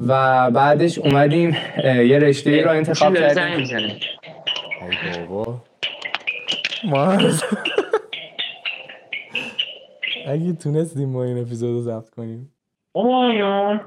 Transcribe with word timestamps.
و 0.00 0.50
بعدش 0.50 0.98
اومدیم 0.98 1.56
یه 1.84 2.18
رشته 2.18 2.50
ای 2.50 2.62
رو 2.62 2.70
انتخاب 2.70 3.14
کردیم. 3.14 3.68
ای 4.80 5.26
بابا. 5.28 5.60
ما 6.84 7.12
اگه 10.26 10.52
تونستیم 10.52 11.08
ما 11.08 11.24
این 11.24 11.38
اپیزود 11.38 11.70
رو 11.70 11.80
ضبط 11.80 12.10
کنیم. 12.10 12.52
اومایون 12.92 13.80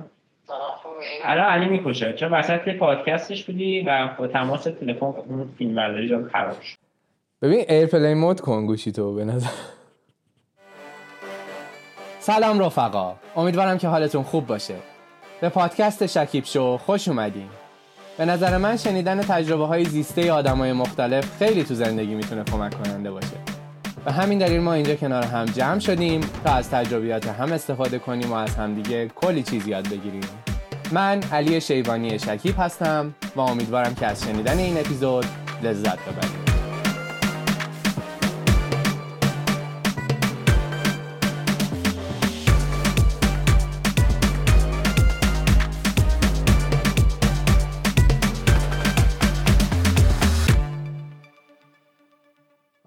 الان 1.24 1.46
علی 1.46 1.66
می‌کشه. 1.66 2.14
چون 2.14 2.32
وسط 2.32 2.70
پادکستش 2.70 3.44
بودی 3.44 3.82
و 3.82 4.10
با 4.20 4.28
تماس 4.28 4.64
تلفن 4.64 5.06
اون 5.06 5.50
فیلم 5.58 5.76
برداری 5.76 6.10
جا 6.10 6.30
خراب 6.32 6.62
شد؟ 6.62 6.78
ببین 7.42 7.66
ایرپلی 7.70 8.14
مود 8.14 8.42
کن 8.42 8.66
گوشی 8.66 8.92
تو 8.92 9.16
به 9.16 9.26
نظر. 9.26 9.50
سلام 12.20 12.60
رفقا. 12.60 13.16
امیدوارم 13.36 13.78
که 13.78 13.88
حالتون 13.88 14.24
خوب 14.24 14.48
باشه. 14.48 14.76
به 15.46 15.50
پادکست 15.50 16.06
شکیب 16.06 16.46
شو 16.46 16.78
خوش 16.78 17.08
اومدین. 17.08 17.50
به 18.18 18.26
نظر 18.26 18.58
من 18.58 18.78
شنیدن 18.78 19.22
تجربه 19.22 19.66
های 19.66 19.86
زیسته 19.86 20.32
آدم 20.32 20.58
های 20.58 20.74
مختلف 20.74 21.38
خیلی 21.40 21.64
تو 21.64 21.74
زندگی 21.74 22.16
می‌تونه 22.16 22.44
کمک 22.44 22.84
کننده 22.84 23.12
باشه. 23.12 23.38
به 24.06 24.12
همین 24.12 24.40
دلیل 24.40 24.62
ما 24.62 24.74
اینجا 24.74 24.96
کنار 24.96 25.24
هم 25.24 25.46
جمع 25.46 25.80
شدیم 25.80 26.22
تا 26.44 26.54
از 26.54 26.70
تجربیات 26.70 27.28
هم 27.28 27.52
استفاده 27.52 28.00
کنیم 28.00 28.32
و 28.32 28.36
از 28.36 28.56
همدیگه 28.56 29.08
کلی 29.08 29.44
چیز 29.44 29.68
یاد 29.68 29.90
بگیریم. 29.90 30.24
من 30.92 31.24
علی 31.32 31.62
شیبانی 31.62 32.20
شکیب 32.20 32.56
هستم 32.58 33.16
و 33.36 33.40
امیدوارم 33.40 33.96
که 33.96 34.06
از 34.06 34.24
شنیدن 34.24 34.58
این 34.58 34.78
اپیزود 34.78 35.26
لذت 35.64 36.00
ببرید. 36.00 36.45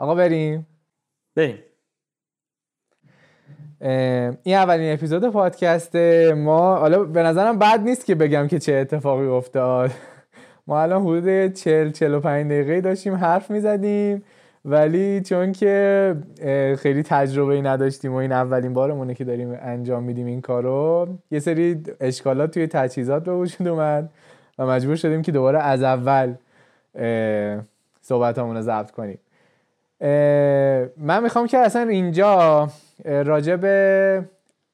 آقا 0.08 0.14
بریم. 0.14 0.66
بریم. 1.36 1.58
این 4.42 4.56
اولین 4.56 4.92
اپیزود 4.92 5.30
پادکست 5.30 5.96
ما. 6.36 6.76
حالا 6.76 7.04
به 7.04 7.22
نظرم 7.22 7.58
بد 7.58 7.80
نیست 7.80 8.06
که 8.06 8.14
بگم 8.14 8.48
که 8.48 8.58
چه 8.58 8.74
اتفاقی 8.74 9.26
افتاد. 9.26 9.90
ما 10.66 10.82
الان 10.82 11.02
حدود 11.02 11.52
40 11.52 11.90
45 11.90 12.46
دقیقه 12.46 12.80
داشتیم 12.80 13.14
حرف 13.14 13.50
می‌زدیم 13.50 14.22
ولی 14.64 15.20
چون 15.20 15.52
که 15.52 16.16
خیلی 16.78 17.02
تجربه 17.02 17.54
ای 17.54 17.62
نداشتیم 17.62 18.12
و 18.12 18.16
این 18.16 18.32
اولین 18.32 18.74
بارمونه 18.74 19.14
که 19.14 19.24
داریم 19.24 19.58
انجام 19.60 20.02
میدیم 20.02 20.26
این 20.26 20.40
کارو 20.40 21.08
یه 21.30 21.38
سری 21.38 21.82
اشکالات 22.00 22.50
توی 22.50 22.66
تجهیزات 22.66 23.24
به 23.24 23.32
وجود 23.32 23.68
اومد 23.68 24.10
و 24.58 24.66
مجبور 24.66 24.96
شدیم 24.96 25.22
که 25.22 25.32
دوباره 25.32 25.58
از 25.58 25.82
اول 25.82 26.34
صحبت 28.00 28.38
رو 28.38 28.60
ضبط 28.60 28.90
کنیم. 28.90 29.18
من 30.96 31.22
می‌خوام 31.22 31.46
که 31.46 31.58
اصلا 31.58 31.82
اینجا 31.82 32.68
راجع 33.04 33.56
به 33.56 34.22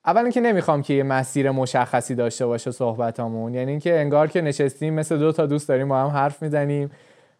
اولا 0.06 0.30
که 0.30 0.40
نمی‌خوام 0.40 0.82
که 0.82 0.94
یه 0.94 1.02
مسیر 1.02 1.50
مشخصی 1.50 2.14
داشته 2.14 2.46
باشه 2.46 2.70
صحبتامون. 2.70 3.54
یعنی 3.54 3.70
اینکه 3.70 4.00
انگار 4.00 4.28
که 4.28 4.40
نشستیم 4.40 4.94
مثل 4.94 5.18
دو 5.18 5.32
تا 5.32 5.46
دوست 5.46 5.68
داریم 5.68 5.88
با 5.88 6.00
هم 6.00 6.08
حرف 6.08 6.42
می‌زنیم 6.42 6.90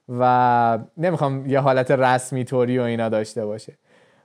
و 0.09 0.79
نمی‌خوام 0.97 1.47
یه 1.47 1.61
حالت 1.61 1.91
رسمی 1.91 2.45
طوری 2.45 2.79
و 2.79 2.83
اینا 2.83 3.09
داشته 3.09 3.47
باشه. 3.47 3.73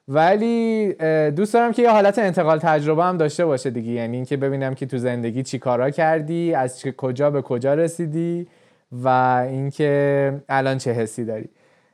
ولی 0.08 0.94
دوست 1.32 1.54
دارم 1.54 1.72
که 1.72 1.82
یه 1.82 1.90
حالت 1.90 2.20
انتقال 2.20 2.60
تجربه 2.60 3.04
هم 3.04 3.18
داشته 3.18 3.46
باشه 3.46 3.70
دیگه. 3.70 3.92
یعنی 3.92 4.16
اینکه 4.16 4.38
ببینم 4.38 4.76
که 4.76 4.86
تو 4.86 4.98
زندگی 4.98 5.44
چی 5.44 5.60
کارا 5.60 5.90
کردی 5.90 6.54
از 6.54 6.84
کجا 6.98 7.32
به 7.32 7.42
کجا 7.42 7.74
رسیدی 7.74 8.48
و 8.92 9.08
اینکه 9.50 10.34
الان 10.50 10.78
چه 10.78 10.92
حسی 10.92 11.26
داری. 11.26 11.50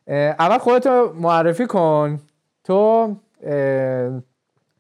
اول 0.08 0.58
خودتو 0.58 1.14
معرفی 1.14 1.66
کن. 1.66 2.20
تو 2.64 3.16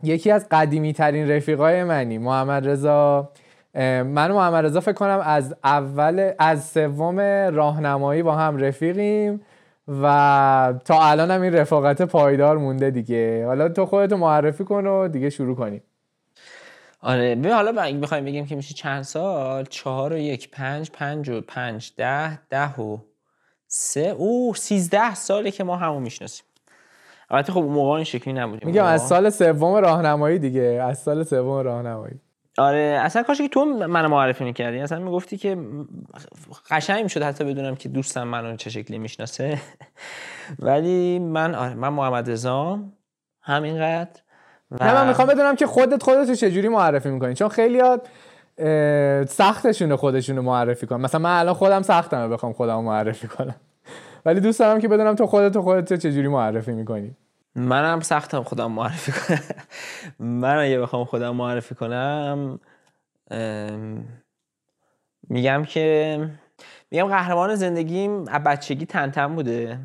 یکی 0.03 0.31
از 0.31 0.47
قدیمی 0.51 0.93
ترین 0.93 1.31
رفیقای 1.31 1.83
منی 1.83 2.17
محمد 2.17 2.67
رضا. 2.67 3.31
من 3.75 4.31
محمد 4.31 4.65
رضا 4.65 4.79
فکر 4.79 4.93
کنم 4.93 5.21
از 5.25 5.55
اول 5.63 6.31
از 6.39 6.63
سوم 6.63 7.19
راهنمایی 7.55 8.23
با 8.23 8.35
هم 8.35 8.57
رفیقیم 8.57 9.41
و 10.01 10.73
تا 10.85 11.03
الان 11.03 11.31
هم 11.31 11.41
این 11.41 11.53
رفاقت 11.53 12.01
پایدار 12.01 12.57
مونده 12.57 12.91
دیگه. 12.91 13.45
حالا 13.45 13.69
تو 13.69 13.85
خودتو 13.85 14.17
معرفی 14.17 14.63
کن 14.63 14.87
و 14.87 15.07
دیگه 15.07 15.29
شروع 15.29 15.55
کنیم. 15.55 15.83
آره 17.01 17.35
ببین 17.35 17.51
حالا 17.51 17.81
اگه 17.81 17.97
بخوایم 17.97 18.25
بگیم 18.25 18.45
که 18.45 18.55
میشه 18.55 18.73
چند 18.73 19.03
سال 19.03 19.65
چهار 19.65 20.13
و 20.13 20.17
یک 20.17 20.51
پنج 20.51 20.91
پنج 20.91 21.29
و 21.29 21.41
پنج 21.41 21.91
ده 21.97 22.39
ده 22.49 22.75
و 22.75 22.97
سه 23.67 24.01
او 24.01 24.53
سیزده 24.55 25.15
ساله 25.15 25.51
که 25.51 25.63
ما 25.63 25.75
همو 25.75 25.99
می‌شناسیم. 25.99 26.45
البته 27.29 27.53
خب 27.53 27.59
اون 27.59 27.73
موقع 27.73 27.95
این 27.95 28.03
شکلی 28.03 28.33
نبودیم 28.33 28.67
میگم 28.67 28.83
از 28.83 29.07
سال 29.07 29.29
سوم 29.29 29.75
راهنمایی 29.75 30.39
دیگه. 30.39 30.61
از 30.61 30.99
سال 30.99 31.23
سوم 31.23 31.63
راهنمایی. 31.63 32.19
آره 32.57 32.99
اصلا 33.03 33.23
کاش 33.23 33.37
که 33.37 33.47
تو 33.47 33.65
منو 33.65 34.09
معرفی 34.09 34.43
می‌کردی. 34.43 34.79
اصلا 34.79 34.99
می‌گفتی 34.99 35.37
که 35.37 35.57
قشنگ 36.69 37.03
می‌شد 37.03 37.23
حتی 37.23 37.43
بدونم 37.43 37.75
که 37.75 37.89
دوستم 37.89 38.23
منو 38.23 38.55
چه 38.55 38.69
شکلی 38.69 38.97
می‌شناسه. 38.97 39.61
ولی 40.59 41.19
من 41.19 41.55
آره 41.55 41.73
من 41.73 41.89
محمد 41.89 42.31
رضا 42.31 42.79
همینقدر. 43.41 44.21
و... 44.71 44.85
نه 44.85 44.93
من 44.93 45.07
می‌خوام 45.07 45.27
بدونم 45.27 45.55
که 45.55 45.67
خودت 45.67 46.03
خودت 46.03 46.29
رو 46.29 46.35
چجوری 46.35 46.67
معرفی 46.67 47.09
می‌کنی. 47.09 47.33
چون 47.33 47.49
خیلی 47.49 47.81
سختشونه 49.27 49.95
خودشونو 49.95 50.41
معرفی 50.41 50.87
کنم 50.87 51.01
مثلا 51.01 51.21
من 51.21 51.39
الان 51.39 51.53
خودم 51.53 51.81
سختمه 51.81 52.27
بخوام 52.27 52.53
خودم 52.53 52.83
معرفی 52.83 53.27
کنم. 53.27 53.55
ولی 54.25 54.39
دوست 54.39 54.59
دارم 54.59 54.79
که 54.79 54.87
بدونم 54.87 55.15
تو 55.15 55.25
خودت 55.25 55.59
خودت 55.59 55.93
چجوری 55.93 56.27
معرفی 56.27 56.71
می‌کنی. 56.71 57.15
منم 57.55 57.99
سختم 57.99 58.43
خودم 58.43 58.71
معرفی 58.71 59.11
کنم. 59.11 59.39
من 60.19 60.57
اگه 60.57 60.79
بخوام 60.79 61.05
خودم 61.05 61.35
معرفی 61.35 61.75
کنم 61.75 62.59
میگم 65.29 65.65
که 65.65 66.29
میگم 66.91 67.07
قهرمان 67.07 67.55
زندگیم 67.55 68.27
از 68.27 68.43
بچگی 68.43 68.85
تنتن 68.85 69.35
بوده. 69.35 69.79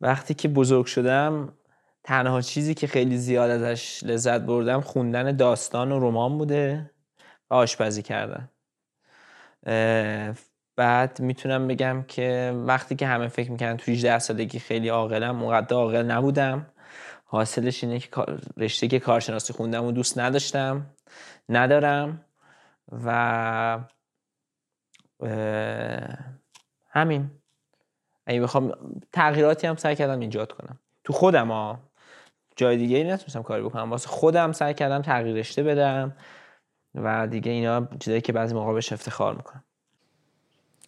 وقتی 0.00 0.34
که 0.34 0.48
بزرگ 0.48 0.86
شدم 0.86 1.52
تنها 2.08 2.40
چیزی 2.40 2.74
که 2.74 2.86
خیلی 2.86 3.16
زیاد 3.16 3.50
ازش 3.50 4.04
لذت 4.04 4.40
بردم 4.40 4.80
خوندن 4.80 5.36
داستان 5.36 5.92
و 5.92 5.98
رمان 5.98 6.38
بوده 6.38 6.90
و 7.50 7.54
آشپزی 7.54 8.02
کردن. 8.02 8.50
بعد 10.76 11.20
می‌تونم 11.20 11.68
بگم 11.68 12.04
که 12.08 12.52
وقتی 12.66 12.96
که 12.96 13.06
همه 13.06 13.28
فکر 13.28 13.50
می‌کنن 13.50 13.76
تو 13.76 13.92
18 13.92 14.18
سالگی 14.18 14.58
خیلی 14.58 14.88
عاقلم 14.88 15.42
اونقدر 15.42 15.76
عاقل 15.76 16.02
نبودم. 16.02 16.66
حاصلش 17.24 17.84
اینه 17.84 17.98
که 17.98 18.10
رشته 18.56 18.88
که 18.88 18.98
کارشناسی 18.98 19.52
خوندم 19.52 19.84
و 19.84 19.92
دوست 19.92 20.18
نداشتم 20.18 20.86
ندارم 21.48 22.24
و 23.04 23.78
همین. 26.90 27.30
اگه 28.26 28.40
بخوام 28.40 28.74
تغییراتی 29.12 29.66
هم 29.66 29.76
سعی 29.76 29.96
کردم 29.96 30.20
ایجاد 30.20 30.52
کنم. 30.52 30.78
تو 31.04 31.12
خودم 31.12 31.48
ها 31.48 31.87
جای 32.58 32.76
دیگه 32.76 32.96
ای 32.96 33.04
نتونستم 33.04 33.42
کاری 33.42 33.62
بکنم. 33.62 33.90
واسه 33.90 34.08
خودم 34.08 34.52
سعی 34.52 34.74
کردم 34.74 35.02
تغییر 35.02 35.36
رشته 35.36 35.62
بدم 35.62 36.12
و 36.94 37.26
دیگه 37.26 37.52
اینا 37.52 37.88
چیزایی 37.98 38.20
که 38.20 38.32
بعضی 38.32 38.54
موقع 38.54 38.72
بهش 38.72 38.92
افتخار 38.92 39.34
می‌کنم. 39.34 39.64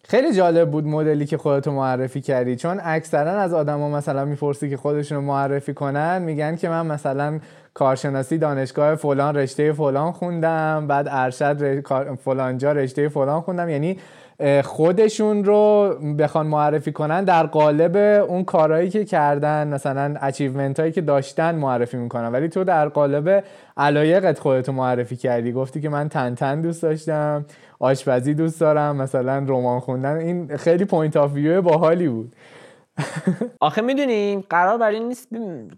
خیلی 0.03 0.33
جالب 0.33 0.71
بود 0.71 0.85
مدلی 0.85 1.25
که 1.25 1.37
خودتو 1.37 1.71
معرفی 1.71 2.21
کردی. 2.21 2.55
چون 2.55 2.79
اکثرا 2.83 3.31
از 3.31 3.53
آدما 3.53 3.89
مثلا 3.89 4.25
می‌پرسی 4.25 4.69
که 4.69 4.77
خودشون 4.77 5.17
رو 5.17 5.23
معرفی 5.23 5.73
کنن 5.73 6.21
میگن 6.21 6.55
که 6.55 6.69
من 6.69 6.85
مثلا 6.85 7.39
کارشناسی 7.73 8.37
دانشگاه 8.37 8.95
فلان 8.95 9.35
رشته 9.35 9.73
فلان 9.73 10.11
خوندم 10.11 10.87
بعد 10.87 11.07
ارشد 11.11 11.81
فلانجا 12.15 12.71
رشته 12.71 13.09
فلان 13.09 13.41
خوندم. 13.41 13.69
یعنی 13.69 13.99
خودشون 14.63 15.43
رو 15.43 15.95
بخوان 16.19 16.47
معرفی 16.47 16.91
کنن 16.91 17.23
در 17.23 17.45
قالب 17.45 17.97
اون 18.29 18.43
کارهایی 18.43 18.89
که 18.89 19.05
کردن 19.05 19.67
مثلا 19.67 20.15
achievement 20.21 20.79
هایی 20.79 20.91
که 20.91 21.01
داشتن 21.01 21.55
معرفی 21.55 21.97
می‌کنن. 21.97 22.31
ولی 22.31 22.49
تو 22.49 22.63
در 22.63 22.89
قالب 22.89 23.43
علایقت 23.77 24.39
خودتو 24.39 24.71
معرفی 24.71 25.15
کردی. 25.15 25.51
گفتی 25.51 25.81
که 25.81 25.89
من 25.89 26.09
تن 26.09 26.35
تن 26.35 26.61
دوست 26.61 26.83
داشتم 26.83 27.45
آشپزی 27.79 28.33
دوست 28.33 28.59
دارم 28.59 28.95
مثلا 28.95 29.37
رمان 29.37 29.79
خوندن. 29.79 30.17
این 30.17 30.57
خیلی 30.57 30.85
point 30.85 31.17
of 31.17 31.33
view 31.33 31.61
باحالی 31.61 32.07
بود. 32.07 32.33
آخه 33.59 33.81
می‌دونیم 33.81 34.43
قرار 34.49 34.77
بر 34.77 34.89
این 34.89 35.07
نیست. 35.07 35.27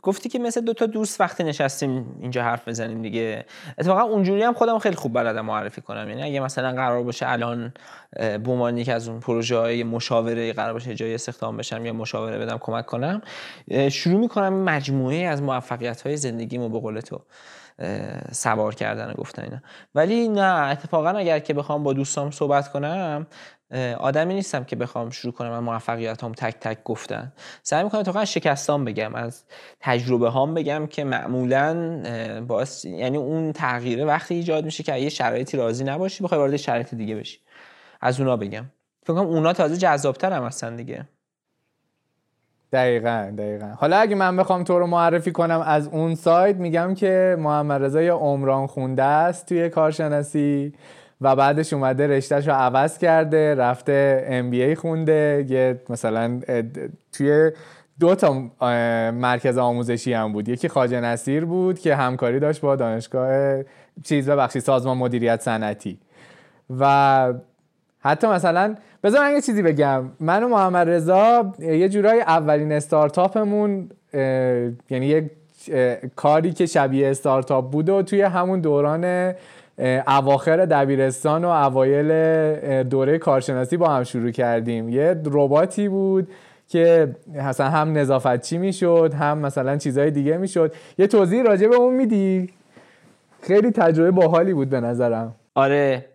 گفتی 0.01 0.29
که 0.29 0.39
مثل 0.39 0.61
دو 0.61 0.73
تا 0.73 0.85
دوست 0.85 1.21
وقتی 1.21 1.43
نشستیم 1.43 2.17
اینجا 2.21 2.43
حرف 2.43 2.67
بزنیم 2.67 3.01
دیگه. 3.01 3.45
اتفاقا 3.77 4.01
اونجوری 4.01 4.43
هم 4.43 4.53
خودم 4.53 4.79
خیلی 4.79 4.95
خوب 4.95 5.13
بلدم 5.13 5.45
معرفی 5.45 5.81
کنم. 5.81 6.09
یعنی 6.09 6.23
اگه 6.23 6.39
مثلا 6.39 6.71
قرار 6.71 7.03
باشه 7.03 7.29
الان 7.29 7.73
به 8.15 8.83
که 8.83 8.93
از 8.93 9.07
اون 9.07 9.19
پروژه 9.19 9.57
های 9.57 9.83
مشاوره 9.83 10.53
قرار 10.53 10.73
باشه 10.73 10.95
جای 10.95 11.15
استخدام 11.15 11.57
بشم 11.57 11.85
یا 11.85 11.93
مشاوره 11.93 12.37
بدم 12.37 12.57
کمک 12.57 12.85
کنم 12.85 13.21
شروع 13.91 14.19
می‌کنم 14.19 14.53
مجموعه 14.53 15.17
از 15.17 15.41
موفقیت 15.41 16.01
های 16.01 16.17
زندگیمو 16.17 16.69
به 16.69 16.79
قول 16.79 16.99
تو 16.99 17.19
سوار 18.31 18.75
کردن 18.75 19.09
و 19.09 19.13
گفتن 19.13 19.43
اینا. 19.43 19.61
ولی 19.95 20.27
نه 20.27 20.69
اتفاقا 20.71 21.09
اگر 21.09 21.39
که 21.39 21.53
بخوام 21.53 21.83
با 21.83 21.93
دوستام 21.93 22.31
صحبت 22.31 22.71
کنم 22.71 23.27
آدمی 23.99 24.33
نیستم 24.33 24.63
که 24.63 24.75
بخوام 24.75 25.09
شروع 25.09 25.33
کنم 25.33 25.49
من 25.49 25.59
موفقیت 25.59 26.23
هم 26.23 26.31
تک 26.31 26.55
تک 26.59 26.83
گفتن. 26.83 27.33
سعی 27.63 27.83
می‌کنم 27.83 28.03
تا 28.03 28.25
شکستان 28.25 28.85
بگم 28.85 29.15
از 29.15 29.43
تجربه 29.79 30.29
هام 30.29 30.53
بگم 30.53 30.87
که 30.87 31.03
معمولا 31.03 32.01
باعث 32.47 32.85
یعنی 32.85 33.17
اون 33.17 33.53
تغییره 33.53 34.05
وقتی 34.05 34.35
ایجاد 34.35 34.65
میشه 34.65 34.83
که 34.83 34.97
یه 34.97 35.09
شرایطی 35.09 35.57
راضی 35.57 35.83
نباشی 35.83 36.23
بخوای 36.23 36.39
وارد 36.39 36.57
شرایط 36.57 36.95
دیگه 36.95 37.15
بشی. 37.15 37.39
از 38.01 38.19
اونا 38.19 38.37
بگم. 38.37 38.65
فکر 39.03 39.13
کنم 39.13 39.27
اونا 39.27 39.53
تازه 39.53 39.77
جذابتر 39.77 40.33
هم 40.33 40.43
هستن 40.43 40.75
دیگه. 40.75 41.05
دقیقا 42.71 43.33
دقیقا. 43.37 43.73
حالا 43.77 43.97
اگه 43.97 44.15
من 44.15 44.37
بخوام 44.37 44.63
تو 44.63 44.79
رو 44.79 44.87
معرفی 44.87 45.31
کنم 45.31 45.61
از 45.61 45.87
اون 45.87 46.15
سایت 46.15 46.55
میگم 46.55 46.93
که 46.93 47.35
محمد 47.39 47.83
رضا 47.83 48.01
یا 48.01 48.17
عمران 48.17 48.67
خونده 48.67 49.03
است 49.03 49.45
توی 49.45 49.69
کارشناسی. 49.69 50.73
و 51.23 51.35
بعدش 51.35 51.73
اومده 51.73 52.07
رشتهش 52.07 52.47
رو 52.47 52.53
عوض 52.53 52.97
کرده 52.97 53.55
رفته 53.55 54.27
ای 54.51 54.75
خونده 54.75 55.45
یه 55.49 55.81
مثلا 55.89 56.39
توی 57.11 57.51
دو 57.99 58.15
تا 58.15 58.33
مرکز 59.11 59.57
آموزشی 59.57 60.13
هم 60.13 60.33
بود. 60.33 60.49
یکی 60.49 60.67
خاجه 60.67 60.99
نصیر 60.99 61.45
بود 61.45 61.79
که 61.79 61.95
همکاری 61.95 62.39
داشت 62.39 62.61
با 62.61 62.75
دانشگاه 62.75 63.63
چیز 64.03 64.29
ببخشید 64.29 64.61
سازمان 64.61 64.97
مدیریت 64.97 65.41
صنعتی. 65.41 65.99
و 66.79 67.33
حتی 67.99 68.27
مثلا 68.27 68.75
بذار 69.03 69.21
من 69.21 69.31
یه 69.31 69.41
چیزی 69.41 69.61
بگم. 69.61 70.03
من 70.19 70.43
و 70.43 70.47
محمد 70.47 70.89
رضا 70.89 71.53
یه 71.59 71.89
جورای 71.89 72.21
اولین 72.21 72.71
استارتاپمون 72.71 73.89
یعنی 74.89 75.05
یه 75.05 75.31
کاری 76.15 76.53
که 76.53 76.65
شبیه 76.65 77.07
استارتاپ 77.07 77.71
بود 77.71 77.89
و 77.89 78.01
توی 78.01 78.21
همون 78.21 78.61
دوران 78.61 79.33
اواخر 80.07 80.65
دبیرستان 80.65 81.45
و 81.45 81.47
اوایل 81.47 82.83
دوره 82.83 83.17
کارشناسی 83.17 83.77
با 83.77 83.89
هم 83.89 84.03
شروع 84.03 84.31
کردیم. 84.31 84.89
یه 84.89 85.21
رباتی 85.25 85.89
بود 85.89 86.27
که 86.67 87.15
مثلا 87.33 87.69
هم 87.69 87.97
نظافتچی 87.97 88.57
می‌شد 88.57 89.13
هم 89.13 89.37
مثلا 89.37 89.77
چیزهای 89.77 90.11
دیگه 90.11 90.37
می‌شد. 90.37 90.73
یه 90.97 91.07
توضیح 91.07 91.43
راجع 91.43 91.67
به 91.67 91.75
اون 91.75 91.93
میدی؟ 91.93 92.49
خیلی 93.41 93.71
تجربه 93.71 94.11
باحالی 94.11 94.53
بود 94.53 94.69
به 94.69 94.79
نظرم. 94.79 95.35
آره 95.55 96.05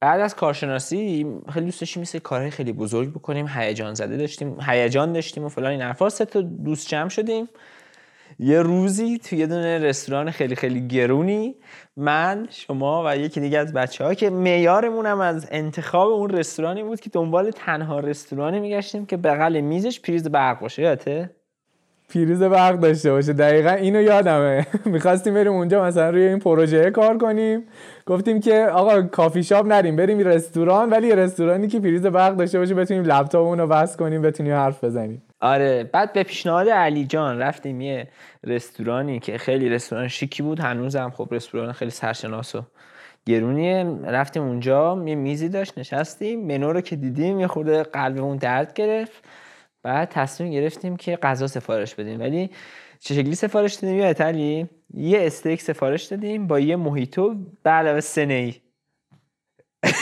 بعد 0.00 0.20
از 0.20 0.36
کارشناسی 0.36 1.26
خیلی 1.52 1.66
دوست 1.66 1.80
داشتیم 1.80 2.02
مثل 2.02 2.18
کارهای 2.18 2.50
خیلی 2.50 2.72
بزرگ 2.72 3.10
بکنیم. 3.10 3.46
هیجان 3.48 3.94
زده 3.94 4.16
داشتیم 4.16 4.56
هیجان 4.60 5.12
داشتیم 5.12 5.44
و 5.44 5.48
فلان 5.48 5.70
این 5.70 5.82
حرفا. 5.82 6.08
سه 6.08 6.24
تا 6.24 6.40
دوست 6.40 6.88
جمع 6.88 7.08
شدیم. 7.08 7.48
یه 8.38 8.62
روزی 8.62 9.18
توی 9.18 9.38
یه 9.38 9.46
دونه 9.46 9.78
رستوران 9.78 10.30
خیلی 10.30 10.56
خیلی 10.56 10.88
گرونی 10.88 11.54
من 11.96 12.46
شما 12.50 13.02
و 13.06 13.16
یکی 13.16 13.40
دیگه 13.40 13.58
از 13.58 13.72
بچه 13.72 14.04
ها 14.04 14.14
که 14.14 14.30
میارمون 14.30 15.06
هم 15.06 15.20
از 15.20 15.48
انتخاب 15.50 16.12
اون 16.12 16.30
رستورانی 16.30 16.82
بود 16.82 17.00
که 17.00 17.10
دنبال 17.10 17.50
تنها 17.50 18.00
رستورانی 18.00 18.60
میگشتیم 18.60 19.06
که 19.06 19.16
بغل 19.16 19.60
میزش 19.60 20.00
پریز 20.00 20.28
برق 20.28 20.60
باشه 20.60 20.82
یاته 20.82 21.30
پریز 22.14 22.42
برق 22.42 22.80
داشته 22.80 23.10
باشه 23.10 23.32
دقیقا 23.32 23.70
اینو 23.70 24.02
یادمه. 24.02 24.66
می‌خواستیم 24.84 25.34
بریم 25.34 25.52
اونجا 25.52 25.84
مثلا 25.84 26.10
روی 26.10 26.22
این 26.22 26.38
پروژه 26.38 26.90
کار 26.90 27.18
کنیم. 27.18 27.62
گفتیم 28.06 28.40
که 28.40 28.66
آقا 28.72 29.02
کافی 29.02 29.42
شاپ 29.42 29.66
نریم 29.66 29.96
بریم 29.96 30.18
رستوران 30.18 30.90
ولی 30.90 31.14
رستورانی 31.14 31.68
که 31.68 31.80
پریز 31.80 32.06
برق 32.06 32.36
داشته 32.36 32.58
باشه 32.58 32.74
بتونیم 32.74 33.04
لپتاپمون 33.04 33.60
رو 33.60 33.66
بس 33.66 33.96
کنیم 33.96 34.22
بتونیم 34.22 34.52
حرف 34.52 34.84
بزنیم. 34.84 35.22
آره 35.40 35.84
بعد 35.84 36.12
به 36.12 36.22
پیشنهاد 36.22 36.68
علی 36.68 37.06
جان 37.06 37.38
رفتیم 37.38 37.80
یه 37.80 38.08
رستورانی 38.44 39.20
که 39.20 39.38
خیلی 39.38 39.68
رستوران 39.68 40.08
شیکی 40.08 40.42
بود. 40.42 40.60
هنوزم 40.60 41.10
خب 41.10 41.28
رستوران 41.30 41.72
خیلی 41.72 41.90
سرشناس 41.90 42.54
و 42.54 42.62
گرونیه. 43.26 43.84
رفتیم 44.04 44.42
اونجا 44.42 45.04
یه 45.06 45.14
میزی 45.14 45.48
داشت 45.48 45.78
نشستیم. 45.78 46.46
منو 46.46 46.72
رو 46.72 46.80
که 46.80 46.96
دیدیم 46.96 47.40
یه 47.40 47.46
خورده 47.46 47.82
قلبمون 47.82 48.36
درد 48.36 48.74
گرفت. 48.74 49.24
بعد 49.82 50.08
تصمیم 50.08 50.52
گرفتیم 50.52 50.96
که 50.96 51.16
غذا 51.16 51.46
سفارش 51.46 51.94
بدیم. 51.94 52.20
ولی 52.20 52.50
چه 53.00 53.14
شکلی 53.14 53.34
سفارش 53.34 53.74
دادیم 53.74 53.96
یا 53.96 54.12
علی؟ 54.12 54.68
یه 54.94 55.26
استیک 55.26 55.62
سفارش 55.62 56.04
دادیم 56.04 56.46
با 56.46 56.60
یه 56.60 56.76
موهیتو 56.76 57.34
به 57.62 57.70
علاوه 57.70 58.00
سنه 58.00 58.34
ای 58.34 58.54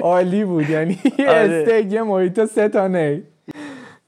عالی 0.00 0.44
بود. 0.44 0.70
یعنی 0.70 0.98
یه 1.18 1.28
آره. 1.28 1.38
استیک 1.38 1.92
یه 1.92 2.02
موهیتو 2.02 2.46
سه 2.46 2.68
تا 2.68 2.88
نی 2.88 3.22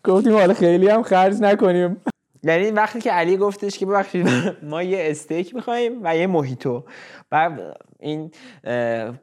گفتیم 0.04 0.32
حالا 0.32 0.54
خیلی 0.54 0.88
هم 0.88 1.02
خرج 1.02 1.34
نکنیم. 1.40 1.96
یعنی 2.42 2.70
وقتی 2.70 3.00
که 3.00 3.12
علی 3.12 3.36
گفتش 3.36 3.78
که 3.78 3.86
ببخشید 3.86 4.28
ما 4.62 4.82
یه 4.82 4.98
استیک 5.10 5.54
می‌خوایم 5.54 6.00
و 6.02 6.16
یه 6.16 6.26
موهیتو 6.26 6.84
بعد 7.30 7.76
این 8.00 8.30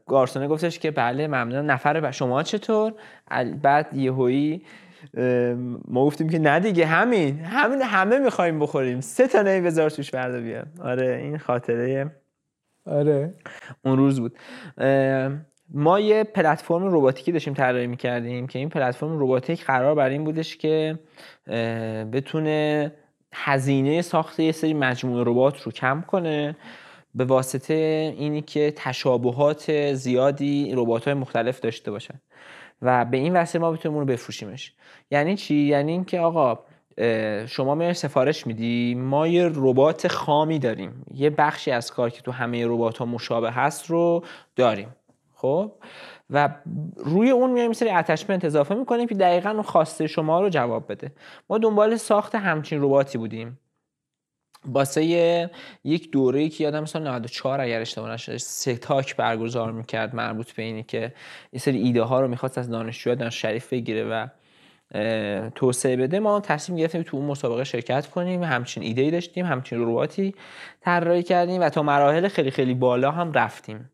گارسونه 0.08 0.48
گفتش 0.48 0.80
که 0.80 0.92
بله 0.92 1.28
ممنون 1.28 1.66
نفر 1.66 2.12
شما 2.12 2.44
چطور؟ 2.44 2.94
بعد 3.62 3.94
یهویی 3.94 4.66
ما 5.88 6.06
گفتیم 6.06 6.30
که 6.30 6.40
نه 6.40 6.60
دیگه 6.60 6.86
همین 6.86 7.40
همین 7.40 7.82
همه 7.82 8.20
می‌خوایم 8.20 8.60
بخوریم. 8.60 9.02
سه 9.02 9.28
تا 9.28 9.42
نی 9.42 9.62
بذار 9.62 9.90
توش 9.90 10.12
بردا 10.12 10.40
بیان. 10.40 10.66
آره 10.84 11.16
این 11.16 11.38
خاطره 11.38 12.12
آره. 12.86 13.34
اون 13.86 13.98
روز 13.98 14.20
بود. 14.20 14.38
ما 15.74 16.00
یه 16.00 16.24
پلتفرم 16.24 16.96
رباتیکی 16.96 17.32
داشتیم 17.32 17.54
طراحی 17.54 17.88
می‌کردیم 17.88 18.48
که 18.48 18.60
این 18.60 18.70
پلتفرم 18.70 19.24
رباتیک 19.24 19.66
قرار 19.66 19.96
بر 19.96 20.10
این 20.10 20.24
بودش 20.24 20.58
که 20.58 21.00
بتونه 22.14 22.92
هزینه 23.34 24.02
ساخت 24.02 24.40
یه 24.40 24.52
سری 24.52 24.74
مجموعه 24.74 25.24
ربات 25.28 25.62
رو 25.62 25.72
کم 25.72 26.04
کنه 26.08 26.56
به 27.16 27.26
واسطه 27.26 27.74
اینی 28.18 28.42
که 28.42 28.74
تشابهات 28.76 29.94
زیادی 29.94 30.74
ربات 30.76 31.06
های 31.06 31.14
مختلف 31.14 31.60
داشته 31.60 31.92
باشن. 31.92 32.22
و 32.82 33.06
به 33.06 33.18
این 33.18 33.36
وسیله 33.36 33.62
ما 33.62 33.72
بتونیم 33.72 33.98
اون 33.98 34.08
رو 34.08 34.14
بفروشیمش. 34.14 34.74
یعنی 35.12 35.36
چی؟ 35.36 35.56
یعنی 35.56 35.92
اینکه 35.92 36.20
آقا 36.20 36.60
شما 37.48 37.76
میای 37.76 37.94
سفارش 37.94 38.48
میدی 38.48 38.96
ما 38.96 39.28
یه 39.28 39.52
ربات 39.56 40.08
خامی 40.08 40.60
داریم. 40.60 41.06
یه 41.14 41.30
بخشی 41.30 41.72
از 41.72 41.92
کار 41.92 42.10
که 42.10 42.22
تو 42.22 42.32
همه 42.32 42.66
ربات 42.68 42.98
ها 42.98 43.06
مشابه 43.06 43.52
هست 43.52 43.90
رو 43.90 44.24
داریم. 44.56 44.96
خب؟ 45.42 45.72
و 46.30 46.50
روی 46.98 47.30
اون 47.30 47.52
میایم 47.52 47.74
سری 47.74 47.90
اتچمنت 47.90 48.46
اضافه 48.46 48.76
می‌کنیم 48.76 49.08
که 49.08 49.16
دقیقا 49.16 49.50
اون 49.50 49.62
خواسته 49.62 50.08
شما 50.08 50.42
رو 50.42 50.50
جواب 50.50 50.92
بده. 50.92 51.12
ما 51.50 51.58
دنبال 51.58 51.96
ساخت 51.96 52.36
همچین 52.36 52.84
رباتی 52.84 53.18
بودیم. 53.18 53.60
واسه 54.66 55.04
یک 55.84 56.12
دوره 56.12 56.50
که 56.50 56.64
یادم 56.64 56.86
سال 56.86 57.08
94 57.08 57.62
اگر 57.62 57.82
اشتباه 57.82 58.12
نشه 58.12 58.38
سه 58.38 58.76
تاک 58.76 59.16
برگزار 59.16 59.72
می‌کرد 59.72 60.16
مربوط 60.16 60.52
به 60.52 60.64
اینی 60.64 60.84
که 60.84 61.14
یه 61.54 61.60
سری 61.60 61.78
ایده 61.78 62.04
ها 62.04 62.22
رو 62.22 62.28
می‌خواست 62.28 62.58
از 62.58 62.70
دانشجوها 62.70 63.16
دانش 63.16 63.42
شریف 63.42 63.74
بگیره 63.74 64.04
و 64.04 64.28
توسعه 65.56 65.96
بده. 65.98 66.20
ما 66.20 66.40
تصمیم 66.40 66.80
گرفتیم 66.80 67.04
تو 67.04 67.18
اون 67.18 67.26
مسابقه 67.26 67.64
شرکت 67.64 68.08
کنیم. 68.08 68.44
همچین 68.44 68.84
ایده 68.84 69.02
ای 69.02 69.12
داشتیم 69.12 69.46
همچین 69.46 69.82
رباتی 69.82 70.36
طراحی 70.82 71.24
کردیم 71.24 71.62
و 71.62 71.70
تا 71.70 71.84
مراحل 71.84 72.28
خیلی 72.28 72.52
خیلی 72.52 72.74
بالا 72.74 73.12
هم 73.12 73.34
رفتیم. 73.34 73.90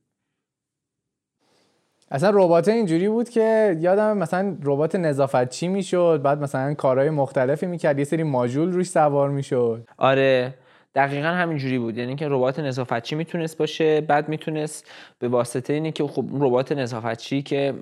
اصلا 2.11 2.29
ربات 2.33 2.67
اینجوری 2.67 3.09
بود 3.09 3.29
که 3.29 3.77
یادم 3.79 4.17
مثلا 4.17 4.57
ربات 4.63 4.95
نظافت 4.95 5.49
چی 5.49 5.67
می‌شد 5.67 6.21
بعد 6.23 6.41
مثلا 6.41 6.73
کارهای 6.73 7.09
مختلفی 7.09 7.65
می‌کرد 7.65 7.99
یه 7.99 8.05
سری 8.05 8.23
ماژول 8.23 8.71
روش 8.71 8.87
سوار 8.87 9.29
می‌شد. 9.29 9.87
آره 9.97 10.53
دقیقا 10.95 11.27
همینجوری 11.27 11.79
بود. 11.79 11.97
یعنی 11.97 12.15
که 12.15 12.27
ربات 12.29 12.59
نظافتچی 12.59 13.15
می‌تونست 13.15 13.57
باشه 13.57 14.01
بعد 14.01 14.29
می‌تونست 14.29 14.91
به 15.19 15.27
واسطه 15.27 15.73
اینه 15.73 15.91
که 15.91 16.03
خب 16.03 16.25
ربات 16.31 16.71
نظافتچی 16.71 17.41
که 17.41 17.73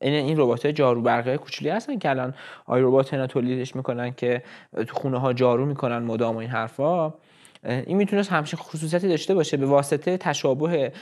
این 0.00 0.14
این 0.14 0.40
ربات 0.40 0.66
جارو 0.66 1.02
برقی 1.02 1.36
کوچولی 1.36 1.70
هستن 1.70 1.98
که 1.98 2.10
الان 2.10 2.34
آی 2.66 2.82
ربات 2.82 3.14
تولیدش 3.14 3.76
می‌کنن 3.76 4.12
که 4.12 4.42
تو 4.86 4.94
خونه 4.94 5.18
ها 5.18 5.32
جارو 5.32 5.66
می‌کنن 5.66 5.98
مدام 5.98 6.36
و 6.36 6.38
این 6.38 6.50
حرفا. 6.50 7.14
این 7.64 7.96
می‌تونست 7.96 8.32
همچین 8.32 8.58
خصوصیتی 8.58 9.08
داشته 9.08 9.34
باشه 9.34 9.56
به 9.56 9.66
واسطه 9.66 10.16
تشابه 10.16 10.92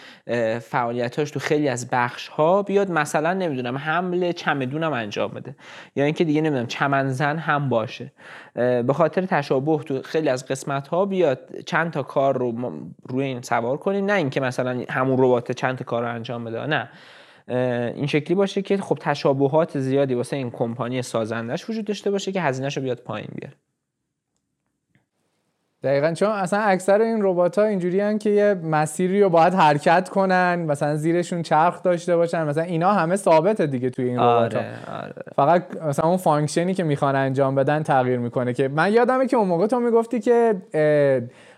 فعالیتاش 0.62 1.30
تو 1.30 1.40
خیلی 1.40 1.68
از 1.68 1.88
بخش 1.90 2.28
ها 2.28 2.62
بیاد 2.62 2.90
مثلا 2.90 3.34
نمی‌دونم 3.34 3.78
حمل 3.78 4.32
چمدونم 4.32 4.92
انجام 4.92 5.30
بده. 5.30 5.56
یا 5.96 6.04
اینکه 6.04 6.24
دیگه 6.24 6.40
نمی‌دونم 6.40 6.66
چمنزن 6.66 7.36
هم 7.36 7.68
باشه. 7.68 8.12
به 8.54 8.92
خاطر 8.92 9.26
تشابه 9.26 9.84
تو 9.84 10.02
خیلی 10.02 10.28
از 10.28 10.46
قسمت 10.46 10.88
ها 10.88 11.06
بیاد 11.06 11.60
چند 11.66 11.90
تا 11.90 12.02
کار 12.02 12.38
رو 12.38 12.72
روی 13.08 13.24
این 13.24 13.42
سوار 13.42 13.76
کنیم. 13.76 14.04
نه 14.04 14.12
اینکه 14.12 14.40
مثلا 14.40 14.84
همون 14.88 15.16
ربات 15.18 15.52
چند 15.52 15.78
تا 15.78 15.84
کار 15.84 16.02
رو 16.02 16.14
انجام 16.14 16.44
بده. 16.44 16.66
نه. 16.66 16.90
این 17.94 18.06
شکلی 18.06 18.34
باشه 18.34 18.62
که 18.62 18.76
خب 18.76 18.98
تشابهات 19.00 19.78
زیادی 19.78 20.14
واسه 20.14 20.36
این 20.36 20.50
کمپانی 20.50 21.02
سازندش 21.02 21.70
وجود 21.70 21.84
داشته 21.84 22.10
باشه 22.10 22.32
که 22.32 22.42
هزینهش 22.42 22.76
رو 22.76 22.82
بیاد 22.82 22.98
پایین 22.98 23.28
بیاره. 23.34 23.54
دقیقا 25.82 26.12
چون 26.12 26.28
اصلا 26.28 26.60
اکثر 26.60 27.00
این 27.00 27.18
ربات 27.22 27.58
ها 27.58 27.64
اینجوری 27.64 28.18
که 28.18 28.30
یه 28.30 28.54
مسیری 28.54 29.22
رو 29.22 29.28
باید 29.28 29.54
حرکت 29.54 30.08
کنن 30.08 30.64
مثلا 30.68 30.96
زیرشون 30.96 31.42
چرخ 31.42 31.82
داشته 31.82 32.16
باشن 32.16 32.44
مثلا 32.44 32.62
اینا 32.62 32.92
همه 32.92 33.16
ثابته 33.16 33.66
دیگه 33.66 33.90
توی 33.90 34.08
این 34.08 34.18
ربات 34.18 34.54
ها 34.54 34.60
آره 34.60 35.02
آره. 35.02 35.12
فقط 35.37 35.64
مثلا 35.88 36.08
اون 36.08 36.16
function 36.16 36.68
ی 36.68 36.75
که 36.75 36.84
می‌خوان 36.84 37.16
انجام 37.16 37.54
بدن 37.54 37.82
تغییر 37.82 38.18
می‌کنه 38.18 38.52
که 38.52 38.68
من 38.68 38.92
یادمه 38.92 39.26
که 39.26 39.37
اون 39.37 39.49
موقع 39.49 39.66
تو 39.66 39.80
می‌گفتی 39.80 40.20
که 40.20 40.54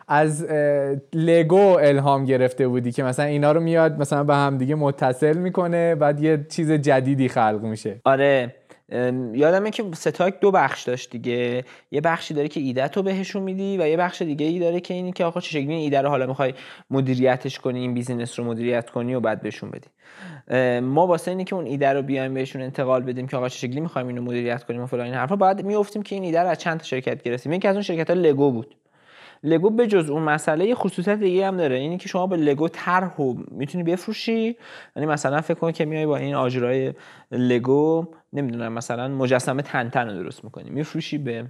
از 0.08 0.46
لگو 1.12 1.78
الهام 1.80 2.24
گرفته 2.24 2.68
بودی 2.68 2.92
که 2.92 3.02
مثلا 3.02 3.24
اینا 3.24 3.52
رو 3.52 3.60
میاد 3.60 4.00
مثلا 4.00 4.24
به 4.24 4.34
هم 4.34 4.58
دیگه 4.58 4.74
متصل 4.74 5.36
می‌کنه 5.36 5.94
بعد 5.94 6.20
یه 6.20 6.46
چیز 6.48 6.72
جدیدی 6.72 7.28
خلق 7.28 7.60
میشه. 7.62 8.00
آره. 8.04 8.54
یادمه 9.34 9.70
که 9.70 9.84
ستاک 9.94 10.40
دو 10.40 10.50
بخش 10.50 10.82
داشت 10.82 11.10
دیگه. 11.10 11.64
یه 11.90 12.00
بخشی 12.00 12.34
داره 12.34 12.48
که 12.48 12.60
ایده 12.60 12.88
تو 12.88 13.02
بهشون 13.02 13.42
میدی 13.42 13.78
و 13.78 13.88
یه 13.88 13.96
بخش 13.96 14.22
دیگه 14.22 14.46
ای 14.46 14.58
داره 14.58 14.80
که 14.80 14.94
اینی 14.94 15.12
که 15.12 15.24
آقا 15.24 15.40
چه 15.40 15.50
شکلی 15.50 15.74
ایده 15.74 16.00
رو 16.00 16.08
حالا 16.08 16.26
می‌خوای 16.26 16.54
مدیریتش 16.90 17.58
کنی 17.58 17.80
این 17.80 17.94
business 17.94 18.38
رو 18.38 18.44
مدیریت 18.44 18.90
کنی 18.90 19.14
و 19.14 19.20
بعد 19.20 19.42
بهشون 19.42 19.70
بدی. 19.70 19.88
ما 20.80 21.06
واسه 21.06 21.30
اینی 21.30 21.44
که 21.44 21.56
اون 21.56 21.66
ایده 21.66 21.92
رو 21.92 22.02
بیایم 22.02 22.34
بهشون 22.34 22.62
انتقال 22.62 23.02
بدیم 23.02 23.26
که 23.26 23.36
آقا 23.36 23.48
چه 23.48 23.58
شکلی 23.58 23.80
می‌خوایم 23.80 24.08
اینو 24.08 24.22
مدیریت 24.22 24.64
کنیم 24.64 24.82
و 24.82 24.86
فلان 24.86 25.06
این 25.06 25.14
حرفا 25.14 25.36
بعد 25.36 25.64
میافتیم 25.64 26.02
که 26.02 26.14
این 26.14 26.24
ایده 26.24 26.40
رو 26.40 26.48
از 26.48 26.58
چند 26.58 26.78
تا 26.78 26.84
شرکت 26.84 27.22
گرفتیم. 27.22 27.52
یکی 27.52 27.68
از 27.68 27.74
اون 27.74 27.82
شرکت 27.82 28.10
ها 28.10 28.16
لگو 28.16 28.50
بود. 28.50 28.74
لگو 29.42 29.70
به 29.70 29.86
جز 29.86 30.10
اون 30.10 30.22
مسئله 30.22 30.66
یه 30.66 30.74
خصوصیت 30.74 31.18
دیگه 31.18 31.46
هم 31.46 31.56
داره. 31.56 31.76
اینی 31.76 31.98
که 31.98 32.08
شما 32.08 32.26
به 32.26 32.36
لگو 32.36 32.68
طرح 32.68 33.14
می‌تونی 33.50 33.84
بفروشی. 33.84 34.56
یعنی 34.96 35.06
مثلا 35.06 35.40
فکر 35.40 35.58
کن 35.58 35.72
که 35.72 35.84
میای 35.84 36.06
با 36.06 36.16
این 36.16 36.34
آجرای 36.34 36.94
لگو 37.30 38.06
نمی‌دونم 38.32 38.72
مثلا 38.72 39.08
مجسمه 39.08 39.62
تنتن 39.62 40.08
رو 40.08 40.22
درست 40.22 40.44
می‌کنی. 40.44 40.70
میفروشی 40.70 41.18
به 41.18 41.46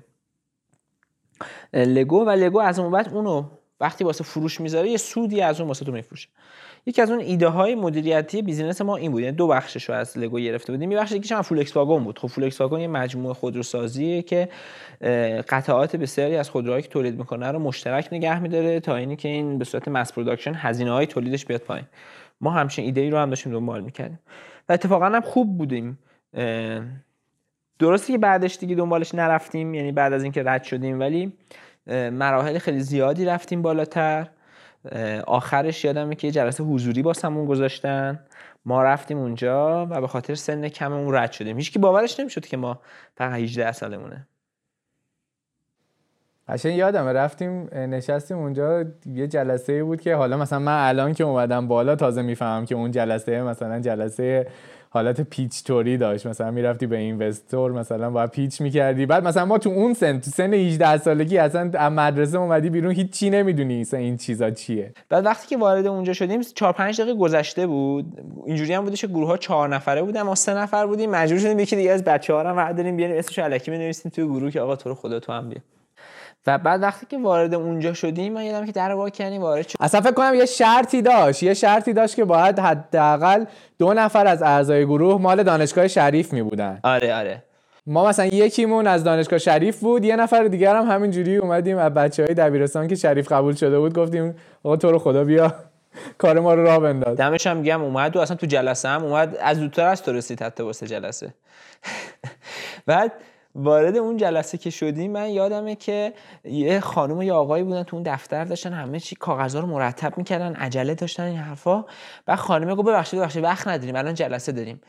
لگو 1.72 2.24
و 2.24 2.30
لگو 2.30 2.60
از 2.60 2.78
اون 2.78 2.90
بعد 2.90 3.08
اونو 3.08 3.44
وقتی 3.80 4.04
واسه 4.04 4.24
فروش 4.24 4.60
می‌ذاره 4.60 4.90
یه 4.90 4.96
سودی 4.96 5.40
از 5.40 5.60
اون 5.60 5.68
واسه 5.68 5.84
تو 5.84 5.92
میفروشه. 5.92 6.28
یکی 6.86 7.02
از 7.02 7.10
اون 7.10 7.20
ایده 7.20 7.48
های 7.48 7.74
مدیریتی 7.74 8.42
business 8.42 8.80
ما 8.80 8.96
این 8.96 9.12
بود. 9.12 9.20
یعنی 9.20 9.36
دو 9.36 9.46
بخشش 9.46 9.88
رو 9.88 9.94
از 9.94 10.18
لگو 10.18 10.38
گرفته 10.38 10.72
بودیم. 10.72 10.92
یه 10.92 10.98
بخش 10.98 11.12
دیگه 11.12 11.36
هم 11.36 11.42
فولکس 11.42 11.76
واگن 11.76 12.04
بود. 12.04 12.18
خب 12.18 12.28
فولکس 12.28 12.60
واگن 12.60 12.80
یه 12.80 12.88
مجموعه 12.88 13.34
خودروسازیه 13.34 14.22
که 14.22 14.48
قطعات 15.48 15.96
بسیاری 15.96 16.36
از 16.36 16.50
خودروهایی 16.50 16.82
که 16.82 16.88
تولید 16.88 17.18
می‌کنه 17.18 17.50
رو 17.50 17.58
مشترک 17.58 18.08
نگه 18.12 18.40
میداره 18.40 18.80
تا 18.80 18.96
اینی 18.96 19.16
که 19.16 19.28
این 19.28 19.58
به 19.58 19.64
صورت 19.64 19.88
mass 19.88 20.12
production 20.12 20.54
هزینه 20.54 20.90
های 20.90 21.06
تولیدش 21.06 21.46
بیاد 21.46 21.60
پایین. 21.60 21.86
ما 22.40 22.50
همچین 22.50 22.84
ایده 22.84 23.00
ای 23.00 23.10
رو 23.10 23.18
هم 23.18 23.30
داشتیم 23.30 23.52
دنبال 23.52 23.80
می‌کردیم. 23.80 24.18
و 24.68 24.72
اتفاقا 24.72 25.06
هم 25.06 25.20
خوب 25.20 25.58
بودیم. 25.58 25.98
درسته 27.78 28.12
که 28.12 28.18
بعدش 28.18 28.58
دیگه 28.58 28.74
دنبالش 28.74 29.14
نرفتیم 29.14 29.74
یعنی 29.74 29.92
بعد 29.92 30.12
از 30.12 30.22
اینکه 30.22 30.42
رد 30.46 30.62
شدیم 30.62 31.00
ولی 31.00 31.32
مراحل 32.10 32.58
خیلی 32.58 32.80
زیادی 32.80 33.24
رفتیم 33.24 33.62
بالاتر. 33.62 34.28
آخرش 35.26 35.84
یادمه 35.84 36.14
که 36.14 36.26
یه 36.26 36.32
جلسه 36.32 36.64
حضوری 36.64 37.02
با 37.02 37.12
همون 37.24 37.46
گذاشتن. 37.46 38.20
ما 38.64 38.82
رفتیم 38.82 39.18
اونجا 39.18 39.86
و 39.90 40.00
به 40.00 40.06
خاطر 40.06 40.34
سن 40.34 40.68
کممون 40.68 41.14
رد 41.14 41.32
شدیم. 41.32 41.56
هیچکی 41.56 41.78
باورش 41.78 42.20
نمی‌شد 42.20 42.46
که 42.46 42.56
ما 42.56 42.80
فقط 43.14 43.32
18 43.32 43.72
سالمونه. 43.72 44.26
قشنگ 46.48 46.76
یادمه 46.76 47.12
رفتیم 47.12 47.68
نشستیم 47.74 48.38
اونجا. 48.38 48.84
یه 49.06 49.26
جلسه 49.26 49.84
بود 49.84 50.00
که 50.00 50.14
حالا 50.14 50.36
مثلا 50.36 50.58
من 50.58 50.88
الان 50.88 51.14
که 51.14 51.24
اومدم 51.24 51.68
بالا 51.68 51.96
تازه 51.96 52.22
می‌فهمم 52.22 52.64
که 52.66 52.74
اون 52.74 52.90
جلسه 52.90 53.42
مثلا 53.42 53.80
جلسه 53.80 54.46
حالت 54.94 55.20
پیچ 55.20 55.64
توری 55.64 55.96
داشت. 55.96 56.26
مثلا 56.26 56.50
می‌رفتی 56.50 56.86
به 56.86 56.96
اینوستور 56.96 57.72
مثلا 57.72 58.10
باید 58.10 58.30
پیچ 58.30 58.60
می‌کردی. 58.60 59.06
بعد 59.06 59.24
مثلا 59.24 59.44
ما 59.44 59.58
تو 59.58 59.70
اون 59.70 59.94
سن 59.94 60.20
تو 60.20 60.30
سن 60.30 60.54
18 60.54 60.96
سالگی 60.96 61.38
اصلا 61.38 61.70
از 61.74 61.92
مدرسه 61.92 62.38
اومدی 62.38 62.70
بیرون 62.70 62.92
هیچ 62.92 63.10
چی 63.10 63.30
نمی‌دونی 63.30 63.84
این 63.92 64.16
چیزا 64.16 64.50
چیه. 64.50 64.92
بعد 65.08 65.26
وقتی 65.26 65.48
که 65.48 65.56
وارد 65.56 65.86
اونجا 65.86 66.12
شدیم 66.12 66.42
4 66.42 66.72
5 66.72 67.00
دقیقه 67.00 67.18
گذشته 67.18 67.66
بود. 67.66 68.06
اینجوری 68.46 68.72
هم 68.72 68.84
بودش 68.84 69.04
گروه 69.04 69.28
ها 69.28 69.36
4 69.36 69.68
نفره 69.68 70.02
بودن 70.02 70.22
ما 70.22 70.34
سه 70.34 70.54
نفر 70.54 70.86
بودیم. 70.86 71.10
مجبور 71.10 71.40
شدیم 71.40 71.58
یکی 71.58 71.76
دیگه 71.76 71.90
از 71.90 72.04
بچه‌ها 72.04 72.42
رو 72.42 72.48
هم 72.48 72.56
برداریم 72.56 72.96
بیاریم 72.96 73.18
اسمش 73.18 73.38
الکی 73.38 73.70
بنویسیم 73.70 74.12
توی 74.14 74.24
گروه 74.24 74.50
که 74.50 74.60
آقا 74.60 74.76
تو 74.76 74.88
رو 74.88 74.94
خدا 74.94 75.20
تو 75.20 75.32
هم 75.32 75.48
بیا. 75.48 75.58
و 76.46 76.58
بعد 76.58 76.82
وقتی 76.82 77.06
که 77.06 77.18
وارد 77.18 77.54
اونجا 77.54 77.92
شدیم 77.92 78.32
من 78.32 78.44
یادم 78.44 78.66
که 78.66 78.72
در 78.72 78.88
رو 78.88 78.96
وا 78.96 79.10
کردیم 79.10 79.42
وارد 79.42 79.68
شد. 79.68 79.76
اصلا 79.80 80.00
فکر 80.00 80.12
کنم 80.12 80.34
یه 80.34 80.46
شرطی 80.46 81.02
داشت. 81.02 81.42
یه 81.42 81.54
شرطی 81.54 81.92
داشت 81.92 82.16
که 82.16 82.24
باید 82.24 82.58
حداقل 82.58 83.44
دو 83.78 83.94
نفر 83.94 84.26
از 84.26 84.42
اعضای 84.42 84.86
گروه 84.86 85.20
مال 85.20 85.42
دانشگاه 85.42 85.88
شریف 85.88 86.32
می 86.32 86.42
بودن. 86.42 86.80
آره 86.84 87.14
آره. 87.14 87.42
ما 87.86 88.08
مثلا 88.08 88.26
یکیمون 88.26 88.86
از 88.86 89.04
دانشگاه 89.04 89.38
شریف 89.38 89.80
بود 89.80 90.04
یه 90.04 90.16
نفر 90.16 90.44
دیگر 90.44 90.76
هم 90.76 90.90
همینجوری 90.90 91.36
اومدیم 91.36 91.78
از 91.78 91.94
بچه 91.94 92.24
های 92.24 92.34
دبیرستان 92.34 92.88
که 92.88 92.94
شریف 92.94 93.32
قبول 93.32 93.54
شده 93.54 93.78
بود 93.78 93.94
گفتیم 93.94 94.34
آقا 94.62 94.76
تو 94.76 94.90
رو 94.90 94.98
خدا 94.98 95.24
بیا 95.24 95.54
کار 96.18 96.40
ما 96.40 96.54
رو 96.54 96.62
راه 96.62 96.78
بنداز. 96.78 97.16
دمش 97.16 97.46
هم 97.46 97.62
گم 97.62 97.82
اومد 97.82 98.16
و 98.16 98.20
اصلا 98.20 98.36
تو 98.36 98.46
جلسه 98.46 98.88
هم 98.88 99.04
اومد 99.04 99.36
از 99.40 99.56
زودتر 99.56 99.86
از 99.86 100.02
تو 100.02 100.12
رسید 100.12 100.42
حتی 100.42 100.62
واسه 100.62 100.86
جلسه. 100.86 101.34
بعد 102.86 103.12
وارد 103.54 103.96
اون 103.96 104.16
جلسه 104.16 104.58
که 104.58 104.70
شدیم 104.70 105.12
من 105.12 105.30
یادمه 105.30 105.74
که 105.74 106.12
یه 106.44 106.80
خانم 106.80 107.18
و 107.18 107.22
یه 107.22 107.32
آقایی 107.32 107.64
بودن 107.64 107.82
تو 107.82 107.96
اون 107.96 108.02
دفتر 108.02 108.44
داشتن 108.44 108.72
همه 108.72 109.00
چی 109.00 109.16
کاغذها 109.16 109.60
رو 109.60 109.66
مرتب 109.66 110.18
می‌کردن 110.18 110.54
عجله 110.54 110.94
داشتن 110.94 111.22
این 111.22 111.36
حرفا. 111.36 111.84
بعد 112.26 112.38
خانم 112.38 112.74
گفت 112.74 112.88
ببخشید 112.88 113.20
ببخشید 113.20 113.44
وقت 113.44 113.68
نداریم 113.68 113.96
الان 113.96 114.14
جلسه 114.14 114.52
داریم. 114.52 114.80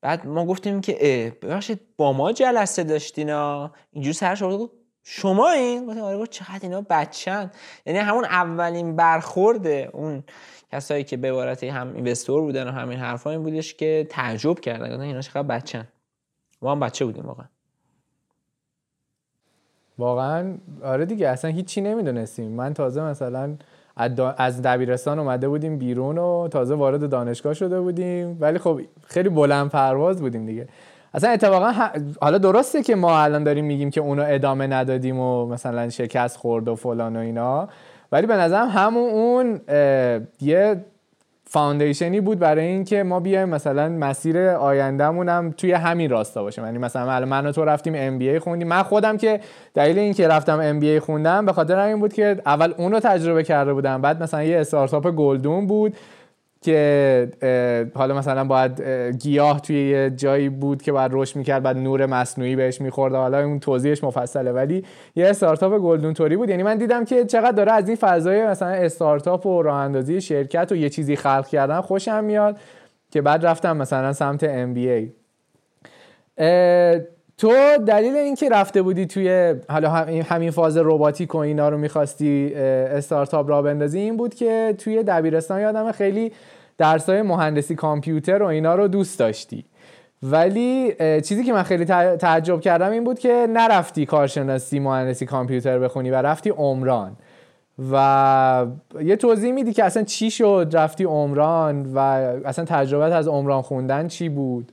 بعد 0.00 0.26
ما 0.26 0.46
گفتیم 0.46 0.80
که 0.80 1.36
ببخشید 1.42 1.80
با 1.96 2.12
ما 2.12 2.32
جلسه 2.32 2.84
داشتینا 2.84 3.72
اینجوری 3.92 4.14
سرش 4.14 4.42
آورد 4.42 4.58
گفت 4.58 4.72
شما 5.02 5.50
این؟ 5.50 5.86
گفتم 5.86 6.00
آره 6.00 6.18
گفت 6.18 6.30
چقدر 6.30 6.58
اینا 6.62 6.80
بچن. 6.90 7.50
یعنی 7.86 7.98
همون 7.98 8.24
اولین 8.24 8.96
برخورد 8.96 9.66
اون 9.66 10.24
کسایی 10.72 11.04
که 11.04 11.16
به 11.16 11.28
عبارت 11.30 11.64
هم 11.64 11.94
اینوستور 11.94 12.40
بودن 12.40 12.68
و 12.68 12.70
همین 12.70 12.98
حرفا 12.98 13.30
این 13.30 13.42
بودش 13.42 13.74
که 13.74 14.06
تعجب 14.10 14.60
کردن 14.60 14.90
گفتن 14.90 15.00
اینا 15.00 15.20
چقدر 15.20 15.42
بچن. 15.42 15.88
ما 16.62 16.72
هم 16.72 16.80
بچه 16.80 17.04
بودیم 17.04 17.26
واقعا. 17.26 17.46
واقعا 19.98 20.54
آره 20.84 21.04
دیگه 21.04 21.28
اصلا 21.28 21.50
هیچی 21.50 21.80
نمی‌دونستیم. 21.80 22.50
من 22.50 22.74
تازه 22.74 23.02
مثلا 23.02 23.54
از 24.36 24.62
دبیرستان 24.62 25.18
اومده 25.18 25.48
بودیم 25.48 25.78
بیرون 25.78 26.18
و 26.18 26.48
تازه 26.48 26.74
وارد 26.74 27.10
دانشگاه 27.10 27.54
شده 27.54 27.80
بودیم. 27.80 28.36
ولی 28.40 28.58
خب 28.58 28.80
خیلی 29.06 29.28
بلند 29.28 29.70
پرواز 29.70 30.20
بودیم 30.20 30.46
دیگه. 30.46 30.68
اصلا 31.14 31.30
اتفاقا 31.30 31.72
حالا 32.20 32.38
درسته 32.38 32.82
که 32.82 32.94
ما 32.94 33.20
الان 33.20 33.44
داریم 33.44 33.64
میگیم 33.64 33.90
که 33.90 34.00
اونو 34.00 34.24
ادامه 34.26 34.66
ندادیم 34.66 35.20
و 35.20 35.46
مثلا 35.46 35.88
شکست 35.90 36.36
خورد 36.36 36.68
و 36.68 36.74
فلان 36.74 37.16
و 37.16 37.18
اینا. 37.18 37.68
ولی 38.12 38.26
به 38.26 38.36
نظرم 38.36 38.68
همون 38.68 39.10
اون 39.10 39.60
یه 40.40 40.84
foundation 41.50 42.14
ی 42.14 42.20
بود 42.20 42.38
برای 42.38 42.66
اینکه 42.66 43.02
ما 43.02 43.20
بیایم 43.20 43.48
مثلا 43.48 43.88
مسیر 43.88 44.38
آیندهمون 44.48 45.28
هم 45.28 45.54
توی 45.56 45.72
همین 45.72 46.10
راستا 46.10 46.42
باشه. 46.42 46.62
یعنی 46.62 46.78
مثلا 46.78 47.26
من 47.26 47.46
و 47.46 47.52
تو 47.52 47.64
رفتیم 47.64 47.92
MBA 47.96 48.38
خوندیم. 48.38 48.68
من 48.68 48.82
خودم 48.82 49.16
که 49.16 49.40
دلیل 49.74 49.98
اینکه 49.98 50.28
رفتم 50.28 50.60
MBA 50.60 51.00
خوندم 51.00 51.46
به 51.46 51.52
خاطر 51.52 51.78
همین 51.78 52.00
بود 52.00 52.12
که 52.12 52.36
اول 52.46 52.74
اون 52.76 52.92
رو 52.92 53.00
تجربه 53.00 53.42
کرده 53.42 53.72
بودم 53.72 54.02
بعد 54.02 54.22
مثلا 54.22 54.42
یه 54.42 54.60
استارتاپ 54.60 55.10
گلدون 55.10 55.66
بود. 55.66 55.96
که 56.60 57.90
حالا 57.94 58.14
مثلا 58.14 58.44
باید 58.44 58.82
اه، 58.82 59.10
گیاه 59.12 59.60
توی 59.60 59.88
یه 59.90 60.10
جایی 60.10 60.48
بود 60.48 60.82
که 60.82 60.92
باید 60.92 61.10
رشد 61.14 61.36
می‌کرد 61.36 61.62
بعد 61.62 61.76
نور 61.76 62.06
مصنوعی 62.06 62.56
بهش 62.56 62.80
می‌خورد 62.80 63.14
حالا 63.14 63.44
اون 63.44 63.60
توضیحش 63.60 64.04
مفصله. 64.04 64.52
ولی 64.52 64.84
یه 65.16 65.26
استارتاپ 65.26 65.78
گلدون 65.78 66.14
توری 66.14 66.36
بود. 66.36 66.50
یعنی 66.50 66.62
من 66.62 66.78
دیدم 66.78 67.04
که 67.04 67.24
چقدر 67.24 67.52
داره 67.52 67.72
از 67.72 67.88
این 67.88 67.96
فضای 67.96 68.46
مثلا 68.46 68.68
استارتاپ 68.68 69.46
و 69.46 69.62
راه 69.62 69.76
اندازی 69.76 70.20
شرکت 70.20 70.72
و 70.72 70.76
یه 70.76 70.88
چیزی 70.88 71.16
خلق 71.16 71.46
کردن 71.46 71.80
خوشم 71.80 72.24
میاد 72.24 72.58
که 73.10 73.22
بعد 73.22 73.46
رفتم 73.46 73.76
مثلا 73.76 74.12
سمت 74.12 74.44
ام 74.44 74.74
بی 74.74 75.12
تو 77.38 77.52
دلیل 77.86 78.16
اینکه 78.16 78.48
رفته 78.48 78.82
بودی 78.82 79.06
توی 79.06 79.54
حالا 79.68 79.90
هم- 79.90 80.08
همین 80.08 80.50
فاز 80.50 80.76
رباتیک 80.76 81.34
و 81.34 81.38
اینا 81.38 81.68
رو 81.68 81.78
می‌خواستی 81.78 82.54
استارتاپ 82.54 83.48
را 83.48 83.62
بندازی 83.62 83.98
این 83.98 84.16
بود 84.16 84.34
که 84.34 84.74
توی 84.78 85.02
دبیرستان 85.02 85.60
یادم 85.60 85.92
خیلی 85.92 86.32
درسای 86.78 87.22
مهندسی 87.22 87.74
کامپیوتر 87.74 88.42
و 88.42 88.46
اینا 88.46 88.74
رو 88.74 88.88
دوست 88.88 89.18
داشتی. 89.18 89.64
ولی 90.22 90.94
چیزی 91.20 91.44
که 91.44 91.52
من 91.52 91.62
خیلی 91.62 91.84
تع- 91.84 92.16
تعجب 92.16 92.60
کردم 92.60 92.90
این 92.90 93.04
بود 93.04 93.18
که 93.18 93.46
نرفتی 93.50 94.06
کارشناسی 94.06 94.78
مهندسی 94.78 95.26
کامپیوتر 95.26 95.78
بخونی 95.78 96.10
و 96.10 96.14
رفتی 96.14 96.50
عمران. 96.50 97.16
و 97.92 98.66
یه 99.02 99.16
توضیح 99.16 99.52
میدی 99.52 99.72
که 99.72 99.84
اصلا 99.84 100.02
چی 100.02 100.30
شد؟ 100.30 100.70
رفتی 100.72 101.04
عمران 101.04 101.92
و 101.94 101.98
اصلا 102.44 102.64
تجربت 102.64 103.12
از 103.12 103.28
عمران 103.28 103.62
خوندن 103.62 104.08
چی 104.08 104.28
بود؟ 104.28 104.72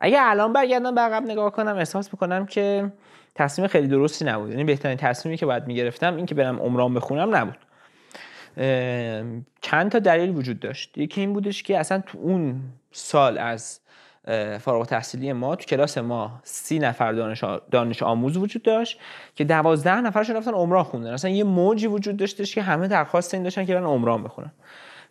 اگه 0.00 0.18
الان 0.20 0.52
برگردم 0.52 0.94
به 0.94 1.00
عقب 1.00 1.22
نگاه 1.22 1.52
کنم 1.52 1.76
احساس 1.76 2.12
می‌کنم 2.12 2.46
که 2.46 2.92
تصمیم 3.34 3.68
خیلی 3.68 3.88
درستی 3.88 4.24
نبود. 4.24 4.50
یعنی 4.50 4.64
بهترین 4.64 4.96
تصمیمی 4.96 5.36
که 5.36 5.46
باید 5.46 5.66
می‌گرفتم 5.66 6.16
این 6.16 6.26
که 6.26 6.34
برم 6.34 6.60
عمران 6.60 6.94
بخونم 6.94 7.36
نبود. 7.36 7.58
چند 9.60 9.90
تا 9.90 9.98
دلیل 9.98 10.36
وجود 10.36 10.60
داشت. 10.60 10.98
یکی 10.98 11.20
این 11.20 11.32
بودش 11.32 11.62
که 11.62 11.78
اصلا 11.78 12.02
تو 12.06 12.18
اون 12.18 12.60
سال 12.92 13.38
از 13.38 13.80
فارغ 14.60 14.86
تحصیلی 14.86 15.32
ما 15.32 15.56
تو 15.56 15.64
کلاس 15.64 15.98
ما 15.98 16.40
سی 16.42 16.78
نفر 16.78 17.12
دانش, 17.12 17.44
دانش 17.70 18.02
آموز 18.02 18.36
وجود 18.36 18.62
داشت 18.62 19.00
که 19.34 19.44
دوازده 19.44 20.00
نفرشون 20.00 20.36
رفتن 20.36 20.50
عمران 20.50 20.84
خوندن. 20.84 21.12
اصلا 21.12 21.30
یه 21.30 21.44
موجی 21.44 21.86
وجود 21.86 22.16
داشتش 22.16 22.54
که 22.54 22.62
همه 22.62 22.88
درخواست 22.88 23.34
این 23.34 23.42
داشتن 23.42 23.64
که 23.64 23.74
برن 23.74 23.84
عمران 23.84 24.22
بخونن. 24.22 24.52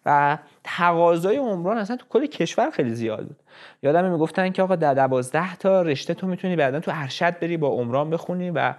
و 0.05 0.37
تقاضای 0.63 1.37
عمران 1.37 1.77
اصلا 1.77 1.95
تو 1.95 2.05
کل 2.09 2.25
کشور 2.25 2.69
خیلی 2.69 2.93
زیاد 2.93 3.27
بود. 3.27 3.39
یادم 3.83 4.11
می‌گفتن 4.11 4.49
که 4.49 4.63
آقا 4.63 4.75
در 4.75 4.93
دوازده 4.93 5.55
تا 5.55 5.81
رشته 5.81 6.13
تو 6.13 6.27
می‌تونی 6.27 6.55
بعدا 6.55 6.79
تو 6.79 6.91
ارشد 6.95 7.39
بری 7.39 7.57
با 7.57 7.67
عمران 7.67 8.09
بخونی 8.09 8.49
و 8.49 8.73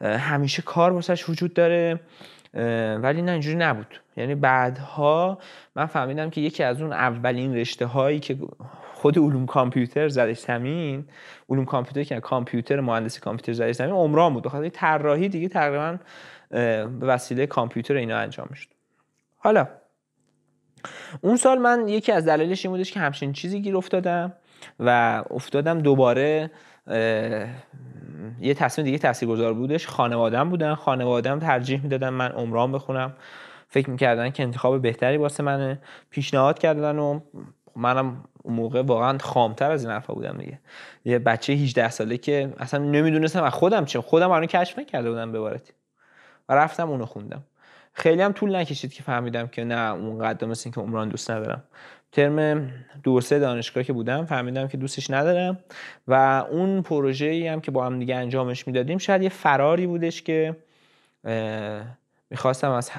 همیشه 0.00 0.62
کار 0.62 0.92
واسش 0.92 1.28
وجود 1.28 1.54
داره. 1.54 2.00
ولی 3.02 3.22
نه 3.22 3.32
اینجوری 3.32 3.56
نبود. 3.56 4.00
یعنی 4.16 4.34
بعدها 4.34 5.38
من 5.74 5.86
فهمیدم 5.86 6.30
که 6.30 6.40
یکی 6.40 6.62
از 6.62 6.82
اون 6.82 6.92
اولین 6.92 7.54
رشته 7.54 7.86
هایی 7.86 8.20
که 8.20 8.38
خود 8.94 9.18
علوم 9.18 9.46
کامپیوتر 9.46 10.08
زدش 10.08 10.38
زمین 10.38 11.04
علوم 11.48 11.64
کامپیوتر 11.64 12.02
که 12.04 12.20
کامپیوتر 12.20 12.80
مهندسی 12.80 13.20
کامپیوتر 13.20 13.52
زدش 13.52 13.74
زمین 13.74 13.94
عمران 13.94 14.34
بود. 14.34 14.42
بخاطر 14.42 14.68
طراحی 14.68 15.28
دیگه 15.28 15.48
تقریبا 15.48 15.98
به 16.50 16.86
وسیله 17.00 17.46
کامپیوتر 17.46 17.94
اینا 17.94 18.16
انجام 18.16 18.48
شد 18.54 18.68
حالا 19.36 19.68
اون 21.20 21.36
سال 21.36 21.58
من 21.58 21.88
یکی 21.88 22.12
از 22.12 22.24
دلایلش 22.24 22.66
این 22.66 22.74
بودش 22.74 22.92
که 22.92 23.00
همچین 23.00 23.32
چیزی 23.32 23.62
گیر 23.62 23.76
افتادم 23.76 24.32
و 24.80 25.22
افتادم 25.30 25.78
دوباره 25.78 26.50
یه 28.40 28.54
تصمیم 28.54 28.84
دیگه 28.84 28.98
تاثیرگذار 28.98 29.54
بودش. 29.54 29.86
خانوادم 29.86 30.50
بودن. 30.50 30.74
خانوادم 30.74 31.38
ترجیح 31.38 31.82
می‌دادن 31.82 32.08
من 32.08 32.32
عمران 32.32 32.72
بخونم. 32.72 33.14
فکر 33.68 33.90
می‌کردن 33.90 34.30
که 34.30 34.42
انتخاب 34.42 34.82
بهتری 34.82 35.16
واسه 35.16 35.42
منه. 35.42 35.78
پیشنهاد 36.10 36.58
کردن 36.58 36.98
و 36.98 37.20
منم 37.76 38.24
اون 38.42 38.54
موقع 38.54 38.82
واقعا 38.82 39.18
خامتر 39.18 39.70
از 39.70 39.84
این 39.84 39.92
حرفا 39.92 40.14
بودم 40.14 40.38
دیگه. 40.38 40.58
یه 41.04 41.18
بچه 41.18 41.52
18 41.52 41.90
ساله 41.90 42.18
که 42.18 42.54
اصلا 42.58 42.84
نمی‌دونستم 42.84 43.42
از 43.42 43.52
خودم 43.52 43.84
چه 43.84 44.00
خودم 44.00 44.30
الان 44.30 44.46
کشف 44.46 44.78
نکرده 44.78 45.10
بودم 45.10 45.32
به 45.32 45.40
و 46.48 46.54
رفتم 46.54 46.90
اونو 46.90 47.06
خوندم. 47.06 47.42
خیلی 47.98 48.22
هم 48.22 48.32
طول 48.32 48.56
نکشید 48.56 48.92
که 48.92 49.02
فهمیدم 49.02 49.46
که 49.46 49.64
نه 49.64 49.92
اون 49.92 50.18
قدم 50.18 50.48
مثل 50.48 50.70
که 50.70 50.80
عمران 50.80 51.08
دوست 51.08 51.30
ندارم. 51.30 51.62
ترم 52.12 52.70
دو 53.02 53.20
سه 53.20 53.38
دانشگاه 53.38 53.84
که 53.84 53.92
بودم 53.92 54.24
فهمیدم 54.24 54.68
که 54.68 54.76
دوستش 54.76 55.10
ندارم 55.10 55.58
و 56.08 56.44
اون 56.50 56.82
پروژه 56.82 57.26
ای 57.26 57.46
هم 57.46 57.60
که 57.60 57.70
با 57.70 57.86
هم 57.86 57.98
دیگه 57.98 58.16
انجامش 58.16 58.66
می‌دادیم 58.66 58.98
شاید 58.98 59.22
یه 59.22 59.28
فراری 59.28 59.86
بودش 59.86 60.22
که 60.22 60.56
می‌خواستم 62.30 62.70
از 62.70 62.90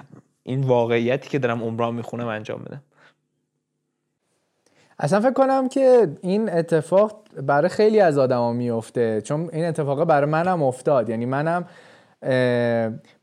این 0.43 0.63
واقعیتی 0.63 1.29
که 1.29 1.39
دارم 1.39 1.63
عمران 1.63 1.95
می‌خونم 1.95 2.27
انجام 2.27 2.59
بدم. 2.59 2.81
اصلا 4.99 5.19
فکر 5.19 5.33
کنم 5.33 5.69
که 5.69 6.07
این 6.21 6.49
اتفاق 6.49 7.23
برای 7.41 7.69
خیلی 7.69 7.99
از 7.99 8.17
آدما 8.17 8.53
میفته 8.53 9.21
چون 9.21 9.49
این 9.53 9.65
اتفاق 9.65 10.03
برای 10.03 10.29
منم 10.29 10.63
افتاد. 10.63 11.09
یعنی 11.09 11.25
منم 11.25 11.65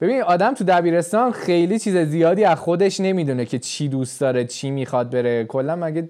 ببین 0.01 0.23
آدم 0.27 0.55
تو 0.55 0.65
دبیرستان 0.65 1.33
خیلی 1.33 1.79
چیز 1.79 1.97
زیادی 1.97 2.45
از 2.45 2.59
خودش 2.59 3.01
نمی‌دونه 3.01 3.45
که 3.45 3.59
چی 3.59 3.89
دوست 3.89 4.21
داره 4.21 4.45
چی 4.45 4.71
می‌خواد 4.71 5.11
بره. 5.11 5.45
کلا 5.45 5.77
مگه 5.77 6.09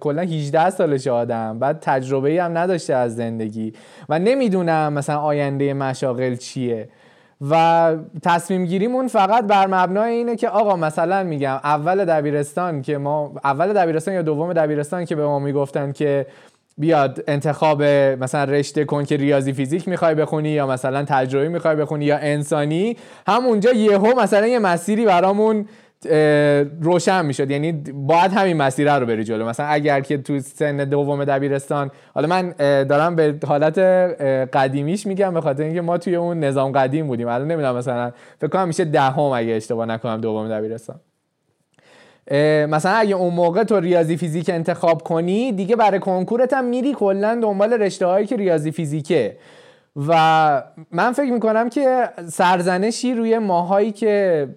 کلا 0.00 0.22
18 0.22 0.70
سالش 0.70 1.06
آدم 1.06 1.58
بعد 1.58 1.78
تجربه 1.80 2.30
ای 2.30 2.38
هم 2.38 2.58
نداشته 2.58 2.94
از 2.94 3.16
زندگی. 3.16 3.72
و 4.08 4.18
نمی‌دونم 4.18 4.92
مثلا 4.92 5.18
آینده 5.18 5.74
مشاغل 5.74 6.34
چیه. 6.34 6.88
و 7.50 7.96
تصمیم 8.22 8.64
گیریمون 8.64 9.08
فقط 9.08 9.44
بر 9.46 9.66
مبنای 9.66 10.12
اینه 10.12 10.36
که 10.36 10.48
آقا 10.48 10.76
مثلا 10.76 11.22
میگم 11.22 11.60
اول 11.64 12.04
دبیرستان 12.04 12.82
که 12.82 12.98
ما 12.98 13.32
اول 13.44 13.72
دبیرستان 13.72 14.14
یا 14.14 14.22
دوم 14.22 14.52
دبیرستان 14.52 15.04
که 15.04 15.16
به 15.16 15.26
ما 15.26 15.38
می‌گفتن 15.38 15.92
که 15.92 16.26
بیاد 16.78 17.24
انتخاب 17.28 17.82
مثلا 17.82 18.44
رشته 18.44 18.84
کن 18.84 19.04
که 19.04 19.16
ریاضی 19.16 19.52
فیزیک 19.52 19.88
می‌خوای 19.88 20.14
بخونی 20.14 20.50
یا 20.50 20.66
مثلا 20.66 21.04
تجربی 21.08 21.48
می‌خوای 21.48 21.76
بخونی 21.76 22.04
یا 22.04 22.18
انسانی 22.18 22.96
همونجا 23.26 23.72
یهو 23.72 24.20
مثلا 24.20 24.46
یه 24.46 24.58
مسیری 24.58 25.04
برامون 25.04 25.66
روشن 26.80 27.26
می‌شد. 27.26 27.50
یعنی 27.50 27.72
باید 27.92 28.32
همین 28.32 28.56
مسیر 28.56 28.98
رو 28.98 29.06
بری 29.06 29.24
جلو. 29.24 29.48
مثلا 29.48 29.66
اگر 29.66 30.00
که 30.00 30.18
تو 30.18 30.40
سن 30.40 30.76
دوم 30.76 31.24
دبیرستان 31.24 31.90
حالا 32.14 32.28
من 32.28 32.54
دارم 32.84 33.16
به 33.16 33.34
حالت 33.46 33.78
قدیمیش 34.52 35.06
میگم 35.06 35.34
به 35.34 35.40
خاطر 35.40 35.62
اینکه 35.62 35.80
ما 35.80 35.98
توی 35.98 36.16
اون 36.16 36.44
نظام 36.44 36.72
قدیم 36.72 37.06
بودیم. 37.06 37.28
الان 37.28 37.50
نمی‌دونم 37.50 37.76
مثلا 37.76 38.12
فکر 38.40 38.50
کنم 38.50 38.68
میشه 38.68 38.84
دهم 38.84 39.20
اگه 39.22 39.52
اشتباه 39.52 39.86
نکنم 39.86 40.20
دوم 40.20 40.48
دبیرستان. 40.48 41.00
مثلا 42.68 42.92
اگه 42.92 43.14
اون 43.14 43.34
موقع 43.34 43.64
تو 43.64 43.80
ریاضی 43.80 44.16
فیزیک 44.16 44.50
انتخاب 44.50 45.02
کنی 45.02 45.52
دیگه 45.52 45.76
برای 45.76 46.00
کنکورت 46.00 46.52
هم 46.52 46.64
میری 46.64 46.92
کلا 46.92 47.38
دنبال 47.42 47.72
رشته 47.72 48.06
هایی 48.06 48.26
که 48.26 48.36
ریاضی 48.36 48.70
فیزیکه. 48.70 49.36
و 50.08 50.62
من 50.92 51.12
فکر 51.12 51.32
می‌کنم 51.32 51.68
که 51.68 52.08
سرزنشی 52.28 53.14
روی 53.14 53.38
ماهایی 53.38 53.92
که 53.92 54.48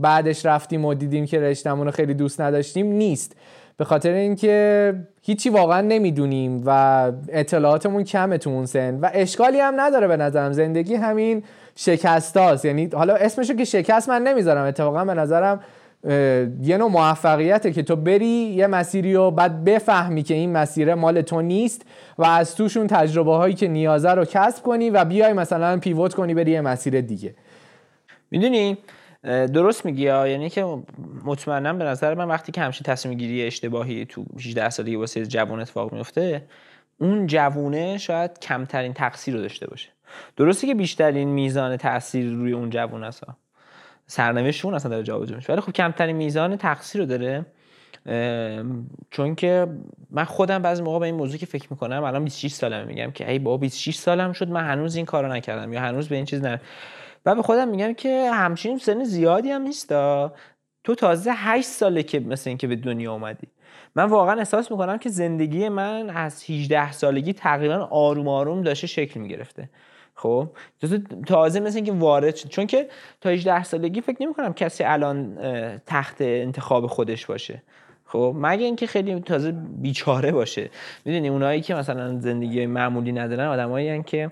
بعدش 0.00 0.46
رفتیم 0.46 0.84
و 0.84 0.94
دیدیم 0.94 1.26
که 1.26 1.40
رشتمون 1.40 1.86
رو 1.86 1.92
خیلی 1.92 2.14
دوست 2.14 2.40
نداشتیم 2.40 2.86
نیست. 2.86 3.36
به 3.76 3.84
خاطر 3.84 4.10
اینکه 4.10 4.94
هیچی 5.22 5.50
واقعا 5.50 5.80
نمی‌دونیم 5.80 6.62
و 6.66 7.12
اطلاعاتمون 7.28 8.04
کمه 8.04 8.38
تو 8.38 8.50
اون 8.50 8.66
سن. 8.66 8.98
و 9.00 9.10
اشکالی 9.12 9.60
هم 9.60 9.80
نداره 9.80 10.08
به 10.08 10.16
نظرم. 10.16 10.52
زندگی 10.52 10.94
همین 10.94 11.42
شکستاست 11.76 12.64
یعنی 12.64 12.88
حالا 12.94 13.14
اسمشو 13.14 13.54
که 13.54 13.64
شکست 13.64 14.08
من 14.08 14.22
نمی‌ذارم. 14.22 14.66
اتفاقا 14.66 15.04
به 15.04 15.14
نظرم 15.14 15.60
یه 16.62 16.76
نوع 16.78 16.90
موفقیته 16.90 17.72
که 17.72 17.82
تو 17.82 17.96
بری 17.96 18.26
یه 18.26 18.66
مسیری 18.66 19.14
و 19.14 19.30
بعد 19.30 19.64
بفهمی 19.64 20.22
که 20.22 20.34
این 20.34 20.52
مسیر 20.52 20.94
مال 20.94 21.20
تو 21.20 21.42
نیست 21.42 21.86
و 22.18 22.24
از 22.24 22.54
توشون 22.54 22.86
تجربه 22.86 23.32
هایی 23.32 23.54
که 23.54 23.68
نیازه 23.68 24.10
رو 24.10 24.24
کسب 24.24 24.62
کنی 24.62 24.90
و 24.90 25.04
بیای 25.04 25.32
مثلا 25.32 25.78
پیوت 25.78 26.14
کنی 26.14 26.34
بری 26.34 26.50
یه 26.50 26.60
مسیر 26.60 27.00
دیگه. 27.00 27.34
می‌دونی؟ 28.30 28.78
درست 29.26 29.84
میگی 29.84 30.02
یعنی 30.02 30.50
که 30.50 30.78
مطمئنم 31.24 31.78
به 31.78 31.84
نظر 31.84 32.14
من 32.14 32.28
وقتی 32.28 32.52
که 32.52 32.60
همچین 32.60 32.84
تصمیم 32.84 33.18
گیری 33.18 33.46
اشتباهی 33.46 34.04
تو 34.04 34.24
18 34.36 34.70
سالگی 34.70 34.96
واسه 34.96 35.26
جوان 35.26 35.60
اتفاق 35.60 35.92
میفته 35.92 36.42
اون 37.00 37.26
جوونه 37.26 37.98
شاید 37.98 38.38
کمترین 38.38 38.92
تقصیر 38.92 39.34
رو 39.34 39.40
داشته 39.40 39.66
باشه. 39.66 39.88
درسته 40.36 40.66
که 40.66 40.74
بیشترین 40.74 41.28
میزان 41.28 41.76
تاثیر 41.76 42.32
روی 42.32 42.52
اون 42.52 42.70
جوون 42.70 43.04
هست 43.04 43.22
سرنوشتشون 44.06 44.74
اصلا 44.74 44.90
داره 44.90 45.02
جابجا 45.02 45.36
میشه. 45.36 45.52
ولی 45.52 45.62
خب 45.62 45.72
کمترین 45.72 46.16
میزان 46.16 46.56
تقصیر 46.56 47.00
رو 47.00 47.06
داره. 47.06 47.46
چون 49.10 49.34
که 49.34 49.66
من 50.10 50.24
خودم 50.24 50.62
بعضی 50.62 50.82
موقع 50.82 50.98
به 50.98 51.06
این 51.06 51.14
موضوع 51.14 51.38
که 51.38 51.46
فکر 51.46 51.66
می‌کنم 51.70 52.04
الان 52.04 52.24
26 52.24 52.52
سالمه 52.52 52.84
میگم 52.84 53.10
که 53.10 53.30
ای 53.30 53.38
بابا 53.38 53.56
26 53.56 53.96
سالم 53.96 54.32
شد 54.32 54.48
من 54.48 54.64
هنوز 54.64 54.96
این 54.96 55.06
کارو 55.06 55.28
نکردم 55.32 55.72
یا 55.72 55.80
هنوز 55.80 56.08
به 56.08 56.16
این 56.16 56.24
چیز 56.24 56.42
نه 56.42 56.60
و 57.26 57.34
به 57.34 57.42
خودم 57.42 57.68
میگم 57.68 57.94
که 57.94 58.30
همچین 58.32 58.78
سن 58.78 59.04
زیادی 59.04 59.50
هم 59.50 59.62
نیست 59.62 59.88
تو 60.84 60.94
تازه 60.98 61.30
8 61.34 61.66
ساله 61.66 62.02
که 62.02 62.20
مثل 62.20 62.50
اینکه 62.50 62.66
به 62.66 62.76
دنیا 62.76 63.12
اومدی. 63.12 63.48
من 63.94 64.04
واقعا 64.04 64.38
احساس 64.38 64.70
می‌کنم 64.70 64.98
که 64.98 65.08
زندگی 65.08 65.68
من 65.68 66.10
از 66.10 66.50
18 66.50 66.92
سالگی 66.92 67.32
تقریبا 67.32 67.74
آروم 67.90 68.28
آروم 68.28 68.62
داشته 68.62 68.86
شکل 68.86 69.20
می‌گرفته. 69.20 69.70
خب؟ 70.18 70.48
تازه 71.26 71.60
مثل 71.60 71.76
اینکه 71.76 71.92
وارد 71.92 72.36
شد. 72.36 72.48
چون 72.48 72.66
که 72.66 72.88
تا 73.20 73.30
18 73.30 73.64
سالگی 73.64 74.00
فکر 74.00 74.16
نمی 74.20 74.34
کنم 74.34 74.52
کسی 74.54 74.84
الان 74.84 75.38
تحت 75.86 76.16
انتخاب 76.20 76.86
خودش 76.86 77.26
باشه. 77.26 77.62
خب؟ 78.04 78.34
مگه 78.38 78.64
اینکه 78.64 78.86
خیلی 78.86 79.20
تازه 79.20 79.52
بیچاره 79.78 80.32
باشه. 80.32 80.70
می‌دونی 81.04 81.28
اونایی 81.28 81.60
که 81.60 81.74
مثلا 81.74 82.20
زندگی 82.20 82.66
معمولی 82.66 83.12
ندارن 83.12 83.46
آدمایی 83.46 84.02
که 84.02 84.30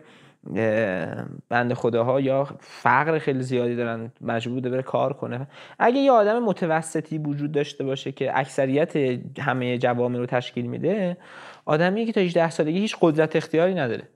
بند 1.48 1.74
خداها 1.74 2.20
یا 2.20 2.48
فقر 2.60 3.18
خیلی 3.18 3.42
زیادی 3.42 3.76
دارن 3.76 4.12
مجبور 4.20 4.54
بوده 4.54 4.70
بره 4.70 4.82
کار 4.82 5.12
کنه. 5.12 5.46
اگه 5.78 5.98
یه 5.98 6.12
آدم 6.12 6.38
متوسطی 6.38 7.18
وجود 7.18 7.52
داشته 7.52 7.84
باشه 7.84 8.12
که 8.12 8.38
اکثریت 8.38 8.96
همه 9.38 9.78
جوامع 9.78 10.18
رو 10.18 10.26
تشکیل 10.26 10.66
میده 10.66 11.16
آدمی 11.64 12.06
که 12.06 12.12
تا 12.12 12.20
18 12.20 12.50
سالگی 12.50 12.78
هیچ 12.78 12.96
قدرت 13.00 13.36
اختیاری 13.36 13.74
نداره. 13.74 14.08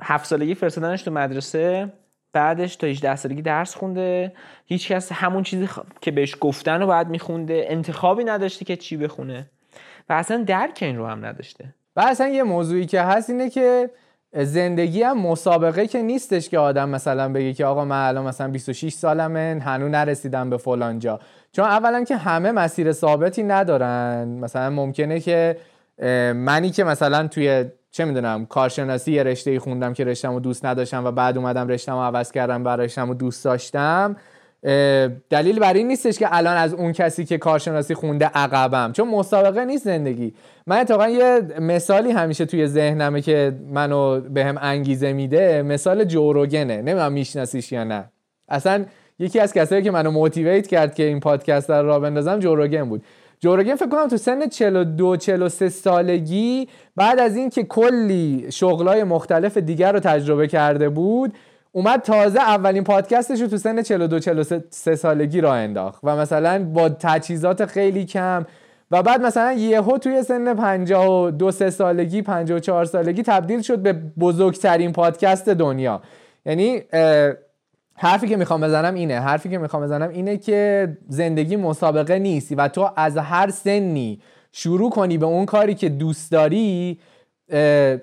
هفت 0.00 0.26
سالگی 0.26 0.54
فرستادنش 0.54 1.02
تو 1.02 1.10
مدرسه 1.10 1.92
بعدش 2.32 2.76
تا 2.76 2.86
18 2.86 3.16
سالگی 3.16 3.42
درس 3.42 3.74
خونده. 3.74 4.32
هیچکس 4.66 5.12
همون 5.12 5.42
چیزی 5.42 5.68
که 6.00 6.10
بهش 6.10 6.36
گفتن 6.40 6.80
رو 6.80 6.86
باید 6.86 7.08
میخونده. 7.08 7.64
انتخابی 7.68 8.24
نداشته 8.24 8.64
که 8.64 8.76
چی 8.76 8.96
بخونه. 8.96 9.50
و 10.08 10.12
اصلا 10.12 10.44
درک 10.46 10.78
این 10.82 10.96
رو 10.96 11.06
هم 11.06 11.24
نداشته. 11.26 11.64
و 11.96 12.00
اصلا 12.00 12.28
یه 12.28 12.42
موضوعی 12.42 12.86
که 12.86 13.02
هست 13.02 13.30
اینه 13.30 13.50
که 13.50 13.90
زندگی 14.34 15.02
هم 15.02 15.18
مسابقه 15.18 15.86
که 15.86 16.02
نیستش 16.02 16.48
که 16.48 16.58
آدم 16.58 16.88
مثلا 16.88 17.32
بگه 17.32 17.52
که 17.52 17.64
آقا 17.64 17.84
من 17.84 18.08
الان 18.08 18.26
مثلا 18.26 18.48
26 18.48 18.92
سالمه 18.92 19.62
هنوز 19.64 19.90
نرسیدم 19.90 20.50
به 20.50 20.56
فلان 20.56 20.98
جا. 20.98 21.20
چون 21.52 21.64
اولا 21.64 22.04
که 22.04 22.16
همه 22.16 22.52
مسیر 22.52 22.92
ثابتی 22.92 23.42
ندارن. 23.42 24.28
مثلا 24.28 24.70
ممکنه 24.70 25.20
که 25.20 25.56
منی 26.34 26.70
که 26.70 26.84
مثلا 26.84 27.28
توی 27.28 27.64
چه 27.92 28.04
می‌دونم 28.04 28.46
کارشناسی 28.46 29.12
یه 29.12 29.22
رشته 29.22 29.58
خوندم 29.58 29.92
که 29.92 30.04
رشتم 30.04 30.34
رو 30.34 30.40
دوست 30.40 30.64
نداشتم 30.64 31.04
و 31.04 31.10
بعد 31.10 31.38
اومدم 31.38 31.68
رشتم 31.68 31.92
رو 31.92 32.02
عوض 32.02 32.32
کردم 32.32 32.64
و 32.64 32.68
رشتم 32.68 33.08
رو 33.08 33.14
دوست 33.14 33.44
داشتم 33.44 34.16
دلیل 35.30 35.58
بر 35.58 35.72
این 35.72 35.88
نیستش 35.88 36.18
که 36.18 36.26
الان 36.30 36.56
از 36.56 36.74
اون 36.74 36.92
کسی 36.92 37.24
که 37.24 37.38
کارشناسی 37.38 37.94
خونده 37.94 38.30
عقبم 38.34 38.92
چون 38.92 39.08
مسابقه 39.08 39.64
نیست 39.64 39.84
زندگی. 39.84 40.34
من 40.66 40.76
اتفاقا 40.80 41.08
یه 41.08 41.40
مثالی 41.60 42.10
همیشه 42.10 42.44
توی 42.44 42.66
ذهنمه 42.66 43.20
که 43.20 43.56
منو 43.72 44.20
به 44.20 44.44
هم 44.44 44.58
انگیزه 44.60 45.12
میده 45.12 45.62
مثال 45.62 46.04
جوروگنه 46.04 46.76
نمی‌دونم 46.76 47.12
میشناسیش 47.12 47.72
یا 47.72 47.84
نه. 47.84 48.04
اصلا 48.48 48.84
یکی 49.18 49.40
از 49.40 49.52
کسایی 49.52 49.82
که 49.82 49.90
منو 49.90 50.10
موتیویت 50.10 50.66
کرد 50.66 50.94
که 50.94 51.02
این 51.02 51.20
پادکست 51.20 51.70
رو 51.70 51.86
را 51.86 52.00
بندازم 52.00 52.38
جوروگن 52.38 52.88
بود. 52.88 53.02
جوروگن 53.42 53.74
فکر 53.74 53.88
کنم 53.88 54.08
تو 54.08 54.16
سن 54.16 54.48
42 54.48 55.16
43 55.16 55.68
سالگی 55.68 56.68
بعد 56.96 57.20
از 57.20 57.36
اینکه 57.36 57.62
کلی 57.62 58.46
شغلای 58.50 59.04
مختلف 59.04 59.56
دیگر 59.56 59.92
رو 59.92 60.00
تجربه 60.00 60.48
کرده 60.48 60.88
بود 60.88 61.34
اومد 61.72 62.00
تازه 62.00 62.40
اولین 62.40 62.84
پادکستش 62.84 63.40
رو 63.40 63.46
تو 63.46 63.56
سن 63.56 63.82
42 63.82 64.18
43 64.18 64.96
سالگی 64.96 65.40
را 65.40 65.54
انداخت 65.54 66.00
و 66.04 66.16
مثلا 66.16 66.64
با 66.64 66.88
تجهیزات 66.88 67.66
خیلی 67.66 68.04
کم 68.04 68.46
و 68.90 69.02
بعد 69.02 69.22
مثلا 69.22 69.52
یهو 69.52 69.98
توی 69.98 70.22
سن 70.22 70.54
52 70.54 71.50
3 71.50 71.70
سالگی 71.70 72.22
54 72.22 72.84
سالگی 72.84 73.22
تبدیل 73.22 73.62
شد 73.62 73.78
به 73.78 73.92
بزرگترین 74.20 74.92
پادکست 74.92 75.48
دنیا. 75.48 76.02
یعنی 76.46 76.82
حرفی 78.02 78.28
که 78.28 78.36
می‌خوام 78.36 78.60
بزنم 78.60 78.94
اینه 78.94 79.20
حرفی 79.20 79.48
که 79.48 79.58
می‌خوام 79.58 79.82
بزنم 79.82 80.08
اینه 80.08 80.36
که 80.36 80.88
زندگی 81.08 81.56
مسابقه 81.56 82.18
نیست 82.18 82.54
و 82.56 82.68
تو 82.68 82.90
از 82.96 83.16
هر 83.16 83.50
سنی 83.50 84.20
شروع 84.52 84.90
کنی 84.90 85.18
به 85.18 85.26
اون 85.26 85.46
کاری 85.46 85.74
که 85.74 85.88
دوست 85.88 86.32
داری 86.32 86.98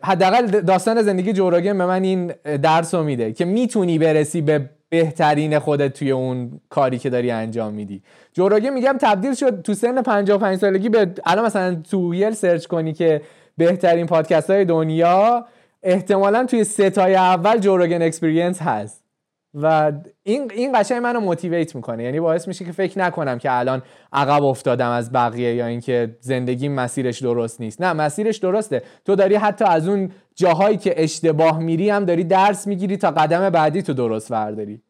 حداقل 0.03 0.47
داستان 0.47 1.01
زندگی 1.01 1.33
جوراگن 1.33 1.77
به 1.77 1.85
من 1.85 2.03
این 2.03 2.27
درس 2.61 2.95
رو 2.95 3.03
میده 3.03 3.33
که 3.33 3.45
می‌تونی 3.45 3.99
برسی 3.99 4.41
به 4.41 4.69
بهترین 4.89 5.59
خودت 5.59 5.93
توی 5.93 6.11
اون 6.11 6.59
کاری 6.69 6.97
که 6.97 7.09
داری 7.09 7.31
انجام 7.31 7.73
میدی. 7.73 8.03
جو 8.33 8.45
روگن 8.45 8.69
میگم 8.69 8.97
تبدیل 9.01 9.33
شد 9.33 9.61
تو 9.61 9.73
سن 9.73 10.01
55 10.01 10.59
سالگی 10.59 10.89
به 10.89 11.11
الان 11.25 11.45
مثلا 11.45 11.75
تو 11.91 12.11
گوگل 12.11 12.33
search 12.33 12.65
کنی 12.65 12.93
که 12.93 13.21
بهترین 13.57 14.05
پادکست 14.05 14.49
های 14.49 14.65
دنیا 14.65 15.45
احتمالا 15.83 16.45
توی 16.45 16.63
ستای 16.63 17.15
اول 17.15 17.57
Joe 17.57 17.74
Rogan 17.74 18.01
Experience 18.01 18.61
هست. 18.61 19.08
و 19.53 19.91
این 20.23 20.51
این 20.55 20.79
قشنگ 20.79 20.97
منو 21.03 21.19
motivate 21.19 21.75
می‌کنه. 21.75 22.03
یعنی 22.03 22.19
باعث 22.19 22.47
میشه 22.47 22.65
که 22.65 22.71
فکر 22.71 22.99
نکنم 22.99 23.37
که 23.37 23.59
الان 23.59 23.81
عقب 24.13 24.43
افتادم 24.43 24.89
از 24.89 25.11
بقیه 25.11 25.55
یا 25.55 25.65
اینکه 25.65 26.17
زندگی 26.19 26.69
مسیرش 26.69 27.21
درست 27.21 27.61
نیست. 27.61 27.81
نه 27.81 27.93
مسیرش 27.93 28.37
درسته. 28.37 28.81
تو 29.05 29.15
داری 29.15 29.35
حتی 29.35 29.65
از 29.65 29.87
اون 29.87 30.11
جاهایی 30.35 30.77
که 30.77 31.03
اشتباه 31.03 31.59
میری 31.59 31.89
هم 31.89 32.05
داری 32.05 32.23
درس 32.23 32.67
می‌گیری 32.67 32.97
تا 32.97 33.11
قدم 33.11 33.49
بعدی 33.49 33.81
تو 33.81 33.93
درست 33.93 34.31
ورداری. 34.31 34.81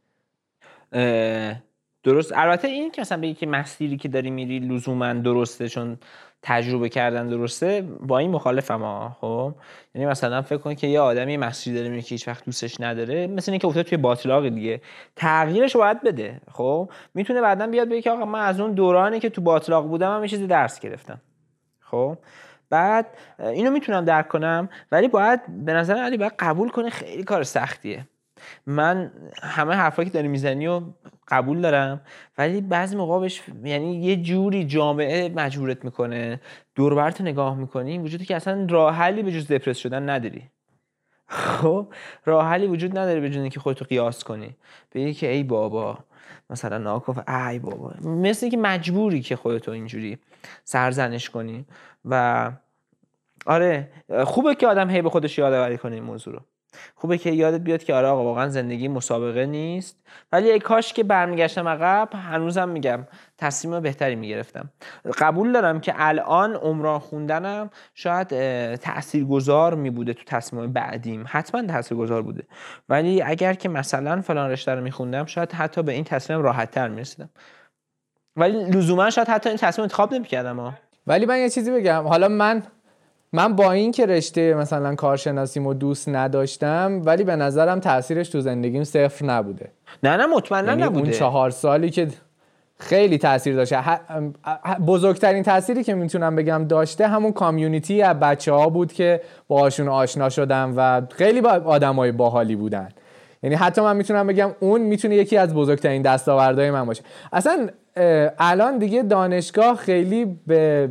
درست. 2.04 2.32
البته 2.36 2.68
این 2.68 2.92
که 2.92 3.02
مثلا 3.02 3.22
بگی 3.22 3.34
که 3.34 3.48
مسیری 3.48 3.98
که 3.98 4.08
داری 4.08 4.30
میری 4.30 4.60
لزوما 4.60 5.14
درسته 5.14 5.70
چون 5.70 5.98
تجربه 6.42 6.90
کردن 6.90 7.28
درسته 7.28 7.82
با 7.82 8.18
این 8.18 8.32
مخالفم 8.32 8.82
ها 8.82 9.18
خب؟ 9.22 9.54
یعنی 9.96 10.08
مثلا 10.08 10.42
فکر 10.42 10.58
کن 10.58 10.76
که 10.76 10.88
یه 10.88 11.00
آدمی 11.00 11.38
مسیری 11.38 11.76
داره 11.76 11.90
میره 11.90 12.02
که 12.02 12.10
هیچ 12.10 12.28
وقت 12.28 12.46
دوستش 12.46 12.82
نداره 12.82 13.28
مثل 13.28 13.52
اینکه 13.52 13.68
افتاد 13.68 13.86
توی 13.86 13.98
باطلاق 13.98 14.50
دیگه. 14.50 14.82
تغییرش 15.16 15.76
باید 15.76 16.04
بده 16.04 16.42
خب؟ 16.52 16.92
می‌تونه 17.14 17.42
بعدا 17.42 17.68
بیاد 17.68 17.90
بگه 17.90 18.02
که 18.02 18.12
آقا 18.12 18.26
من 18.26 18.40
از 18.40 18.60
اون 18.60 18.74
دورانی 18.74 19.20
که 19.20 19.30
تو 19.30 19.42
باطلاق 19.42 19.88
بودم 19.88 20.16
هم 20.16 20.24
یه 20.24 20.30
چیزی 20.30 20.48
درس 20.48 20.80
گرفتم. 20.80 21.22
خب؟ 21.80 22.18
بعد 22.70 23.06
اینو 23.40 23.72
می‌تونم 23.72 24.06
درک 24.06 24.28
کنم 24.28 24.70
ولی 24.92 25.08
باید 25.08 25.66
به 25.66 25.74
نظر 25.74 25.96
علی 25.98 26.18
باید 26.18 26.34
قبول 26.40 26.70
کنه 26.70 26.90
خیلی 26.90 27.24
کار 27.24 27.44
سختیه. 27.44 28.08
من 28.66 29.12
همه 29.44 29.76
حرفایی 29.76 30.10
که 30.10 30.14
داری 30.14 30.28
می‌زنی 30.28 30.68
و 30.68 30.82
قبول 31.28 31.62
دارم 31.62 32.02
ولی 32.38 32.62
بعضی 32.62 32.96
موقع 32.96 33.20
بهش 33.20 33.42
یعنی 33.64 33.96
یه 33.96 34.16
جوری 34.16 34.66
جامعه 34.66 35.30
مجبورت 35.30 35.86
می‌کنه 35.86 36.42
دوربرت 36.76 37.22
نگاه 37.22 37.56
می‌کنی 37.56 37.98
وجودی 37.98 38.26
که 38.26 38.36
اصلا 38.36 38.68
راه 38.70 38.96
حلی 38.96 39.24
به 39.24 39.32
جز 39.32 39.48
دپرس 39.48 39.78
شدن 39.78 40.10
نداری. 40.10 40.50
خب 41.28 41.88
راه 42.26 42.48
حلی 42.48 42.68
وجود 42.68 42.98
نداره 42.98 43.20
به 43.20 43.30
جز 43.30 43.50
که 43.50 43.60
خودتو 43.60 43.86
قیاس 43.86 44.24
کنی. 44.24 44.56
بگی 44.94 45.14
که 45.14 45.32
ای 45.32 45.44
بابا 45.44 45.98
مثلا 46.50 46.78
ناکاف 46.78 47.30
ای 47.30 47.60
بابا. 47.60 47.94
مثل 48.02 48.50
که 48.50 48.58
مجبوری 48.58 49.22
که 49.22 49.36
خودتو 49.36 49.72
اینجوری 49.72 50.18
سرزنش 50.64 51.30
کنی 51.30 51.66
و 52.06 52.52
آره 53.46 53.92
خوبه 54.26 54.56
که 54.56 54.68
آدم 54.68 54.90
هی 54.90 55.02
به 55.02 55.10
خودش 55.10 55.38
یادآوری 55.38 55.78
کنه 55.78 55.96
این 55.96 56.04
موضوع 56.04 56.34
رو. 56.34 56.42
خوبه 56.96 57.18
که 57.18 57.32
یادت 57.32 57.62
بیاد 57.62 57.84
که 57.84 57.94
آره 57.94 58.08
آقا 58.08 58.24
واقعا 58.24 58.50
زندگی 58.50 58.88
مسابقه 58.88 59.46
نیست. 59.46 59.98
ولی 60.32 60.52
ای 60.52 60.60
کاش 60.60 60.94
که 60.94 61.04
برمیگشتم 61.04 61.68
عقب 61.68 62.10
هنوزم 62.14 62.70
میگم 62.70 63.08
تصمیم 63.38 63.80
بهتری 63.80 64.16
می‌گرفتم. 64.16 64.70
قبول 65.18 65.52
دارم 65.52 65.80
که 65.80 65.94
الان 65.98 66.56
عمران 66.56 67.00
خوندنم 67.00 67.70
شاید 67.94 68.28
تاثیرگذار 68.76 69.76
میبوده 69.76 70.14
تو 70.14 70.24
تصمیم 70.26 70.74
بعدیم. 70.74 71.26
حتما 71.28 71.68
تاثیرگذار 71.68 72.22
بوده. 72.22 72.44
ولی 72.90 73.22
اگر 73.22 73.54
که 73.54 73.70
مثلا 73.70 74.22
فلان 74.22 74.52
رشته 74.52 74.76
رو 74.76 74.82
میخوندم 74.82 75.26
شاید 75.26 75.52
حتی 75.52 75.84
به 75.84 75.92
این 75.92 76.04
تصمیم 76.04 76.42
راحت 76.42 76.72
تر 76.72 76.88
می‌رسیدم. 76.88 77.30
ولی 78.36 78.64
لزوما 78.64 79.10
شاید 79.10 79.28
حتی 79.28 79.50
این 79.50 79.58
تصمیم 79.58 79.84
انتخاب 79.84 80.14
نمی‌کردم 80.14 80.78
ولی 81.08 81.26
من 81.26 81.40
یه 81.40 81.50
چیزی 81.50 81.72
بگم. 81.72 82.08
حالا 82.08 82.28
من 82.28 82.64
من 83.34 83.56
با 83.56 83.72
این 83.72 83.92
که 83.92 84.06
رشته 84.06 84.54
مثلا 84.54 84.96
کارشناسیمو 84.96 85.74
دوست 85.74 86.10
نداشتم 86.10 87.02
ولی 87.06 87.24
به 87.24 87.36
نظرم 87.36 87.80
تاثیرش 87.80 88.30
تو 88.30 88.42
زندگیم 88.42 88.84
صفر 88.84 89.26
نبوده. 89.26 89.72
نه 90.04 90.18
نه 90.18 90.26
مطمئنا 90.26 90.70
یعنی 90.70 90.84
نبوده. 90.84 91.00
اون 91.02 91.12
چهار 91.12 91.50
سالی 91.50 91.90
که 91.90 92.08
خیلی 92.80 93.18
تاثیر 93.18 93.56
داشته. 93.56 93.84
بزرگترین 94.88 95.44
تأثیری 95.44 95.84
که 95.84 95.94
می‌تونم 95.94 96.36
بگم 96.36 96.66
داشته 96.70 97.08
همون 97.08 97.32
کامیونیتی 97.32 98.02
از 98.02 98.20
بچه 98.20 98.52
ها 98.54 98.70
بود 98.70 98.94
که 98.94 99.22
باهاشون 99.48 99.88
آشنا 99.88 100.30
شدم 100.30 100.74
و 100.78 101.02
خیلی 101.12 101.42
با 101.42 101.50
آدمای 101.50 102.12
باحالی 102.12 102.56
بودن. 102.56 102.90
یعنی 103.44 103.56
حتی 103.56 103.82
من 103.82 103.96
می‌تونم 103.96 104.28
بگم 104.28 104.52
اون 104.60 104.82
می‌تونه 104.82 105.16
یکی 105.16 105.38
از 105.38 105.54
بزرگترین 105.54 106.02
دستاوردهای 106.02 106.72
من 106.72 106.86
باشه. 106.86 107.04
اصلا 107.34 107.70
الان 108.40 108.78
دیگه 108.78 109.04
دانشگاه 109.04 109.76
خیلی 109.76 110.40
به 110.48 110.90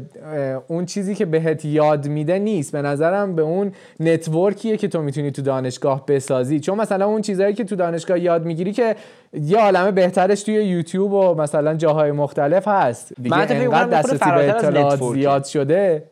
اون 0.68 0.86
چیزی 0.86 1.14
که 1.14 1.26
بهت 1.26 1.64
یاد 1.64 2.08
میده 2.08 2.38
نیست. 2.38 2.72
به 2.72 2.82
نظرم 2.82 3.34
به 3.34 3.42
اون 3.42 3.72
نتورکیه 4.00 4.76
که 4.76 4.88
تو 4.88 5.02
می‌تونی 5.02 5.30
تو 5.30 5.42
دانشگاه 5.42 6.06
بسازی. 6.06 6.60
چون 6.60 6.80
مثلا 6.80 7.06
اون 7.06 7.22
چیزهایی 7.22 7.54
که 7.54 7.64
تو 7.64 7.76
دانشگاه 7.76 8.20
یاد 8.20 8.44
می‌گیری 8.44 8.72
که 8.72 8.96
یه 9.32 9.58
عالمه 9.58 9.90
بهترش 9.90 10.42
توی 10.42 10.54
یوتیوب 10.54 11.12
و 11.12 11.34
مثلا 11.34 11.74
جاهای 11.74 12.12
مختلف 12.12 12.68
هست. 12.68 13.12
دیگه 13.22 13.36
انقدر 13.36 13.98
دسترسی 13.98 14.30
به 14.30 14.50
اطلاعات 14.50 15.02
زیاد 15.02 15.44
شده. 15.44 16.02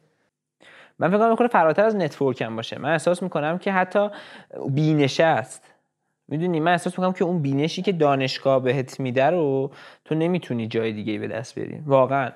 من 0.99 1.09
فکر 1.09 1.35
کنم 1.35 1.49
فراتر 1.49 1.85
از 1.85 1.97
نتورکم 1.97 2.57
باشه. 2.57 2.79
من 2.79 2.93
احساس 2.93 3.23
می‌کنم 3.23 3.59
که 3.59 3.73
حتی 3.73 4.09
بینشه 4.69 5.25
است. 5.25 5.63
می‌دونی 6.29 6.61
من 6.61 6.73
احساس 6.73 6.99
می‌کنم 6.99 7.13
که 7.13 7.25
اون 7.25 7.43
بینشی 7.43 7.83
که 7.83 7.93
دانشگاه 7.93 8.63
بهت 8.63 9.01
میده 9.01 9.25
رو 9.25 9.71
تو 10.05 10.15
نمی‌تونی 10.15 10.69
جای 10.69 10.93
دیگه 10.93 11.19
به 11.19 11.29
دست 11.29 11.55
بیاری. 11.55 11.81
واقعا 11.87 12.31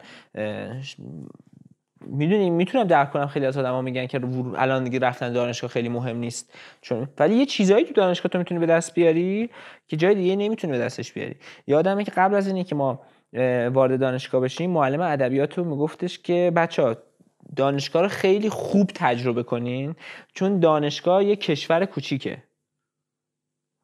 می‌دونی 2.07 2.51
می‌تونم 2.51 2.85
درک 2.85 3.11
کنم 3.11 3.27
خیلی 3.27 3.47
از 3.47 3.59
آدما 3.59 3.83
میگن 3.83 4.07
که 4.07 4.21
الان 4.57 4.85
دیگه 4.85 4.99
رفتن 4.99 5.33
دانشگاه 5.33 5.71
خیلی 5.71 5.89
مهم 5.89 6.17
نیست. 6.17 6.55
چون 6.81 7.09
ولی 7.19 7.35
یه 7.35 7.47
چیزایی 7.47 7.85
تو 7.85 7.93
دانشگاه 7.93 8.31
تو 8.31 8.39
می‌تونی 8.39 8.61
به 8.61 8.67
دست 8.67 8.95
بیاری 8.95 9.51
که 9.89 9.97
جای 9.97 10.15
دیگه 10.15 10.37
نمی‌تونی 10.37 10.73
به 10.73 10.79
دستش 10.79 11.13
بیاری. 11.13 11.35
یادمه 11.67 12.05
که 12.05 12.11
قبل 12.11 12.35
از 12.35 12.47
اینی 12.47 12.65
که 12.65 12.75
ما 12.75 13.01
وارد 13.73 14.01
دانشگاه 14.01 14.41
بشیم 14.41 14.71
معلم 14.71 15.01
ادبیات 15.01 15.59
رو 15.59 15.65
میگفتش 15.65 16.19
که 16.19 16.53
بچه 16.57 16.97
دانشگاه 17.57 18.03
رو 18.03 18.09
خیلی 18.09 18.49
خوب 18.49 18.91
تجربه 18.95 19.43
کنین 19.43 19.95
چون 20.35 20.61
دانشگاه 20.61 21.25
یه 21.25 21.37
کشور 21.37 21.85
کوچیکه. 21.85 22.43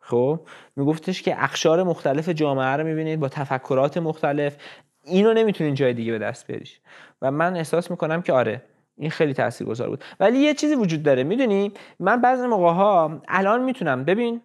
خب؟ 0.08 0.40
میگفتش 0.76 1.22
که 1.22 1.44
اخشار 1.44 1.82
مختلف 1.82 2.28
جامعه 2.28 2.76
رو 2.76 2.84
می‌بینید 2.84 3.20
با 3.20 3.28
تفکرات 3.28 3.96
مختلف. 3.98 4.56
اینو 5.04 5.34
نمی‌تونین 5.34 5.74
جای 5.74 5.94
دیگه 5.94 6.12
به 6.12 6.18
دست 6.18 6.46
بیاریش 6.46 6.80
و 7.22 7.30
من 7.30 7.56
احساس 7.56 7.90
می‌کنم 7.90 8.22
که 8.22 8.32
آره 8.32 8.62
این 8.96 9.10
خیلی 9.10 9.34
تاثیرگذار 9.34 9.88
بود. 9.88 10.04
ولی 10.20 10.38
یه 10.38 10.54
چیزی 10.54 10.74
وجود 10.74 11.02
داره. 11.02 11.24
می‌دونی؟ 11.24 11.72
من 12.00 12.20
بعضی 12.20 12.46
موقع 12.46 12.72
ها 12.72 13.22
الان 13.28 13.64
می‌تونم. 13.64 14.04
ببین 14.04 14.40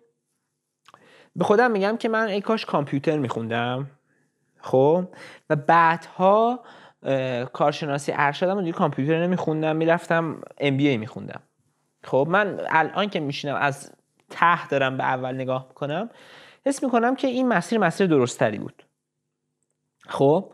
به 1.35 1.43
خودم 1.43 1.71
میگم 1.71 1.97
که 1.97 2.09
من 2.09 2.27
ای 2.27 2.41
کاش 2.41 2.65
کامپیوتر 2.65 3.17
میخوندم. 3.17 3.89
خب؟ 4.61 5.07
و 5.49 5.55
بعدها 5.55 6.59
کارشناسی 7.53 8.13
ارشدم 8.15 8.57
و 8.57 8.71
کامپیوتر 8.71 9.23
نمیخوندم. 9.23 9.75
می‌رفتم 9.75 10.41
ام 10.57 10.77
بی 10.77 10.87
ای 10.87 10.97
میخوندم. 10.97 11.41
خب؟ 12.03 12.27
من 12.29 12.61
الان 12.69 13.09
که 13.09 13.19
میشینم 13.19 13.55
از 13.55 13.91
ته 14.31 14.67
دارم 14.67 14.97
به 14.97 15.03
اول 15.03 15.35
نگاه 15.35 15.65
می‌کنم. 15.67 16.09
حس 16.65 16.83
می‌کنم 16.83 17.15
که 17.15 17.27
این 17.27 17.47
مسیر 17.47 17.79
مسیر 17.79 18.07
درستری 18.07 18.57
بود. 18.59 18.83
خب 20.07 20.53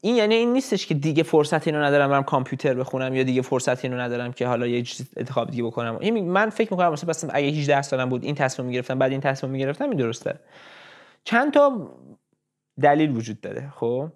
این 0.00 0.16
یعنی 0.16 0.34
این 0.34 0.52
نیستش 0.52 0.86
که 0.86 0.94
دیگه 0.94 1.22
فرصت 1.22 1.66
اینو 1.66 1.82
ندارم 1.82 2.10
برم 2.10 2.22
کامپیوتر 2.22 2.74
بخونم 2.74 3.14
یا 3.14 3.22
دیگه 3.22 3.42
فرصت 3.42 3.84
اینو 3.84 4.00
ندارم 4.00 4.32
که 4.32 4.46
حالا 4.46 4.66
یه 4.66 4.82
چیز 4.82 5.10
انتخاب 5.16 5.50
دیگه 5.50 5.62
بکنم. 5.62 5.98
این 6.00 6.30
من 6.30 6.50
فکر 6.50 6.72
می‌کنم 6.72 6.92
مثلا 6.92 7.08
بس 7.08 7.24
اگه 7.30 7.48
18 7.48 7.82
سالم 7.82 8.08
بود 8.08 8.24
این 8.24 8.34
تصمیم 8.34 8.68
می‌گرفتم 8.68 8.98
بعد 8.98 9.10
این 9.10 9.20
تصمیم 9.20 9.52
می‌گرفتم 9.52 9.84
این 9.84 9.98
درسته. 9.98 10.40
چند 11.24 11.52
تا 11.52 11.90
دلیل 12.80 13.16
وجود 13.16 13.40
داره 13.40 13.72
خب 13.76 14.08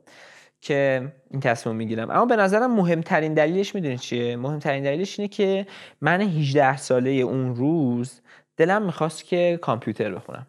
که 0.61 1.13
این 1.31 1.41
تصمیم 1.41 1.77
می‌گیرم. 1.77 2.11
اما 2.11 2.25
به 2.25 2.37
نظرم 2.37 2.75
مهمترین 2.75 3.35
دلیلش 3.35 3.75
می‌دونی 3.75 3.99
چیه؟ 3.99 4.37
مهمترین 4.37 4.83
دلیلش 4.85 5.21
اینه 5.21 5.29
که 5.29 5.67
من 6.01 6.21
18 6.21 6.77
ساله 6.77 7.11
اون 7.11 7.55
روز 7.55 8.21
دلم 8.59 8.83
می‌خواست 8.83 9.25
که 9.25 9.59
کامپیوتر 9.63 10.15
بخونم. 10.15 10.47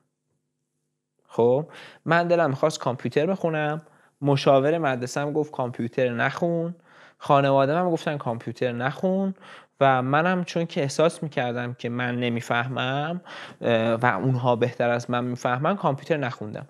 خب 1.28 1.66
من 2.06 2.28
دلم 2.28 2.50
می‌خواست 2.50 2.80
کامپیوتر 2.80 3.26
بخونم. 3.26 3.82
مشاور 4.22 4.78
مدرسه 4.78 5.32
گفت 5.32 5.52
کامپیوتر 5.52 6.10
نخون. 6.10 6.76
خانواده 7.18 7.78
هم 7.78 7.90
گفتن 7.90 8.18
کامپیوتر 8.18 8.72
نخون. 8.72 9.36
و 9.82 10.02
منم 10.02 10.44
چون 10.44 10.66
که 10.66 10.82
احساس 10.82 11.24
می‌کردم 11.24 11.74
که 11.74 11.90
من 11.90 12.16
نمی‌فهمم 12.16 13.22
و 14.02 14.20
اونها 14.24 14.56
بهتر 14.56 14.90
از 14.90 15.10
من 15.12 15.24
می‌فهمن 15.24 15.76
کامپیوتر 15.76 16.18
نخوندم. 16.18 16.66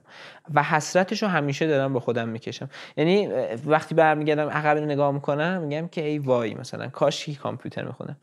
و 0.53 0.63
حسرتش 0.63 1.23
رو 1.23 1.29
همیشه 1.29 1.67
دارم 1.67 1.93
به 1.93 1.99
خودم 1.99 2.29
می‌کشم. 2.29 2.69
یعنی 2.97 3.27
وقتی 3.65 3.95
برمیگردم 3.95 4.49
عقب 4.49 4.77
نگاه 4.77 5.11
می‌کنم 5.11 5.61
میگم 5.61 5.87
که 5.87 6.05
ای 6.05 6.19
وای 6.19 6.53
مثلا 6.53 6.87
کاش 6.87 7.29
کامپیوتر 7.29 7.83
می‌خونم. 7.83 8.17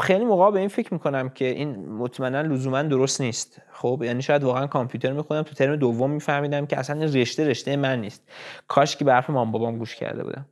خیلی 0.00 0.24
موقع 0.24 0.50
به 0.50 0.58
این 0.58 0.68
فکر 0.68 0.94
می‌کنم 0.94 1.28
که 1.28 1.44
این 1.44 1.88
مطمئنا 1.88 2.40
لزوما 2.40 2.82
درست 2.82 3.20
نیست. 3.20 3.62
خب 3.72 4.02
یعنی 4.04 4.22
شاید 4.22 4.44
واقعا 4.44 4.66
کامپیوتر 4.66 5.12
می‌خونم 5.12 5.42
تو 5.42 5.54
ترم 5.54 5.76
دوم 5.76 6.10
میفهمیدم 6.10 6.66
که 6.66 6.78
اصلا 6.78 7.04
رشته 7.04 7.48
رشته 7.48 7.76
من 7.76 8.00
نیست. 8.00 8.22
کاش 8.68 8.96
که 8.96 9.04
به 9.04 9.12
حرف 9.12 9.30
مام 9.30 9.52
بابام 9.52 9.78
گوش 9.78 9.94
کرده 9.96 10.24
بودم. 10.24 10.46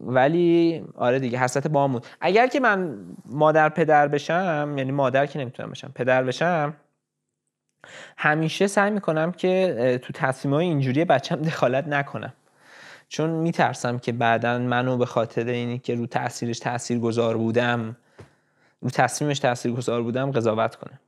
ولی 0.00 0.84
آره 0.94 1.18
دیگه 1.18 1.38
حسرت 1.38 1.66
بامون 1.66 2.00
اگر 2.20 2.46
که 2.46 2.60
من 2.60 2.98
مادر 3.26 3.68
پدر 3.68 4.08
بشم 4.08 4.74
یعنی 4.76 4.92
مادر 4.92 5.26
که 5.26 5.38
نمی‌تونم 5.38 5.70
بشم 5.70 5.92
پدر 5.94 6.24
بشم 6.24 6.74
همیشه 8.16 8.66
سعی 8.66 8.90
می‌کنم 8.90 9.32
که 9.32 10.00
تو 10.02 10.12
تصمیم 10.12 10.54
های 10.54 10.64
اینجوری 10.64 11.04
بچم 11.04 11.36
دخالت 11.36 11.88
نکنم. 11.88 12.32
چون 13.08 13.30
میترسم 13.30 13.98
که 13.98 14.12
بعدا 14.12 14.58
منو 14.58 14.96
به 14.96 15.06
خاطر 15.06 15.44
اینی 15.44 15.78
که 15.78 15.94
رو 15.94 16.06
تاثیرش 16.06 16.58
تاثیر 16.58 16.98
گذار 16.98 17.36
بودم 17.36 17.96
رو 18.80 18.90
تصمیمش 18.90 19.38
تاثیر 19.38 19.72
گذار 19.72 20.02
بودم 20.02 20.30
قضاوت 20.30 20.76
کنه 20.76 21.00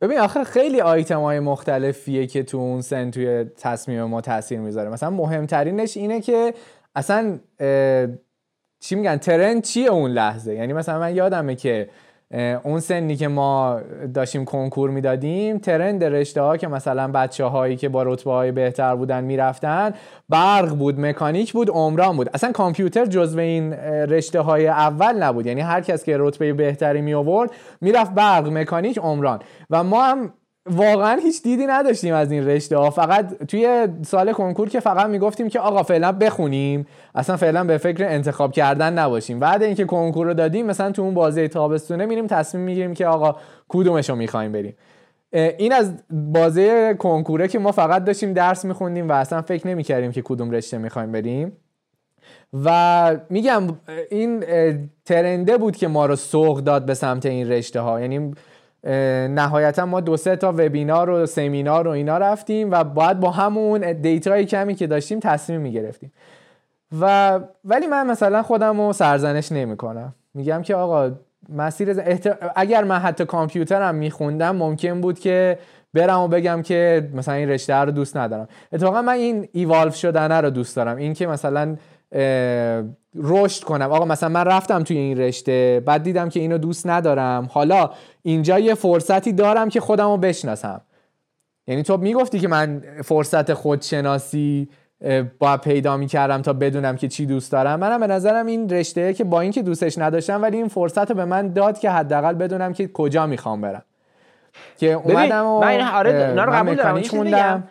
ببین 0.00 0.18
آخه 0.18 0.44
خیلی 0.44 0.80
آیتم 0.80 1.20
های 1.20 1.40
مختلفیه 1.40 2.26
که 2.26 2.42
تو 2.42 2.56
اون 2.56 2.80
سن 2.80 3.10
توی 3.10 3.44
تصمیم 3.44 4.04
ما 4.04 4.20
تاثیر 4.20 4.60
می‌ذاره. 4.60 4.90
مثلا 4.90 5.10
مهمترینش 5.10 5.96
اینه 5.96 6.20
که 6.20 6.54
اصلا 6.94 7.38
چی 8.80 8.94
میگن 8.94 9.16
ترند 9.16 9.62
چیه 9.62 9.90
اون 9.90 10.10
لحظه؟ 10.10 10.54
یعنی 10.54 10.72
مثلا 10.72 10.98
من 10.98 11.14
یادمه 11.14 11.54
که 11.54 11.88
اون 12.62 12.80
سنی 12.80 13.16
که 13.16 13.28
ما 13.28 13.80
داشتیم 14.14 14.44
کنکور 14.44 14.90
می‌دادیم 14.90 15.58
ترند 15.58 16.04
رشته 16.04 16.40
ها 16.40 16.56
که 16.56 16.68
مثلا 16.68 17.08
بچه 17.08 17.44
هایی 17.44 17.76
که 17.76 17.88
با 17.88 18.02
رتبه 18.02 18.30
های 18.30 18.52
بهتر 18.52 18.96
بودن 18.96 19.24
می‌رفتن 19.24 19.94
برق 20.28 20.68
بود 20.68 21.00
مکانیک 21.00 21.52
بود 21.52 21.70
عمران 21.70 22.16
بود. 22.16 22.30
اصلا 22.34 22.52
کامپیوتر 22.52 23.06
جزو 23.06 23.38
این 23.38 23.72
رشته 23.72 24.40
های 24.40 24.66
اول 24.66 25.22
نبود. 25.22 25.46
یعنی 25.46 25.60
هر 25.60 25.80
کس 25.80 26.04
که 26.04 26.16
رتبه 26.18 26.52
بهتری 26.52 27.00
می 27.00 27.14
آورد 27.14 27.50
می‌رفت 27.80 28.14
برق 28.14 28.48
مکانیک 28.48 28.98
عمران. 28.98 29.40
و 29.70 29.84
ما 29.84 30.04
هم 30.04 30.32
واقعا 30.70 31.18
هیچ 31.22 31.42
دیدی 31.42 31.66
نداشتیم 31.66 32.14
از 32.14 32.32
این 32.32 32.46
رشته 32.46 32.76
ها. 32.76 32.90
فقط 32.90 33.44
توی 33.44 33.88
سال 34.02 34.32
کنکور 34.32 34.68
که 34.68 34.80
فقط 34.80 35.06
می‌گفتیم 35.06 35.48
که 35.48 35.60
آقا 35.60 35.82
فعلا 35.82 36.12
بخونیم 36.12 36.86
اصلا 37.14 37.36
فعلا 37.36 37.64
به 37.64 37.78
فکر 37.78 38.04
انتخاب 38.04 38.52
کردن 38.52 38.92
نباشیم. 38.92 39.40
بعد 39.40 39.62
اینکه 39.62 39.84
کنکور 39.84 40.26
رو 40.26 40.34
دادیم 40.34 40.66
مثلا 40.66 40.92
تو 40.92 41.02
اون 41.02 41.14
بازه 41.14 41.48
تابستونه 41.48 42.06
میریم 42.06 42.26
تصمیم 42.26 42.64
می‌گیریم 42.64 42.94
که 42.94 43.06
آقا 43.06 43.36
کدومش 43.68 44.10
رو 44.10 44.16
می‌خوایم 44.16 44.52
بریم. 44.52 44.76
این 45.32 45.72
از 45.72 45.92
بازه 46.10 46.94
کنکوره 46.94 47.48
که 47.48 47.58
ما 47.58 47.72
فقط 47.72 48.04
داشتیم 48.04 48.32
درس 48.32 48.64
میخوندیم 48.64 49.08
و 49.08 49.12
اصلا 49.12 49.42
فکر 49.42 49.68
نمی‌کردیم 49.68 50.12
که 50.12 50.22
کدوم 50.22 50.50
رشته 50.50 50.78
می‌خوایم 50.78 51.12
بریم. 51.12 51.52
و 52.64 53.16
میگم 53.30 53.62
این 54.10 54.44
ترنده 55.04 55.58
بود 55.58 55.76
که 55.76 55.88
ما 55.88 56.06
رو 56.06 56.16
سوق 56.16 56.60
داد 56.60 56.86
به 56.86 56.94
سمت 56.94 57.26
این 57.26 57.48
رشته 57.48 57.80
ها. 57.80 58.00
یعنی 58.00 58.34
نهایتا 58.84 59.86
ما 59.86 60.00
دو 60.00 60.16
سه 60.16 60.36
تا 60.36 60.52
وبینار 60.52 61.10
و 61.10 61.26
سمینار 61.26 61.88
و 61.88 61.90
اینا 61.90 62.18
رفتیم 62.18 62.70
و 62.70 62.84
باید 62.84 63.20
با 63.20 63.30
همون 63.30 63.92
دیتای 63.92 64.44
کمی 64.44 64.74
که 64.74 64.86
داشتیم 64.86 65.20
تصمیم 65.20 65.60
می‌گرفتیم. 65.60 66.12
و 67.00 67.40
ولی 67.64 67.86
من 67.86 68.06
مثلا 68.06 68.42
خودم 68.42 68.80
رو 68.80 68.92
سرزنش 68.92 69.52
نمی 69.52 69.76
کنم 69.76 70.14
میگم 70.34 70.62
که 70.62 70.74
آقا 70.74 71.10
مسیر 71.48 72.02
اگر 72.56 72.84
من 72.84 72.98
حتی 72.98 73.24
کامپیوترم 73.24 73.94
میخوندم 73.94 74.56
ممکن 74.56 75.00
بود 75.00 75.18
که 75.18 75.58
برم 75.94 76.20
و 76.20 76.28
بگم 76.28 76.62
که 76.62 77.08
مثلا 77.14 77.34
این 77.34 77.48
رشته 77.48 77.74
رو 77.74 77.90
دوست 77.90 78.16
ندارم. 78.16 78.48
اتفاقا 78.72 79.02
من 79.02 79.12
این 79.12 79.48
ایوالف 79.52 79.96
شدنه 79.96 80.40
رو 80.40 80.50
دوست 80.50 80.76
دارم. 80.76 80.96
این 80.96 81.14
که 81.14 81.26
مثلا 81.26 81.76
رشد 83.14 83.64
کنم. 83.64 83.92
آقا 83.92 84.04
مثلا 84.04 84.28
من 84.28 84.44
رفتم 84.44 84.82
توی 84.82 84.96
این 84.96 85.18
رشته 85.18 85.82
بعد 85.86 86.02
دیدم 86.02 86.28
که 86.28 86.40
اینو 86.40 86.58
دوست 86.58 86.86
ندارم. 86.86 87.48
حالا 87.52 87.90
اینجا 88.22 88.58
یه 88.58 88.74
فرصتی 88.74 89.32
دارم 89.32 89.68
که 89.68 89.80
خودم 89.80 90.06
رو 90.06 90.16
بشناسم. 90.16 90.80
یعنی 91.66 91.82
تو 91.82 91.96
می‌گفتی 91.96 92.38
که 92.38 92.48
من 92.48 92.82
فرصت 93.04 93.54
خودشناسی 93.54 94.68
باید 95.38 95.60
پیدا 95.60 95.96
می‌کردم 95.96 96.42
تا 96.42 96.52
بدونم 96.52 96.96
که 96.96 97.08
چی 97.08 97.26
دوست 97.26 97.52
دارم. 97.52 97.80
منم 97.80 98.00
به 98.00 98.06
نظرم 98.06 98.46
این 98.46 98.68
رشته 98.68 99.14
که 99.14 99.24
با 99.24 99.40
اینکه 99.40 99.62
دوستش 99.62 99.98
نداشتم 99.98 100.42
ولی 100.42 100.56
این 100.56 100.68
فرصت 100.68 101.10
رو 101.10 101.16
به 101.16 101.24
من 101.24 101.52
داد 101.52 101.78
که 101.78 101.90
حداقل 101.90 102.34
بدونم 102.34 102.72
که 102.72 102.88
کجا 102.88 103.26
می‌خوام 103.26 103.60
برم. 103.60 103.82
که 104.76 104.92
اومدم 104.92 105.46
و 105.46 105.60
من 105.60 105.80
آره 105.80 106.12
قبول 106.34 106.74
دارم. 106.74 107.68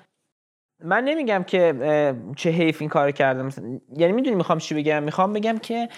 من 0.83 1.03
نمیگم 1.03 1.43
که 1.43 2.15
چه 2.35 2.49
حیف 2.49 2.77
این 2.81 2.89
کار 2.89 3.11
کردم 3.11 3.49
یعنی 3.97 4.13
می‌دونی 4.13 4.35
می‌خوام 4.35 4.57
چی 4.57 4.75
بگم؟ 4.75 5.03
می‌خوام 5.03 5.33
بگم 5.33 5.57
که 5.57 5.89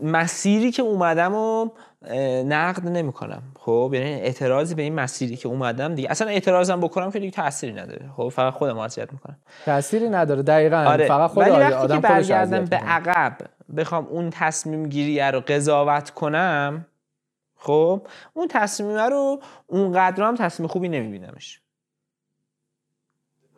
مسیری 0.00 0.70
که 0.70 0.82
اومدم 0.82 1.34
و 1.34 1.68
نقد 2.44 2.88
نمی‌کنم. 2.88 3.42
خب 3.58 3.90
یعنی 3.94 4.12
اعتراضی 4.12 4.74
به 4.74 4.82
این 4.82 4.94
مسیری 4.94 5.36
که 5.36 5.48
اومدم 5.48 5.94
دیگه. 5.94 6.10
اصلا 6.10 6.28
اعتراضم 6.28 6.80
بکنم 6.80 7.10
که 7.10 7.18
دیگه 7.18 7.30
تأثیری 7.30 7.72
نداره. 7.72 8.10
خب 8.16 8.28
فقط 8.28 8.52
خودم 8.52 8.78
اذیت 8.78 9.12
می‌کنم. 9.12 9.36
تأثیری 9.64 10.08
نداره. 10.08 10.42
دقیقاً. 10.42 10.76
آره. 10.76 11.06
فقط 11.06 11.30
خود 11.30 11.42
ولی 11.42 11.50
وقتی 11.50 11.74
آدم 11.74 11.94
که 11.94 12.00
برگردم 12.00 12.64
به 12.64 12.76
عقب 12.76 13.36
بخوام 13.76 14.06
اون 14.06 14.30
تصمیم 14.30 14.88
گیری 14.88 15.20
رو 15.20 15.40
قضاوت 15.40 16.10
کنم 16.10 16.86
خب 17.56 18.06
اون 18.32 18.48
تصمیم 18.48 18.96
رو 18.96 19.40
اونقدر 19.66 20.24
هم 20.24 20.34
تصمیم 20.34 20.68
خوبی 20.68 20.88
نمیبینمش. 20.88 21.61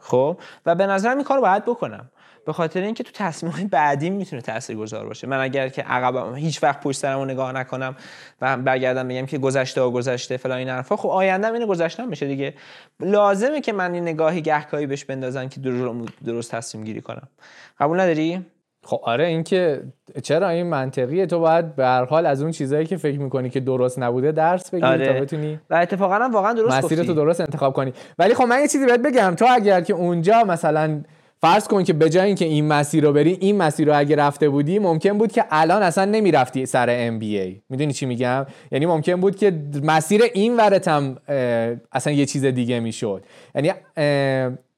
خب؟ 0.04 0.38
و 0.66 0.74
به 0.74 0.86
نظرم 0.86 1.16
این 1.16 1.24
کار 1.24 1.40
باید 1.40 1.64
بکنم. 1.64 2.10
به 2.46 2.52
خاطر 2.52 2.80
اینکه 2.80 3.04
تو 3.04 3.10
تصمیم 3.14 3.68
بعدی 3.68 4.10
می‌تونه 4.10 4.42
تاثیرگذار 4.42 5.06
باشه. 5.06 5.26
من 5.26 5.40
اگر 5.40 5.68
که 5.68 5.82
عقب 5.82 6.36
هیچ 6.36 6.62
وقت 6.62 6.80
پشت 6.80 6.98
سرم 7.00 7.18
رو 7.18 7.24
نگاه 7.24 7.52
نکنم 7.52 7.96
و 8.40 8.56
برگردم 8.56 9.08
بگم 9.08 9.26
که 9.26 9.38
گذشته 9.38 9.80
و 9.80 9.90
گذشته 9.90 10.36
فلان 10.36 10.58
این 10.58 10.68
حرفا 10.68 10.96
خب 10.96 11.08
آینده 11.08 11.52
اینو 11.52 11.66
گذشتم 11.66 12.08
میشه 12.08 12.26
دیگه. 12.26 12.54
لازمه 13.00 13.60
که 13.60 13.72
من 13.72 13.94
این 13.94 14.02
نگاهی 14.02 14.42
گهگاهی 14.42 14.86
بهش 14.86 15.04
بندازم 15.04 15.48
که 15.48 15.60
درست 16.24 16.50
تصمیم 16.50 16.84
گیری 16.84 17.00
کنم. 17.00 17.28
قبول 17.80 18.00
نداری؟ 18.00 18.46
خب 18.84 19.00
آره 19.02 19.26
اینکه 19.26 19.80
چرا 20.22 20.48
این 20.48 20.66
منطقیه؟ 20.66 21.26
تو 21.26 21.38
باید 21.38 21.76
به 21.76 21.84
هر 21.84 22.04
حال 22.04 22.26
از 22.26 22.42
اون 22.42 22.50
چیزایی 22.50 22.86
که 22.86 22.96
فکر 22.96 23.18
می‌کنی 23.18 23.50
که 23.50 23.60
درست 23.60 23.98
نبوده 23.98 24.32
درس 24.32 24.70
بگیری 24.70 24.86
آره. 24.86 25.06
تا 25.06 25.20
بتونی 25.20 25.60
و 25.70 25.74
اتفاقا 25.74 26.14
هم 26.14 26.32
واقعا 26.32 26.52
درست 26.52 26.84
مسیر 26.84 27.02
تو 27.02 27.14
درست 27.14 27.40
انتخاب 27.40 27.74
کنی. 27.74 27.92
ولی 28.18 28.34
خب 28.34 28.44
من 28.44 28.60
یه 28.60 28.68
چیزی 28.68 28.86
بهت 28.86 29.00
بگم. 29.00 29.34
تو 29.34 29.46
اگر 29.50 29.80
که 29.80 29.92
اونجا 29.92 30.44
مثلا 30.44 31.00
فرض 31.40 31.68
کن 31.68 31.84
که 31.84 31.92
به 31.92 32.10
جای 32.10 32.26
اینکه 32.26 32.44
این 32.44 32.68
مسیر 32.68 33.04
رو 33.04 33.12
بری 33.12 33.38
این 33.40 33.56
مسیر 33.56 33.88
رو 33.88 33.98
اگه 33.98 34.16
رفته 34.16 34.48
بودی 34.48 34.78
ممکن 34.78 35.18
بود 35.18 35.32
که 35.32 35.44
الان 35.50 35.82
اصلا 35.82 36.04
نمی‌رفتی 36.04 36.66
سر 36.66 36.86
ام 36.90 37.18
بی 37.18 37.38
ای 37.38 37.60
می‌دونی 37.68 37.92
چی 37.92 38.06
میگم؟ 38.06 38.46
یعنی 38.72 38.86
ممکن 38.86 39.14
بود 39.16 39.36
که 39.36 39.52
مسیر 39.82 40.22
این 40.34 40.56
ورت 40.56 40.88
هم 40.88 41.16
اصلا 41.92 42.12
یه 42.12 42.26
چیز 42.26 42.44
دیگه 42.44 42.80
می‌شد. 42.80 43.24
یعنی 43.54 43.72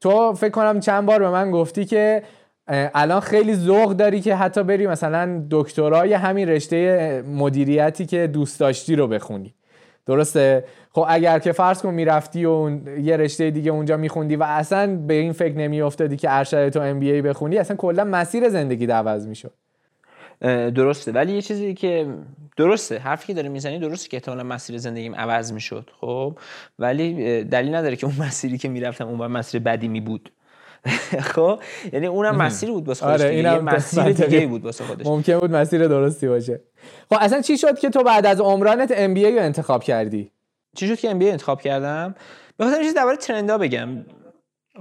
تو 0.01 0.33
فکر 0.33 0.51
کنم 0.51 0.81
چند 0.81 1.07
بار 1.07 1.19
به 1.19 1.31
من 1.31 1.51
گفتی 1.51 1.85
که 1.85 2.23
الان 2.69 3.21
خیلی 3.21 3.55
ذوق 3.55 3.93
داری 3.93 4.21
که 4.21 4.37
حتی 4.37 4.63
بری 4.63 4.87
مثلا 4.87 5.47
دکترای 5.51 6.13
همین 6.13 6.49
رشته 6.49 7.23
مدیریتی 7.23 8.07
که 8.07 8.27
دوست 8.27 8.61
داشتی 8.61 8.97
رو 8.97 9.09
بخونی. 9.09 9.55
درسته؟ 10.07 10.65
خب 10.93 11.07
اگر 11.09 11.39
که 11.39 11.53
فرض 11.53 11.83
کن 11.83 11.95
می‌رفتی 11.95 12.45
و 12.45 12.71
یه 12.99 13.17
رشته 13.17 13.51
دیگه 13.51 13.71
اونجا 13.71 13.97
میخوندی 13.97 14.37
و 14.37 14.43
اصلا 14.43 14.97
به 14.97 15.15
این 15.15 15.33
فکر 15.33 15.57
نمیافتادی 15.57 16.17
که 16.17 16.29
ارشد 16.31 16.69
تو 16.69 16.81
ام 16.81 16.99
بی 16.99 17.11
ای 17.11 17.23
بخونی 17.23 17.59
اصلا 17.59 17.77
کلا 17.77 18.05
مسیر 18.05 18.49
زندگی 18.49 18.87
عوض 18.87 19.27
می‌شد. 19.27 19.53
درسته. 20.75 21.13
ولی 21.13 21.33
یه 21.33 21.43
چیزی 21.43 21.75
که 21.75 22.07
درسته. 22.57 22.99
حرفی 22.99 23.27
که 23.27 23.35
داره 23.35 23.49
می‌زنی 23.49 23.79
درسته 23.79 24.09
که 24.09 24.17
احتمالا 24.17 24.43
مسیر 24.43 24.79
زندگیم 24.79 25.15
عوض 25.15 25.53
می‌شد 25.53 25.91
خب؟ 26.01 26.39
ولی 26.79 27.45
دلیل 27.45 27.75
نداره 27.75 27.97
که 27.97 28.07
اون 28.07 28.15
مسیری 28.27 28.59
که 28.59 28.69
می‌رفتم 28.69 29.09
اون 29.09 29.27
مسیر 29.27 29.63
بدی 29.63 29.89
می 29.89 30.01
بود 30.01 30.33
خب؟ 31.35 31.61
یعنی 31.93 32.07
اونم 32.07 32.37
مسیر 32.37 32.71
بود 32.71 32.89
واسه 32.89 33.07
خودش 33.07 33.21
آره 33.21 33.37
دیگه. 33.37 33.59
مسیر 33.61 34.13
دیگه 34.13 34.47
بود 34.47 34.65
واسه 34.65 34.85
خودش. 34.85 35.07
ممکن 35.07 35.39
بود 35.39 35.51
مسیر 35.51 35.89
درستی 35.89 36.29
باشه. 36.29 36.61
خب 37.11 37.17
اصلا 37.21 37.41
چی 37.41 37.59
شد 37.59 37.79
که 37.79 37.91
تو 37.91 38.03
بعد 38.03 38.27
از 38.27 38.41
عمرانت 38.41 38.93
ام 38.97 39.15
بی 39.15 39.27
ای 39.27 39.37
رو 39.37 39.43
انتخاب 39.43 39.83
کردی؟ 39.83 40.33
چی 40.77 40.89
شد 40.89 40.99
که 40.99 41.11
ام 41.11 41.19
بی 41.19 41.25
ای 41.25 41.31
انتخاب 41.31 41.61
کردم؟ 41.61 42.15
خاطر 42.61 42.83
چیز 42.83 42.95
درباره 42.95 43.17
ترندا 43.17 43.59
بگم. 43.59 43.89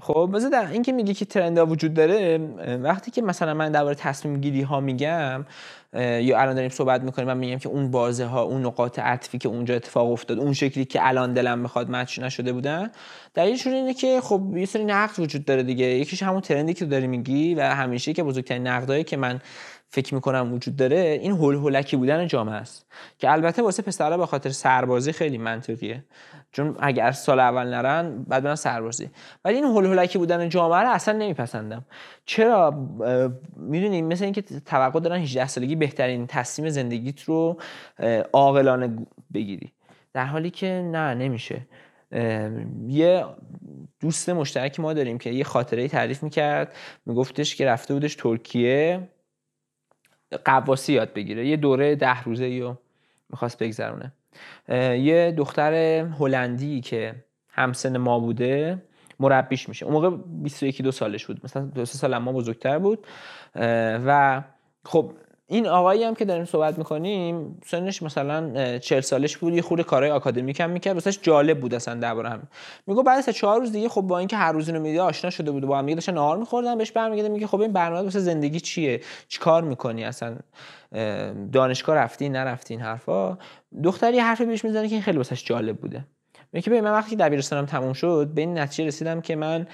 خب 0.01 0.29
بذار 0.33 0.51
در 0.51 0.71
این 0.71 0.81
که 0.81 0.91
میگی 0.91 1.13
که 1.13 1.25
ترند 1.25 1.57
ها 1.57 1.65
وجود 1.65 1.93
داره 1.93 2.37
وقتی 2.81 3.11
که 3.11 3.21
مثلا 3.21 3.53
من 3.53 3.71
درباره 3.71 3.95
تصمیم 3.95 4.41
گیری 4.41 4.61
ها 4.61 4.79
میگم 4.79 5.45
یا 5.93 6.41
الان 6.41 6.55
داریم 6.55 6.69
صحبت 6.69 7.01
می‌کنیم 7.01 7.27
من 7.27 7.37
میگم 7.37 7.57
که 7.57 7.69
اون 7.69 7.91
بازه 7.91 8.25
ها 8.25 8.41
اون 8.41 8.65
نقاط 8.65 8.99
عطفی 8.99 9.37
که 9.37 9.49
اونجا 9.49 9.75
اتفاق 9.75 10.11
افتاد 10.11 10.39
اون 10.39 10.53
شکلی 10.53 10.85
که 10.85 11.07
الان 11.07 11.33
دلم 11.33 11.59
می‌خواد 11.59 11.91
مچ 11.91 12.19
نشده 12.19 12.53
بودن 12.53 12.91
دلیلش 13.33 13.67
اینه 13.67 13.93
که 13.93 14.21
خب 14.21 14.57
یه 14.57 14.65
سری 14.65 14.85
نقد 14.85 15.19
وجود 15.19 15.45
داره 15.45 15.63
دیگه. 15.63 15.85
یکیش 15.85 16.23
همون 16.23 16.41
ترندی 16.41 16.73
که 16.73 16.85
داری 16.85 17.07
میگی 17.07 17.55
و 17.55 17.61
همیشه 17.61 18.13
که 18.13 18.23
بزرگترین 18.23 18.67
نقدایی 18.67 19.03
که 19.03 19.17
من 19.17 19.41
فکر 19.95 20.15
می‌کنم 20.15 20.53
وجود 20.53 20.75
داره 20.75 21.19
این 21.21 21.31
هول 21.31 21.55
هولکی 21.55 21.97
بودن 21.97 22.27
جامعه 22.27 22.55
است 22.55 22.85
که 23.17 23.31
البته 23.31 23.61
واسه 23.61 23.83
پسرا 23.83 24.17
به 24.17 24.25
خاطر 24.25 24.49
سربازی 24.49 25.11
خیلی 25.11 25.37
منطقیه. 25.37 26.03
چون 26.51 26.75
اگر 26.79 27.11
سال 27.11 27.39
اول 27.39 27.67
نرن 27.67 28.23
بعد 28.23 28.43
برن 28.43 28.55
سربازی. 28.55 29.09
ولی 29.45 29.55
این 29.55 29.63
هول 29.63 29.85
هولکی 29.85 30.17
بودن 30.17 30.49
جامعه 30.49 30.81
رو 30.81 30.89
اصلا 30.89 31.17
نمیپسندم. 31.17 31.85
چرا؟ 32.25 32.87
می‌دونی 33.55 34.01
مثل 34.01 34.23
اینکه 34.23 34.41
توقع 34.41 34.99
دارن 34.99 35.19
18 35.19 35.47
سالگی 35.47 35.75
بهترین 35.75 36.27
تصمیم 36.27 36.69
زندگیت 36.69 37.23
رو 37.23 37.57
عاقلانه 38.33 38.95
بگیری. 39.33 39.71
در 40.13 40.25
حالی 40.25 40.49
که 40.49 40.67
نه 40.67 41.13
نمیشه. 41.13 41.61
یه 42.87 43.25
دوست 43.99 44.29
مشترک 44.29 44.79
ما 44.79 44.93
داریم 44.93 45.17
که 45.17 45.29
یه 45.29 45.43
خاطره 45.43 45.87
تعریف 45.87 46.23
می‌کرد. 46.23 46.75
میگفتش 47.05 47.55
که 47.55 47.65
رفته 47.65 47.93
بودش 47.93 48.15
ترکیه. 48.15 49.09
قواسی 50.45 50.93
یاد 50.93 51.13
بگیره. 51.13 51.47
یه 51.47 51.57
دوره 51.57 51.95
ده 51.95 52.23
روزه 52.23 52.59
رو 52.59 52.77
می‌خواست 53.29 53.63
بگذرونه. 53.63 54.11
یه 54.99 55.33
دختر 55.37 55.73
هلندی 56.19 56.81
که 56.81 57.15
همسن 57.49 57.97
ما 57.97 58.19
بوده 58.19 58.83
مربیش 59.19 59.69
میشه. 59.69 59.85
اون 59.85 59.93
موقع 59.93 60.09
21 60.43 60.81
دو 60.81 60.91
سالش 60.91 61.25
بود. 61.25 61.41
مثلا 61.43 61.65
دو 61.65 61.85
سه 61.85 61.97
سال 61.97 62.17
ما 62.17 62.31
بزرگتر 62.31 62.79
بود. 62.79 63.07
و 64.05 64.41
خب 64.85 65.11
این 65.47 65.67
آقایی 65.67 66.03
هم 66.03 66.15
که 66.15 66.25
داریم 66.25 66.45
صحبت 66.45 66.77
می‌کنیم 66.77 67.59
سنش 67.65 68.03
مثلا 68.03 68.77
40 68.79 69.01
سالش 69.01 69.37
بود 69.37 69.53
یه 69.53 69.61
خورده 69.61 69.83
کارهای 69.83 70.11
آکادمیک 70.11 70.59
هم 70.59 70.69
می‌کرد 70.69 70.93
واسش 70.93 71.19
جالب 71.21 71.59
بود 71.59 71.73
اصلا 71.73 71.99
درباره 71.99 72.29
هم 72.29 72.47
میگه 72.87 73.03
بعد 73.03 73.17
از 73.17 73.29
چهار 73.35 73.59
روز 73.59 73.71
دیگه 73.71 73.89
خب 73.89 74.01
با 74.01 74.19
اینکه 74.19 74.37
هر 74.37 74.51
روز 74.51 74.69
اینو 74.69 75.01
آشنا 75.01 75.29
شده 75.29 75.51
بود 75.51 75.65
با 75.65 75.77
هم 75.77 75.85
دیگه 75.85 75.95
داشتن 75.95 76.13
نهار 76.13 76.37
میخوردن 76.37 76.77
بهش 76.77 76.91
برمیگرده 76.91 77.29
میگه 77.29 77.47
خب 77.47 77.61
این 77.61 77.73
برنامه 77.73 78.01
واسه 78.01 78.19
زندگی 78.19 78.59
چیه؟ 78.59 79.01
چیکار 79.27 79.63
می‌کنی 79.63 80.03
اصلا؟ 80.03 80.37
دانشگاه 81.51 81.95
رفتی 81.95 82.29
نرفتی 82.29 82.73
این 82.73 82.83
حرفا. 82.83 83.37
دختری 83.83 84.19
حرفی 84.19 84.45
بهش 84.45 84.65
می‌زنه 84.65 84.87
که 84.87 84.95
این 84.95 85.03
خیلی 85.03 85.17
واسش 85.17 85.43
جالب 85.43 85.77
بوده. 85.77 86.05
میگه 86.55 86.69
به 86.69 86.81
من 86.81 86.91
وقتی 86.91 87.15
دبیرستانم 87.15 87.65
تموم 87.65 87.93
شد 87.93 88.27
به 88.35 88.41
این 88.41 88.57
نتیجه 88.57 88.87
رسیدم 88.87 89.21
که 89.21 89.35
من 89.35 89.67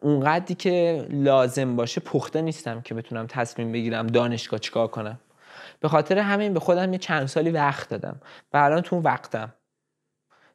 اونقدری 0.00 0.54
که 0.54 1.06
لازم 1.10 1.76
باشه 1.76 2.00
پخته 2.00 2.42
نیستم 2.42 2.80
که 2.80 2.94
بتونم 2.94 3.26
تصمیم 3.26 3.72
بگیرم 3.72 4.06
دانشگاه 4.06 4.60
چیکار 4.60 4.86
کنم. 4.86 5.20
به 5.80 5.88
خاطر 5.88 6.18
همین 6.18 6.54
به 6.54 6.60
خودم 6.60 6.92
یه 6.92 6.98
چند 6.98 7.26
سالی 7.26 7.50
وقت 7.50 7.88
دادم. 7.88 8.20
و 8.52 8.56
الان 8.56 8.80
تو 8.80 8.96
وقتم. 8.96 9.52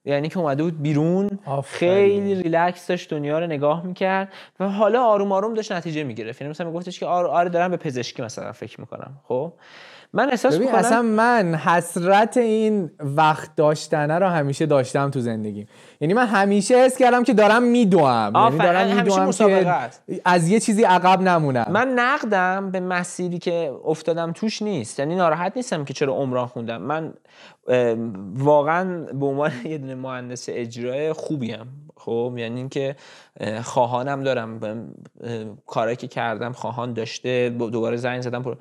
یعنی 0.05 0.29
که 0.29 0.37
اومده 0.37 0.63
بود 0.63 0.81
بیرون 0.81 1.29
خیلی 1.65 2.35
ریلکس 2.35 2.87
داشت 2.87 3.09
دنیا 3.09 3.39
رو 3.39 3.47
نگاه 3.47 3.85
می‌کرد. 3.85 4.33
و 4.59 4.69
حالا 4.69 5.03
آروم 5.03 5.31
آروم 5.31 5.53
داشت 5.53 5.71
نتیجه 5.71 6.03
می‌گرفت. 6.03 6.41
یعنی 6.41 6.51
مثلا 6.51 6.67
میگفتش 6.67 6.99
که 6.99 7.05
آره, 7.05 7.27
آره 7.27 7.49
دارم 7.49 7.71
به 7.71 7.77
پزشکی 7.77 8.21
مثلا 8.21 8.51
فکر 8.51 8.79
می‌کنم. 8.79 9.19
خب؟ 9.23 9.53
من 10.17 10.30
احساس 10.30 10.58
می‌کنم 10.58 10.75
اصلا 10.75 11.01
من 11.01 11.56
حسرت 11.56 12.38
این 12.38 12.91
وقت 12.99 13.56
داشتنه 13.56 14.19
رو 14.19 14.27
همیشه 14.27 14.65
داشتم 14.65 15.10
تو 15.10 15.19
زندگیم. 15.19 15.67
یعنی 16.01 16.13
من 16.13 16.25
همیشه 16.25 16.75
حس 16.75 16.97
کردم 16.97 17.23
که 17.23 17.34
دارم 17.34 17.63
میدوم. 17.63 18.32
یعنی 18.36 18.58
دارم 18.58 18.95
میدوم 18.95 19.32
که 19.32 19.89
از 20.25 20.49
یه 20.49 20.60
چیزی 20.60 20.84
عقب 20.84 21.21
نمونم. 21.21 21.67
من 21.69 21.88
نقدم 21.88 22.71
به 22.71 22.80
مسیری 22.80 23.39
که 23.39 23.73
افتادم 23.86 24.32
توش 24.32 24.62
نیست. 24.62 24.99
یعنی 24.99 25.15
ناراحت 25.15 25.53
نیستم 25.56 25.86
که 25.86 25.93
چرا 25.93 26.13
عمران 26.13 26.47
خوندم. 26.47 26.82
من 26.82 27.13
واقعا 28.36 29.06
به 29.13 29.25
عنوان 29.25 29.51
یه 29.71 29.77
دونه 29.77 29.95
مهندس 29.95 30.45
اجرای 30.49 31.13
خوبیم. 31.13 31.88
خب 31.95 32.34
یعنی 32.38 32.60
اینکه 32.60 32.95
خواهانم 33.63 34.23
دارم. 34.23 34.60
کاری 35.67 35.95
که 35.95 36.08
کردم 36.08 36.51
خواهان 36.51 36.93
داشته. 36.93 37.49
دوباره 37.49 37.97
زنگ 37.97 38.21
زدم. 38.21 38.43
پر... 38.43 38.56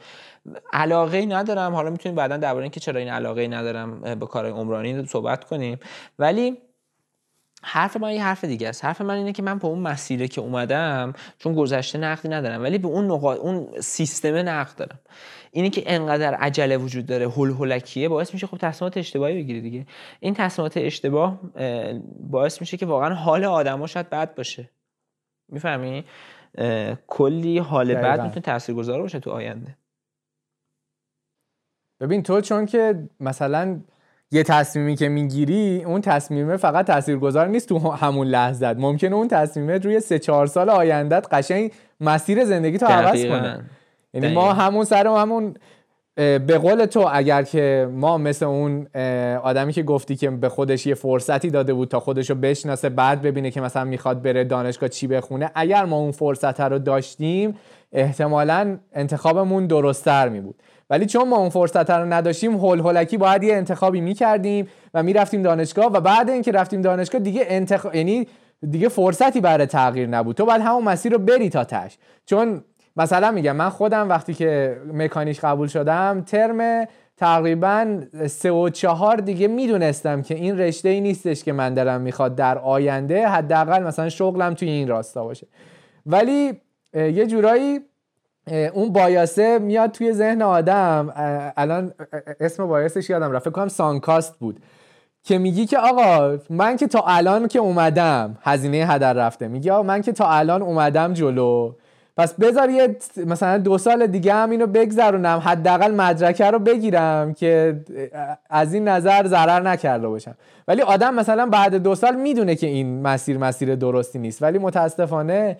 علاقه 0.73 1.19
ای 1.19 1.27
ندارم. 1.27 1.75
حالا 1.75 1.91
می‌تونیم 1.91 2.17
بعدا 2.17 2.37
درباره 2.37 2.63
اینکه 2.63 2.81
چرا 2.81 3.01
این 3.01 3.09
علاقه 3.09 3.41
ای 3.41 3.49
ندارم 3.49 4.01
به 4.01 4.27
کار 4.27 4.47
عمرانی 4.47 5.07
صحبت 5.07 5.45
کنیم. 5.45 5.79
ولی 6.19 6.59
حرف 7.63 7.97
من 7.97 8.13
یه 8.13 8.25
حرف 8.25 8.45
دیگه 8.45 8.69
است. 8.69 8.85
حرف 8.85 9.01
من 9.01 9.15
اینه 9.15 9.33
که 9.33 9.43
من 9.43 9.59
به 9.59 9.67
اون 9.67 9.79
مسیره 9.79 10.29
که 10.29 10.41
اومدم 10.41 11.13
چون 11.39 11.55
گذشته 11.55 11.99
نقدی 11.99 12.29
ندارم 12.29 12.63
ولی 12.63 12.79
به 12.79 12.89
اون 12.89 13.05
نقاط 13.05 13.39
اون 13.39 13.69
سیستم 13.81 14.37
نقد 14.37 14.77
دارم. 14.77 14.99
اینی 15.51 15.71
که 15.71 15.83
انقدر 15.87 16.35
عجله 16.35 16.77
وجود 16.77 17.07
داره 17.07 17.29
هول 17.29 17.51
هولکیه 17.51 18.09
باعث 18.09 18.35
میشه 18.35 18.47
خب 18.47 18.57
تصمیمات 18.57 18.97
اشتباهی 18.97 19.35
بگیری 19.43 19.61
دیگه. 19.61 19.87
این 20.21 20.35
تصمیمات 20.35 20.77
اشتباه 20.77 21.41
باعث 22.21 22.61
میشه 22.61 22.77
که 22.77 22.87
واقعا 22.87 23.15
حال 23.15 23.45
آدما 23.45 23.87
شاید 23.87 24.11
بد 24.11 24.35
باشه. 24.35 24.71
می‌فهمی؟ 25.49 26.05
کلی 27.07 27.59
حال 27.59 27.95
بد 27.95 28.21
می‌تونه 28.21 28.41
تاثیرگذار 28.41 29.03
باشه 29.03 29.21
تو 29.21 29.31
آینده. 29.31 29.77
ببین 32.01 32.23
تو 32.23 32.41
چون 32.41 32.67
که 32.67 32.95
مثلا 33.21 33.81
یه 34.31 34.43
تصمیمی 34.43 34.97
که 34.97 35.09
می‌گیری 35.09 35.85
اون 35.85 36.01
تصمیمه 36.01 36.57
فقط 36.57 36.87
تاثیرگذار 36.87 37.49
نیست 37.49 37.69
تو 37.69 37.79
همون 37.79 38.27
لحظه 38.27 38.73
ممکنه 38.73 39.15
اون 39.17 39.29
تصمیمه 39.29 39.79
روی 39.79 40.01
سه 40.01 40.19
چهار 40.19 40.47
سال 40.47 40.71
آیندت 40.71 41.27
قشنگ 41.31 41.73
مسیر 42.01 42.45
زندگی 42.45 42.79
تو 42.79 42.87
عوض 42.87 43.25
کنه. 43.25 43.65
یعنی 44.15 44.35
ما 44.35 44.53
همون 44.53 44.85
سر 44.85 45.07
همون 45.07 45.55
به 46.17 46.59
قول 46.63 46.85
تو 46.85 47.09
اگر 47.13 47.43
که 47.43 47.89
ما 47.93 48.19
مثل 48.19 48.47
اون 48.47 48.87
آدمی 49.37 49.73
که 49.73 49.83
گفتی 49.83 50.17
که 50.17 50.31
به 50.31 50.49
خودش 50.49 50.87
یه 50.87 50.95
فرصتی 50.95 51.51
داده 51.51 51.75
بود 51.75 51.89
تا 51.89 52.01
خودشو 52.01 52.35
بشناسه 52.35 52.89
بعد 52.89 53.23
ببینه 53.23 53.51
که 53.51 53.61
مثلا 53.61 53.85
می‌خواد 53.85 54.23
بره 54.23 54.45
دانشگاه 54.45 54.89
چی 54.89 55.07
بخونه 55.07 55.51
اگر 55.55 55.85
ما 55.85 55.97
اون 55.97 56.11
فرصت 56.11 56.61
رو 56.61 56.79
داشتیم 56.79 57.55
احتمالا 57.93 58.79
انتخابمون 58.93 59.67
درستتر 59.67 60.29
می 60.29 60.41
بود 60.41 60.63
ولی 60.91 61.07
چون 61.07 61.29
ما 61.29 61.37
اون 61.37 61.49
فرصت 61.49 61.91
رو 61.91 62.13
نداشتیم 62.13 62.57
هول 62.57 62.79
هولکی 62.79 63.17
باید 63.17 63.43
یه 63.43 63.55
انتخابی 63.55 64.01
می‌کردیم 64.01 64.69
و 64.95 65.03
می‌رفتیم 65.03 65.43
دانشگاه 65.43 65.87
و 65.87 66.01
بعد 66.01 66.31
اینکه 66.31 66.53
رفتیم 66.53 66.83
دانشگاه 66.83 67.21
دیگه 67.21 67.43
انتخاب 67.49 67.95
یعنی 67.95 68.27
دیگه 68.71 68.89
فرصتی 68.89 69.41
برای 69.41 69.67
تغییر 69.67 70.09
نبود. 70.09 70.37
تو 70.37 70.45
باید 70.45 70.63
همون 70.63 70.85
مسیر 70.85 71.13
رو 71.13 71.19
بری 71.19 71.49
تا 71.49 71.65
تش. 71.65 71.99
چون 72.27 72.65
مثلا 72.97 73.31
میگم 73.31 73.57
من 73.57 73.69
خودم 73.69 74.09
وقتی 74.09 74.35
که 74.35 74.77
مکانیک 74.93 75.41
قبول 75.41 75.69
شدم 75.69 76.23
ترم 76.27 76.87
تقریبا 77.17 78.01
سه 78.27 78.51
و 78.51 78.69
چهار 78.69 79.17
دیگه 79.17 79.49
می‌دونستم 79.49 80.23
که 80.23 80.35
این 80.35 80.59
رشته 80.59 80.89
ای 80.89 81.01
نیستش 81.01 81.45
که 81.45 81.53
من 81.53 81.75
دارم 81.75 82.01
می‌خواد 82.01 82.35
در 82.35 82.59
آینده 82.59 83.29
حداقل 83.29 83.83
مثلا 83.83 84.09
شغلم 84.09 84.55
توی 84.55 84.69
این 84.69 84.89
راستا 84.89 85.25
باشه. 85.25 85.47
ولی 86.07 86.61
یه 86.95 87.27
جورایی 87.27 87.81
اون 88.73 88.93
بایاسه 88.93 89.59
میاد 89.59 89.91
توی 89.91 90.13
ذهن 90.13 90.43
آدم. 90.43 91.13
الان 91.57 91.93
اسم 92.41 92.67
بایاسش 92.67 93.11
یادم 93.11 93.33
رفت. 93.33 93.49
کنم 93.49 93.69
سانکاست 93.69 94.39
بود. 94.39 94.61
که 95.25 95.39
میگی 95.39 95.67
که 95.67 95.79
آقا 95.79 96.39
من 96.51 96.77
که 96.77 96.87
تا 96.87 97.05
الان 97.07 97.49
که 97.49 97.59
اومدم 97.59 98.39
هزینه 98.43 98.77
هدر 98.77 99.13
رفته. 99.13 99.49
میگی 99.49 99.71
آقا 99.71 99.83
من 99.83 100.03
که 100.03 100.13
تا 100.13 100.31
الان 100.31 100.63
اومدم 100.63 101.13
جلو. 101.13 101.73
پس 102.17 102.35
بذار 102.35 102.71
یه 102.71 102.97
مثلا 103.27 103.59
دو 103.59 103.79
سال 103.79 104.07
دیگه 104.07 104.35
هم 104.35 104.51
اینو 104.51 104.67
بگذرونم 104.67 105.43
حداقل 105.45 105.95
مدرکه 105.95 106.51
رو 106.51 106.59
بگیرم 106.59 107.35
که 107.35 107.81
از 108.51 108.75
این 108.75 108.89
نظر 108.89 109.27
ضرر 109.27 109.61
نکرده 109.61 110.09
باشم. 110.09 110.35
ولی 110.69 110.83
آدم 110.83 111.15
مثلا 111.15 111.47
بعد 111.47 111.75
دو 111.75 111.95
سال 111.95 112.17
می‌دونه 112.17 112.55
که 112.55 112.67
این 112.67 113.03
مسیر 113.03 113.39
مسیر 113.39 113.75
درستی 113.75 114.19
نیست. 114.19 114.43
ولی 114.43 114.59
متاسفانه 114.59 115.57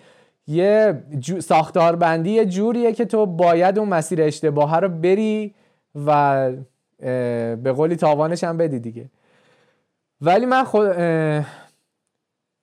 یه 0.47 1.03
ساختاربندی 1.39 2.29
یه 2.29 2.45
جوریه 2.45 2.93
که 2.93 3.05
تو 3.05 3.25
باید 3.25 3.79
اون 3.79 3.89
مسیر 3.89 4.21
اشتباه 4.21 4.79
رو 4.79 4.89
بری 4.89 5.55
و 6.05 6.51
به 7.55 7.73
قولی 7.75 7.95
تاوانش 7.95 8.43
هم 8.43 8.57
بدی 8.57 8.79
دیگه. 8.79 9.09
ولی 10.21 10.45
من 10.45 10.63
خود 10.63 10.87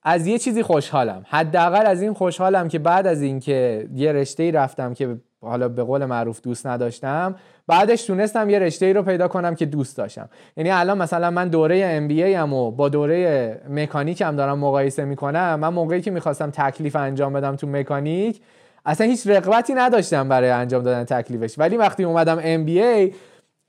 از 0.03 0.27
یه 0.27 0.39
چیزی 0.39 0.63
خوشحالم. 0.63 1.25
حداقل 1.29 1.87
از 1.87 2.03
این 2.03 2.13
خوشحالم 2.13 2.69
که 2.69 2.79
بعد 2.79 3.07
از 3.07 3.23
اینکه 3.23 3.89
یه 3.95 4.13
رشته 4.13 4.43
ای 4.43 4.53
رفتم 4.53 4.95
که 4.95 5.17
حالا 5.45 5.69
به 5.69 5.83
قول 5.83 6.05
معروف 6.05 6.41
دوست 6.41 6.67
نداشتم. 6.67 7.35
بعدش 7.67 8.03
تونستم 8.03 8.51
یه 8.51 8.59
رشته 8.59 8.87
ای 8.87 8.93
رو 8.93 9.03
پیدا 9.03 9.29
کنم 9.29 9.55
که 9.55 9.67
دوست 9.67 9.97
داشتم. 9.97 10.29
یعنی 10.57 10.71
الان 10.71 10.99
مثلا 10.99 11.31
من 11.31 11.49
دوره 11.49 11.83
ام 11.85 12.09
بی 12.09 12.35
و 12.35 12.71
با 12.71 12.89
دوره 12.89 13.61
مکانیک 13.71 14.21
هم 14.21 14.37
دارم 14.37 14.59
مقایسه 14.59 15.05
می‌کنم 15.05 15.61
من 15.61 15.69
موقعی 15.69 16.01
که 16.01 16.11
می‌خواستم 16.11 16.51
تکلیف 16.51 16.97
انجام 16.97 17.33
بدم 17.33 17.57
تو 17.57 17.67
مکانیک 17.67 18.41
اصلا 18.87 19.07
هیچ 19.07 19.27
رغبتی 19.27 19.75
نداشتم 19.75 20.29
برای 20.29 20.51
انجام 20.51 20.83
دادن 20.83 21.05
تکلیفش. 21.05 21.59
ولی 21.59 21.77
وقتی 21.77 22.05
اومدم 22.05 22.41
ام 22.43 22.65
بی 22.65 23.13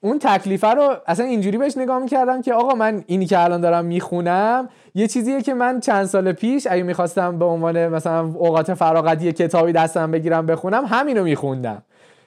اون 0.06 0.20
تکلیفه 0.20 0.68
رو 0.68 0.96
اصلا 1.08 1.26
اینجوری 1.26 1.58
بهش 1.58 1.78
نگاه 1.78 2.00
می‌کردم 2.00 2.42
که 2.42 2.54
آقا 2.54 2.76
من 2.76 3.04
اینی 3.08 3.26
که 3.26 3.40
الان 3.40 3.62
دارم 3.62 3.86
می‌خونم 3.86 4.70
یه 4.96 5.08
چیزیه 5.08 5.42
که 5.42 5.54
من 5.54 5.80
چند 5.80 6.06
سال 6.06 6.32
پیش 6.32 6.68
اگه 6.70 6.84
می‌خواستم 6.84 7.40
به 7.40 7.46
عنوان 7.46 7.88
مثلا 7.88 8.22
اوقات 8.22 8.74
فراغت 8.74 9.24
یه 9.24 9.32
کتابی 9.32 9.72
دستم 9.72 10.12
بگیرم 10.12 10.46
بخونم 10.46 10.86
همینو 10.86 11.24
میخوندم. 11.24 11.84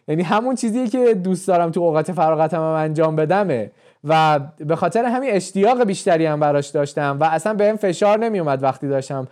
یعنی 0.09 0.23
همون 0.23 0.55
چیزیه 0.55 0.89
که 0.89 1.15
دوست 1.15 1.49
دارم 1.49 1.71
تو 1.71 1.81
اوقات 1.81 2.13
فراغتم 2.13 2.61
انجام 2.61 3.17
بدمه. 3.17 3.71
و 4.05 4.41
به 4.59 4.77
خاطر 4.77 5.05
همین 5.05 5.31
اشتیاق 5.33 5.85
بیشتری 5.85 6.27
هم 6.27 6.41
براش 6.41 6.69
داشتم 6.69 7.17
و 7.21 7.25
اصلا 7.25 7.55
بهم 7.55 7.77
فشار 7.77 8.19
نمیومد 8.19 8.63
وقتی 8.63 8.89
داشتم 8.89 9.29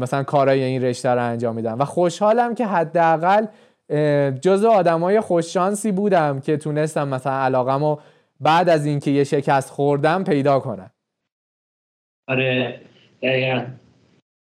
مثلا 0.00 0.22
کارای 0.22 0.62
این 0.62 0.82
رشته 0.82 1.08
رو 1.08 1.24
انجام 1.24 1.54
میدم 1.54 1.78
و 1.78 1.84
خوشحالم 1.84 2.54
که 2.54 2.66
حداقل 2.66 3.46
جزو 4.40 4.68
آدمای 4.68 5.20
خوششانسی 5.20 5.92
بودم 5.92 6.40
که 6.40 6.56
تونستم 6.56 7.08
مثلا 7.08 7.32
علاقمو 7.32 7.96
بعد 8.40 8.68
از 8.68 8.86
اینکه 8.86 9.10
یه 9.10 9.24
شکست 9.24 9.70
خوردم 9.70 10.24
پیدا 10.24 10.60
کنم. 10.60 10.90
آره 12.28 12.80
دقیقا. 13.22 13.64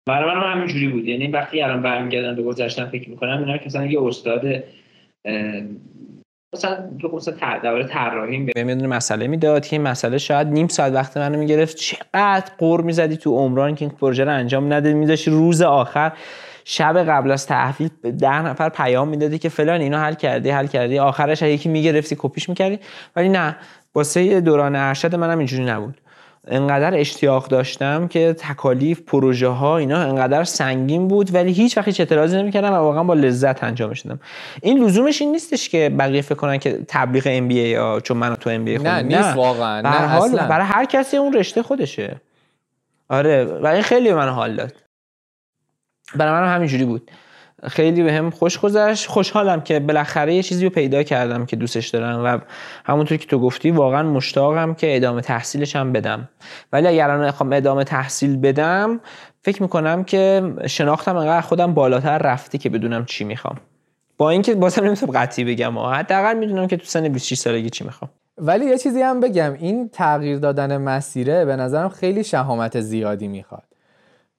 برای 0.07 0.35
من 0.35 0.53
همینجوری 0.53 0.87
بود. 0.87 1.05
یعنی 1.05 1.27
وقتی 1.27 1.61
الان 1.61 1.81
برمیگردم 1.81 2.35
به 2.35 2.43
گذشتم 2.43 2.85
فکر 2.85 3.09
می‌کنم 3.09 3.37
اینا 3.37 3.57
که 3.57 3.65
مثلا 3.65 3.85
یه 3.85 4.03
استاد 4.03 4.45
مثلا 6.55 6.89
تو 7.01 7.15
مثلا 7.15 7.59
دوره 7.63 7.83
طراحی 7.83 8.43
به 8.43 8.63
می‌دونه 8.63 8.87
مسئله 8.87 9.27
می‌داد 9.27 9.65
که 9.65 9.75
این 9.75 9.87
مسئله 9.87 10.17
شاید 10.17 10.47
نیم 10.47 10.67
ساعت 10.67 10.93
وقت 10.93 11.17
منو 11.17 11.39
می‌گرفت. 11.39 11.77
چقدر 11.77 12.51
قور 12.57 12.81
می‌زدی 12.81 13.17
تو 13.17 13.37
عمران 13.37 13.75
که 13.75 13.85
این 13.85 13.93
پروژه 13.95 14.23
رو 14.23 14.31
انجام 14.31 14.73
نده 14.73 14.93
میذاشی 14.93 15.31
روز 15.31 15.61
آخر 15.61 16.11
شب 16.69 16.97
قبل 16.97 17.31
از 17.31 17.47
تحویل 17.47 17.89
ده 18.19 18.41
نفر 18.41 18.69
پیام 18.69 19.07
می‌دادی 19.07 19.39
که 19.39 19.49
فلان 19.49 19.81
اینو 19.81 19.97
حل 19.97 20.13
کردی 20.13 20.49
حل 20.49 20.67
کردی. 20.67 20.99
آخرش 20.99 21.41
یکی 21.41 21.69
می‌گرفتی 21.69 22.15
کپیش 22.19 22.49
می‌کردی. 22.49 22.79
ولی 23.15 23.29
نه 23.29 23.55
واسه 23.95 24.41
دوران 24.41 24.75
ارشد 24.75 25.15
منم 25.15 25.37
اینجوری 25.37 25.65
نبود. 25.65 26.01
انقدر 26.47 26.99
اشتیاق 26.99 27.47
داشتم 27.47 28.07
که 28.07 28.33
تکالیف 28.33 29.01
پروژه 29.01 29.47
ها 29.47 29.77
اینا 29.77 29.97
انقدر 29.97 30.43
سنگین 30.43 31.07
بود 31.07 31.35
ولی 31.35 31.51
هیچ 31.51 31.77
وقت 31.77 31.87
هیچ 31.87 31.99
اعتراضی 31.99 32.37
نمی‌کردم 32.37 32.73
و 32.73 32.75
واقعا 32.75 33.03
با 33.03 33.13
لذت 33.13 33.63
انجامش 33.63 34.01
دادم 34.01 34.19
این 34.61 34.83
لزومش 34.83 35.21
این 35.21 35.31
نیستش 35.31 35.69
که 35.69 35.89
بقیه 35.99 36.21
فکر 36.21 36.35
کنن 36.35 36.57
که 36.57 36.79
تبلیغ 36.87 37.23
ام 37.25 37.47
بی 37.47 37.59
ای 37.59 38.01
چون 38.01 38.17
من 38.17 38.35
تو 38.35 38.49
ام 38.49 38.65
بی 38.65 38.71
ای 38.71 38.77
نه 38.77 39.01
نیست 39.01 39.35
واقعا. 39.35 39.81
نه 39.81 40.47
برای 40.47 40.65
هر 40.65 40.85
کسی 40.85 41.17
اون 41.17 41.33
رشته 41.33 41.63
خودشه. 41.63 42.15
آره 43.09 43.45
و 43.45 43.67
این 43.67 43.81
خیلی 43.81 44.09
به 44.09 44.15
من 44.15 44.29
حال 44.29 44.55
داد. 44.55 44.86
برای 46.15 46.41
من 46.41 46.55
همینجوری 46.55 46.85
بود. 46.85 47.11
خیلی 47.63 48.03
به 48.03 48.13
هم 48.13 48.29
خوش 48.29 48.59
گذشت. 48.59 49.07
خوشحالم 49.07 49.61
که 49.61 49.79
بالاخره 49.79 50.35
یه 50.35 50.43
چیزی 50.43 50.63
رو 50.63 50.69
پیدا 50.69 51.03
کردم 51.03 51.45
که 51.45 51.55
دوستش 51.55 51.87
دارم 51.87 52.23
و 52.23 52.39
همونطور 52.85 53.17
که 53.17 53.25
تو 53.25 53.39
گفتی 53.39 53.71
واقعا 53.71 54.03
مشتاقم 54.03 54.73
که 54.73 54.95
ادامه 54.95 55.21
تحصیلش 55.21 55.75
هم 55.75 55.93
بدم. 55.93 56.29
ولی 56.73 56.87
اگر 56.87 57.09
الان 57.09 57.27
بخوام 57.27 57.53
ادامه 57.53 57.83
تحصیل 57.83 58.37
بدم 58.37 58.99
فکر 59.41 59.61
می‌کنم 59.61 60.03
که 60.03 60.53
شناختم 60.67 61.15
انقدر 61.15 61.41
خودم 61.41 61.73
بالاتر 61.73 62.17
رفته 62.17 62.57
که 62.57 62.69
بدونم 62.69 63.05
چی 63.05 63.23
می‌خوام. 63.23 63.55
با 64.17 64.29
اینکه 64.29 64.55
بازم 64.55 64.83
نمی‌تونم 64.83 65.11
قطعی 65.11 65.45
بگم 65.45 65.79
حداقل 65.79 66.37
می‌دونم 66.37 66.67
که 66.67 66.77
تو 66.77 66.85
سن 66.85 67.07
26 67.07 67.37
سالگی 67.37 67.69
چی 67.69 67.83
می‌خوام. 67.83 68.11
ولی 68.37 68.65
یه 68.65 68.77
چیزی 68.77 69.01
هم 69.01 69.19
بگم 69.19 69.53
این 69.53 69.89
تغییر 69.89 70.37
دادن 70.37 70.77
مسیره 70.77 71.45
به 71.45 71.55
نظرم 71.55 71.89
خیلی 71.89 72.23
شهامت 72.23 72.79
زیادی 72.79 73.27
می‌خواد. 73.27 73.63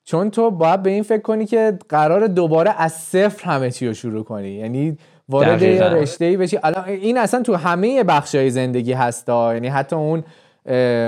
چون 0.08 0.30
تو 0.30 0.50
باید 0.50 0.82
به 0.82 0.90
این 0.90 1.02
فکر 1.02 1.22
کنی 1.22 1.46
که 1.46 1.78
قرار 1.88 2.26
دوباره 2.26 2.74
از 2.78 2.92
صفر 2.92 3.50
همه 3.50 3.70
چی 3.70 3.86
رو 3.86 3.94
شروع 3.94 4.24
کنی. 4.24 4.48
یعنی 4.48 4.98
وارد 5.28 5.64
رشته 5.64 6.24
ای 6.24 6.36
بشی. 6.36 6.58
این 6.86 7.18
اصلا 7.18 7.42
تو 7.42 7.54
همه 7.54 8.04
بخشای 8.04 8.50
زندگی 8.50 8.92
هستا. 8.92 9.54
یعنی 9.54 9.68
حتی 9.68 9.96
اون 9.96 10.24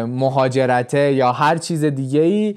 مهاجرته 0.07 1.13
یا 1.13 1.33
هر 1.33 1.57
چیز 1.57 1.85
دیگه 1.85 2.21
ای 2.21 2.55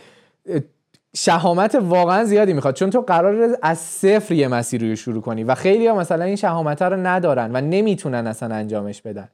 شهامت 1.16 1.76
واقعا 1.76 2.24
زیادی 2.24 2.54
می‌خواد. 2.54 2.74
چون 2.74 2.89
تو 2.89 3.02
قرار 3.02 3.58
از 3.62 3.78
صفر 3.78 4.34
یه 4.34 4.48
مسیر 4.48 4.89
رو 4.89 4.96
شروع 4.96 5.22
کنی 5.22 5.44
و 5.44 5.56
خیلی 5.56 5.88
ها 5.88 5.96
مثلا 5.96 6.24
این 6.24 6.36
شهامت 6.36 6.82
رو 6.82 7.08
ندارن 7.08 7.56
و 7.56 7.62
نمی‌تونن 7.62 8.28
اصلا 8.28 8.56
انجامش 8.56 9.02
بدن. 9.02 9.30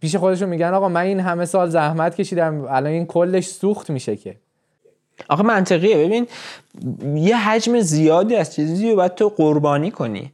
پیش 0.00 0.16
خودشون 0.16 0.48
میگن 0.48 0.74
آقا 0.74 0.88
من 0.88 1.00
این 1.00 1.20
همه 1.20 1.44
سال 1.44 1.68
زحمت 1.68 2.14
کشیدم 2.14 2.64
الان 2.68 2.86
این 2.86 3.06
کلش 3.06 3.46
سوخت 3.48 3.90
میشه 3.90 4.16
که. 4.16 4.36
آخه 5.28 5.42
منطقیه. 5.42 5.96
ببین 5.96 6.26
یه 7.14 7.36
حجم 7.36 7.80
زیادی 7.80 8.36
از 8.36 8.54
چیزی 8.54 8.90
رو 8.90 8.96
باید 8.96 9.14
تو 9.14 9.28
قربانی 9.36 9.90
کنی. 9.90 10.32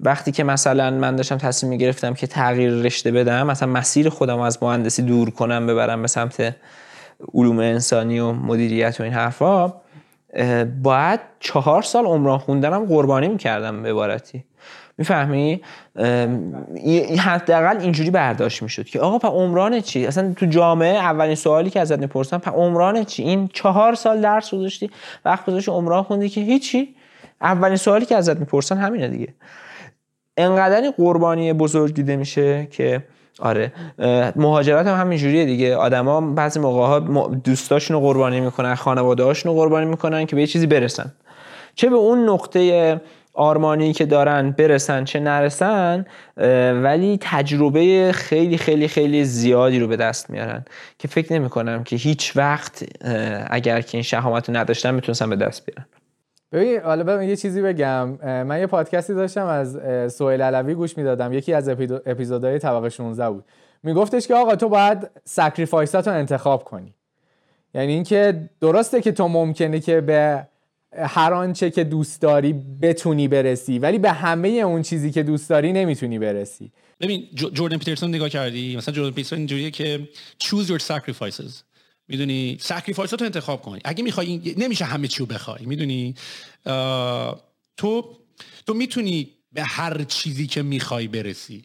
وقتی 0.00 0.32
که 0.32 0.44
مثلا 0.44 0.90
من 0.90 1.16
داشتم 1.16 1.36
تصمیم 1.36 1.78
گرفتم 1.78 2.14
که 2.14 2.26
تغییر 2.26 2.72
رشته 2.72 3.10
بدم 3.10 3.46
مثلا 3.46 3.68
مسیر 3.68 4.08
خودم 4.08 4.40
از 4.40 4.62
مهندسی 4.62 5.02
دور 5.02 5.30
کنم 5.30 5.66
ببرم 5.66 6.02
به 6.02 6.08
سمت 6.08 6.56
علوم 7.34 7.58
انسانی 7.58 8.18
و 8.18 8.32
مدیریت 8.32 9.00
و 9.00 9.02
این 9.02 9.12
حرفا 9.12 9.72
باید 10.82 11.20
چهار 11.40 11.82
سال 11.82 12.04
عمران 12.04 12.38
خوندنم 12.38 12.84
قربانی 12.84 13.28
می‌کردم 13.28 13.82
به 13.82 13.90
عبارتی. 13.90 14.44
می‌فهمی؟ 14.98 15.60
حداقل 17.18 17.76
اینجوری 17.80 18.10
برداشت 18.10 18.62
می‌شد 18.62 18.84
که 18.84 19.00
آقا 19.00 19.18
پا 19.18 19.28
عمران 19.28 19.80
چی؟ 19.80 20.06
اصلا 20.06 20.32
تو 20.36 20.46
جامعه 20.46 20.96
اولین 20.96 21.34
سوالی 21.34 21.70
که 21.70 21.80
ازت 21.80 21.98
می‌پرسن 21.98 22.38
پا 22.38 22.50
عمران 22.50 23.04
چی؟ 23.04 23.22
این 23.22 23.48
چهار 23.52 23.94
سال 23.94 24.20
درس 24.20 24.54
گذاشتی 24.54 24.90
وقت 25.24 25.46
گذاشتی 25.46 25.70
عمران 25.70 26.02
خوندی 26.02 26.28
که 26.28 26.40
هیچی؟ 26.40 26.94
اولین 27.40 27.76
سوالی 27.76 28.06
که 28.06 28.16
ازت 28.16 28.36
می‌پرسن 28.36 28.76
همینه 28.76 29.08
دیگه. 29.08 29.34
انقدر 30.36 30.90
قربانی 30.96 31.52
بزرگ 31.52 31.94
دیده 31.94 32.16
میشه 32.16 32.68
که 32.70 33.04
آره 33.40 33.72
مهاجرت 34.36 34.86
هم 34.86 35.00
همینجوریه 35.00 35.44
دیگه. 35.44 35.76
آدما 35.76 36.20
بعضی 36.20 36.60
موقع 36.60 36.86
ها 36.86 36.98
دوستاشون 37.28 37.94
رو 37.94 38.00
قربانی 38.00 38.40
می‌کنن 38.40 38.74
خانواده 38.74 39.32
رو 39.32 39.54
قربانی 39.54 39.86
می‌کنن 39.86 40.26
که 40.26 40.36
به 40.36 40.40
یه 40.40 40.46
چیزی 40.46 40.66
برسن. 40.66 41.12
چه 41.74 41.90
به 41.90 41.96
اون 41.96 42.28
نقطه 42.28 43.00
آرمانی 43.38 43.92
که 43.92 44.06
دارن 44.06 44.50
برسن 44.50 45.04
چه 45.04 45.20
نرسن 45.20 46.04
ولی 46.82 47.18
تجربه 47.20 48.12
خیلی 48.14 48.58
خیلی 48.58 48.88
خیلی 48.88 49.24
زیادی 49.24 49.78
رو 49.78 49.88
به 49.88 49.96
دست 49.96 50.30
میارن 50.30 50.64
که 50.98 51.08
فکر 51.08 51.32
نمی 51.32 51.48
کنم 51.48 51.84
که 51.84 51.96
هیچ 51.96 52.36
وقت 52.36 52.84
اگر 53.50 53.80
که 53.80 53.96
این 53.98 54.02
شهامت 54.02 54.48
رو 54.48 54.56
نداشتن 54.56 54.94
می‌تونستن 54.94 55.30
به 55.30 55.36
دست 55.36 55.66
بیارن. 55.66 55.86
ببین 56.52 56.80
حالا 56.80 57.24
یه 57.24 57.36
چیزی 57.36 57.62
بگم. 57.62 58.08
من 58.22 58.60
یه 58.60 58.66
پادکستی 58.66 59.14
داشتم 59.14 59.46
از 59.46 59.78
سهیل 60.14 60.42
علوی 60.42 60.74
گوش 60.74 60.98
می‌دادم. 60.98 61.32
یکی 61.32 61.54
از 61.54 61.68
اپیزودهای 62.06 62.58
طبقه 62.58 62.88
16 62.88 63.30
بود. 63.30 63.44
میگفتش 63.82 64.28
که 64.28 64.34
آقا 64.34 64.56
تو 64.56 64.68
باید 64.68 65.10
sacrifice 65.24 66.00
ات 66.00 66.08
رو 66.08 66.14
انتخاب 66.14 66.64
کنی. 66.64 66.94
یعنی 67.74 67.92
اینکه 67.92 68.50
درسته 68.60 69.00
که 69.00 69.12
تو 69.12 69.28
ممکنه 69.28 69.80
که 69.80 70.00
به 70.00 70.46
هر 70.92 71.32
آنچه 71.32 71.70
که 71.70 71.84
دوست 71.84 72.20
داری 72.20 72.52
بتونی 72.52 73.28
برسی 73.28 73.78
ولی 73.78 73.98
به 73.98 74.12
همه 74.12 74.48
اون 74.48 74.82
چیزی 74.82 75.10
که 75.10 75.22
دوست 75.22 75.48
داری 75.48 75.72
نمی‌تونی 75.72 76.18
برسی. 76.18 76.72
ببین 77.00 77.28
جوردن 77.34 77.78
پیترسون 77.78 78.08
نگاه 78.08 78.28
کردی؟ 78.28 78.76
مثلا 78.76 78.94
جوردن 78.94 79.10
پیترسون 79.10 79.38
اینجوریه 79.38 79.70
که 79.70 80.08
choose 80.42 80.66
your 80.66 80.82
sacrifices. 80.82 81.52
می‌دونی؟ 82.08 82.56
sacrifice 82.60 83.14
رو 83.14 83.24
انتخاب 83.24 83.62
کنی 83.62 83.80
اگه 83.84 84.04
می‌خوای 84.04 84.54
نمیشه 84.56 84.84
همه 84.84 85.08
چی 85.08 85.18
رو 85.18 85.26
بخوای. 85.26 85.66
می‌دونی؟ 85.66 86.14
تو 87.76 88.16
تو 88.66 88.74
می‌تونی 88.74 89.28
به 89.52 89.62
هر 89.62 90.04
چیزی 90.04 90.46
که 90.46 90.62
می‌خوای 90.62 91.08
برسی 91.08 91.64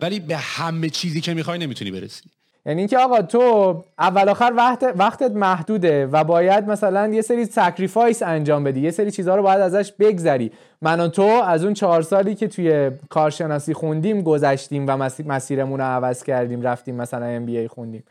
ولی 0.00 0.20
به 0.20 0.36
همه 0.36 0.90
چیزی 0.90 1.20
که 1.20 1.34
می‌خوای 1.34 1.58
نمی‌تونی 1.58 1.90
برسی. 1.90 2.30
یعنی 2.66 2.78
اینکه 2.78 2.98
آقا 2.98 3.22
تو 3.22 3.74
اول 3.98 4.28
آخر 4.28 4.52
وقت 4.56 4.84
وقتت 4.96 5.30
محدوده 5.30 6.06
و 6.06 6.24
باید 6.24 6.68
مثلا 6.68 7.06
یه 7.06 7.22
سری 7.22 7.44
sacrifice 7.44 8.22
انجام 8.22 8.64
بدی 8.64 8.80
یه 8.80 8.90
سری 8.90 9.10
چیزها 9.10 9.36
رو 9.36 9.42
باید 9.42 9.60
ازش 9.60 9.92
بگذری. 9.92 10.52
من 10.82 11.00
و 11.00 11.08
تو 11.08 11.22
از 11.22 11.64
اون 11.64 11.74
چهار 11.74 12.02
سالی 12.02 12.34
که 12.34 12.48
توی 12.48 12.90
کارشناسی 13.10 13.74
خوندیم 13.74 14.22
گذشتیم 14.22 14.84
و 14.88 15.10
مسیرمون 15.26 15.80
رو 15.80 15.86
عوض 15.86 16.24
کردیم 16.24 16.62
رفتیم 16.62 16.94
مثلا 16.94 17.26
MBA 17.26 17.68
خوندیم. 17.68 18.04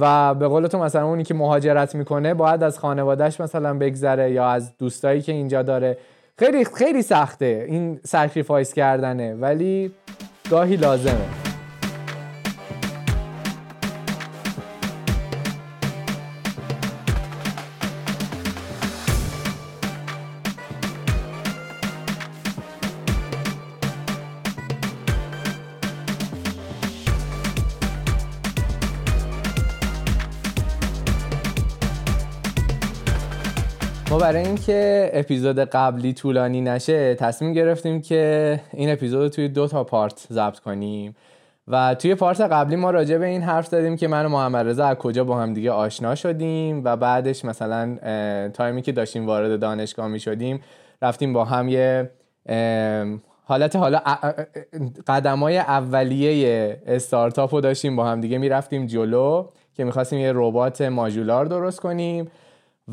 و 0.00 0.34
به 0.34 0.48
قول 0.48 0.66
تو 0.66 0.78
مثلا 0.78 1.06
اونی 1.06 1.24
که 1.24 1.34
مهاجرت 1.34 1.94
می‌کنه 1.94 2.34
باید 2.34 2.62
از 2.62 2.78
خانوادهش 2.78 3.40
مثلا 3.40 3.74
بگذره 3.74 4.32
یا 4.32 4.46
از 4.48 4.76
دوستایی 4.78 5.22
که 5.22 5.32
اینجا 5.32 5.62
داره. 5.62 5.98
خیلی 6.38 6.64
خیلی 6.64 7.02
سخته 7.02 7.66
این 7.68 8.00
sacrifice 8.04 8.74
کردنه 8.74 9.34
ولی 9.34 9.92
گاهی 10.50 10.76
لازمه. 10.76 11.41
برای 34.32 34.46
اینکه 34.46 35.10
اپیزود 35.12 35.58
قبلی 35.58 36.12
طولانی 36.12 36.60
نشه 36.60 37.14
تصمیم 37.14 37.52
گرفتیم 37.52 38.00
که 38.00 38.60
این 38.72 38.92
اپیزود 38.92 39.22
رو 39.22 39.28
توی 39.28 39.48
دو 39.48 39.68
تا 39.68 39.84
پارت 39.84 40.26
ضبط 40.30 40.58
کنیم. 40.58 41.16
و 41.68 41.94
توی 41.94 42.14
پارت 42.14 42.40
قبلی 42.40 42.76
ما 42.76 42.90
راجع 42.90 43.18
به 43.18 43.26
این 43.26 43.42
حرف 43.42 43.66
زدیم 43.66 43.96
که 43.96 44.08
من 44.08 44.26
و 44.26 44.28
محمد 44.28 44.68
رضا 44.68 44.86
از 44.86 44.96
کجا 44.96 45.24
با 45.24 45.38
هم 45.38 45.54
دیگه 45.54 45.70
آشنا 45.70 46.14
شدیم 46.14 46.84
و 46.84 46.96
بعدش 46.96 47.44
مثلا 47.44 47.98
تایمی 48.48 48.82
که 48.82 48.92
داشتیم 48.92 49.26
وارد 49.26 49.60
دانشگاه 49.60 50.08
می 50.08 50.20
شدیم 50.20 50.60
رفتیم 51.02 51.32
با 51.32 51.44
هم 51.44 51.68
یه 51.68 52.10
حالت 53.44 53.76
حالا 53.76 54.00
قدم 55.06 55.38
های 55.38 55.58
اولیه 55.58 56.82
استارتاپ 56.86 57.54
رو 57.54 57.60
داشتیم 57.60 57.96
با 57.96 58.04
هم 58.04 58.20
دیگه 58.20 58.38
می‌رفتیم 58.38 58.86
جلو 58.86 59.46
که 59.74 59.84
می‌خواستیم 59.84 60.18
یه 60.18 60.32
ربات 60.34 60.82
ماژولار 60.82 61.44
درست 61.44 61.80
کنیم. 61.80 62.30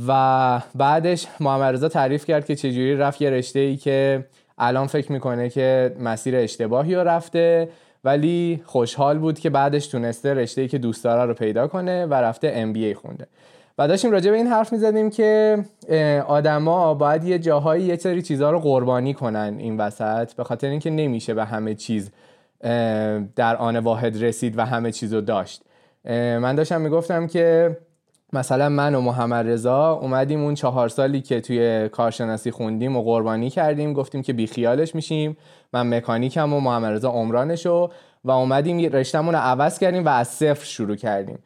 و 0.08 0.62
بعدش 0.76 1.28
محمد 1.40 1.74
رضا 1.74 1.90
تعریف 1.90 2.26
کرد 2.26 2.46
که 2.46 2.56
چجوری 2.56 2.96
رفت 2.96 3.22
یه 3.22 3.30
رشته 3.30 3.60
ای 3.60 3.78
که 3.78 4.26
الان 4.58 4.88
فکر 4.88 5.12
می‌کنه 5.12 5.50
که 5.50 5.96
مسیر 6.00 6.36
اشتباهی 6.36 6.96
رو 6.96 7.02
رفته 7.02 7.70
ولی 8.04 8.62
خوشحال 8.66 9.18
بود 9.18 9.40
که 9.40 9.50
بعدش 9.50 9.88
تونسته 9.88 10.34
رشته 10.34 10.62
ای 10.62 10.68
که 10.68 10.78
دوست 10.78 11.04
داره 11.04 11.26
رو 11.26 11.34
پیدا 11.34 11.68
کنه 11.68 12.06
و 12.06 12.14
رفته 12.14 12.74
MBA 12.74 12.98
خونده. 12.98 13.28
و 13.78 13.88
داشتیم 13.88 14.12
راجع 14.12 14.32
به 14.32 14.38
این 14.38 14.48
حرف 14.48 14.74
می‌زدیم 14.74 15.10
که 15.10 15.58
آدما 16.28 16.94
باید 16.94 17.24
یه 17.24 17.40
جاهایی 17.40 17.84
یه 17.84 17.96
سری 17.96 18.22
چیزها 18.22 18.52
رو 18.52 18.60
قربانی 18.60 19.14
کنن 19.14 19.56
این 19.58 19.78
وسط 19.78 20.34
به 20.34 20.44
خاطر 20.44 20.68
اینکه 20.68 20.90
نمیشه 20.90 21.34
به 21.34 21.46
همه 21.46 21.76
چیز 21.76 22.12
در 23.36 23.56
آن 23.60 23.78
واحد 23.78 24.24
رسید 24.24 24.58
و 24.58 24.66
همه 24.66 24.92
چیز 24.92 25.14
رو 25.14 25.22
داشت 25.22 25.64
من 26.06 26.56
داشتم 26.56 26.82
می‌گفتم 26.82 27.28
که 27.28 27.78
مثلا 28.34 28.70
من 28.70 28.96
و 28.96 29.02
محمد 29.02 29.48
رضا 29.48 29.92
اومدیم 29.92 30.44
اون 30.44 30.54
چهار 30.54 30.90
سالی 30.90 31.22
که 31.22 31.42
توی 31.42 31.90
کارشناسی 31.90 32.52
خوندیم 32.52 32.98
و 32.98 33.04
قربانی 33.04 33.50
کردیم 33.50 33.94
گفتیم 33.94 34.22
که 34.22 34.34
بیخیالش 34.34 34.96
میشیم. 34.96 35.38
من 35.74 35.98
مکانیکم 35.98 36.54
و 36.54 36.60
محمد 36.60 36.94
رضا 36.94 37.10
عمرانشو 37.10 37.90
و 38.24 38.32
اومدیم 38.32 38.92
رشتمون 38.92 39.34
رو 39.34 39.40
عوض 39.40 39.80
کردیم 39.80 40.06
و 40.06 40.10
از 40.10 40.28
صفر 40.28 40.66
شروع 40.66 40.96
کردیم. 40.96 41.40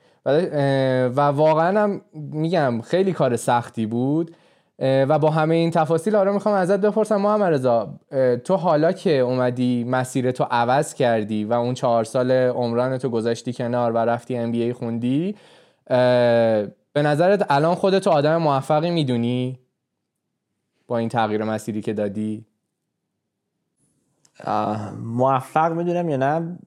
و 1.15 1.21
واقعا 1.21 1.81
هم 1.81 2.01
میگم 2.13 2.81
خیلی 2.81 3.13
کار 3.13 3.36
سختی 3.36 3.86
بود. 3.86 4.36
و 4.79 5.19
با 5.19 5.29
همه 5.29 5.55
این 5.55 5.71
تفاصیل 5.71 6.15
آره 6.15 6.31
می‌خوام 6.31 6.55
ازت 6.55 6.81
بپرسم 6.81 7.17
محمد 7.17 7.53
رضا 7.53 7.89
تو 8.43 8.55
حالا 8.55 8.91
که 8.91 9.19
اومدی 9.19 9.84
مسیر 9.84 10.31
تو 10.31 10.43
عوض 10.51 10.93
کردی 10.93 11.45
و 11.45 11.53
اون 11.53 11.73
چهار 11.73 12.03
سال 12.03 12.31
عمران 12.31 12.97
تو 12.97 13.09
گذاشتی 13.09 13.53
کنار 13.53 13.91
و 13.91 13.97
رفتی 13.97 14.38
ام 14.38 14.73
خوندی 14.73 15.36
به 16.93 17.01
نظرت 17.01 17.45
الان 17.49 17.75
خودتو 17.75 18.09
آدم 18.09 18.37
موفقی 18.37 18.89
می‌دونی؟ 18.89 19.59
با 20.87 20.97
این 20.97 21.09
تغییر 21.09 21.43
مسیری 21.43 21.81
که 21.81 21.93
دادی؟ 21.93 22.45
موفق 25.03 25.71
می‌دونم 25.71 26.09
یا 26.09 26.17
نه؟ 26.17 26.57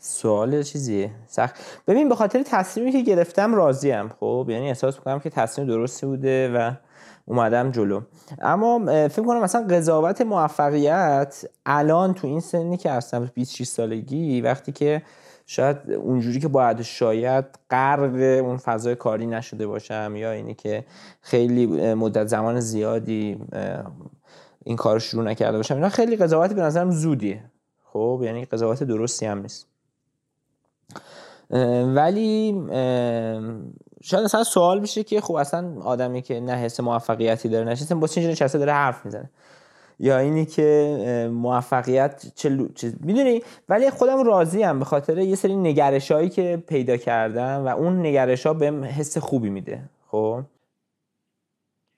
سوال 0.00 0.62
چیزیه؟ 0.62 1.10
سخت. 1.26 1.54
ببین 1.86 2.08
به 2.08 2.14
خاطر 2.14 2.42
تصمیمی 2.42 2.92
که 2.92 3.00
گرفتم 3.00 3.54
راضیم 3.54 4.08
خب؟ 4.08 4.46
یعنی 4.50 4.68
احساس 4.68 4.96
می‌کنم 4.96 5.20
که 5.20 5.30
تصمیم 5.30 5.68
درستی 5.68 6.06
بوده 6.06 6.52
و 6.52 6.72
اومدم 7.24 7.70
جلو. 7.70 8.00
اما 8.38 8.78
فکر 9.08 9.22
کنم 9.22 9.42
مثلا 9.42 9.66
قضاوت 9.66 10.20
موفقیت 10.20 11.44
الان 11.66 12.14
تو 12.14 12.26
این 12.26 12.40
سنی 12.40 12.76
که 12.76 12.90
هستم 12.90 13.30
26 13.34 13.66
سالگی 13.66 14.40
وقتی 14.40 14.72
که 14.72 15.02
شاید 15.46 15.90
اونجوری 15.90 16.40
که 16.40 16.48
باید 16.48 16.82
شاید 16.82 17.44
غرق 17.70 18.42
اون 18.44 18.56
فضای 18.56 18.94
کاری 18.94 19.26
نشده 19.26 19.66
باشم 19.66 20.12
یا 20.16 20.32
اینی 20.32 20.54
که 20.54 20.84
خیلی 21.20 21.94
مدت 21.94 22.26
زمان 22.26 22.60
زیادی 22.60 23.40
این 24.64 24.76
کار 24.76 24.98
شروع 24.98 25.24
نکرده 25.24 25.56
باشم. 25.56 25.74
اینا 25.74 25.88
خیلی 25.88 26.16
قضاوت 26.16 26.52
به 26.52 26.62
نظرم 26.62 26.90
زودیه. 26.90 27.44
خب 27.84 28.20
یعنی 28.24 28.44
قضاوت 28.44 28.82
درستی 28.82 29.26
هم 29.26 29.38
نیست. 29.38 29.66
ولی 31.94 32.62
شاید 34.02 34.24
اصلا 34.24 34.44
سوال 34.44 34.80
بشه 34.80 35.04
که 35.04 35.20
خب 35.20 35.34
اصلا 35.34 35.80
آدمی 35.82 36.22
که 36.22 36.40
نه 36.40 36.52
حس 36.52 36.80
موفقیتی 36.80 37.48
داره 37.48 37.64
نشسته 37.68 37.94
با 37.94 38.06
چه 38.06 38.28
نشسته 38.28 38.58
داره 38.58 38.72
حرف 38.72 39.04
می‌زنه. 39.04 39.30
یا 39.98 40.18
اینی 40.18 40.46
که 40.46 41.30
موفقیت 41.32 42.26
چه, 42.34 42.58
چه... 42.74 42.92
می‌دونی؟ 43.00 43.42
ولی 43.68 43.90
خودم 43.90 44.24
راضی 44.24 44.64
ام 44.64 44.78
به 44.78 44.84
خاطر 44.84 45.18
یه 45.18 45.36
سری 45.36 45.56
نگرش 45.56 46.10
هایی 46.10 46.28
که 46.28 46.62
پیدا 46.66 46.96
کردم 46.96 47.64
و 47.66 47.68
اون 47.68 48.06
نگرش 48.06 48.46
ها 48.46 48.54
بهم 48.54 48.84
حس 48.84 49.18
خوبی 49.18 49.50
میده 49.50 49.80
خب؟ 50.10 50.42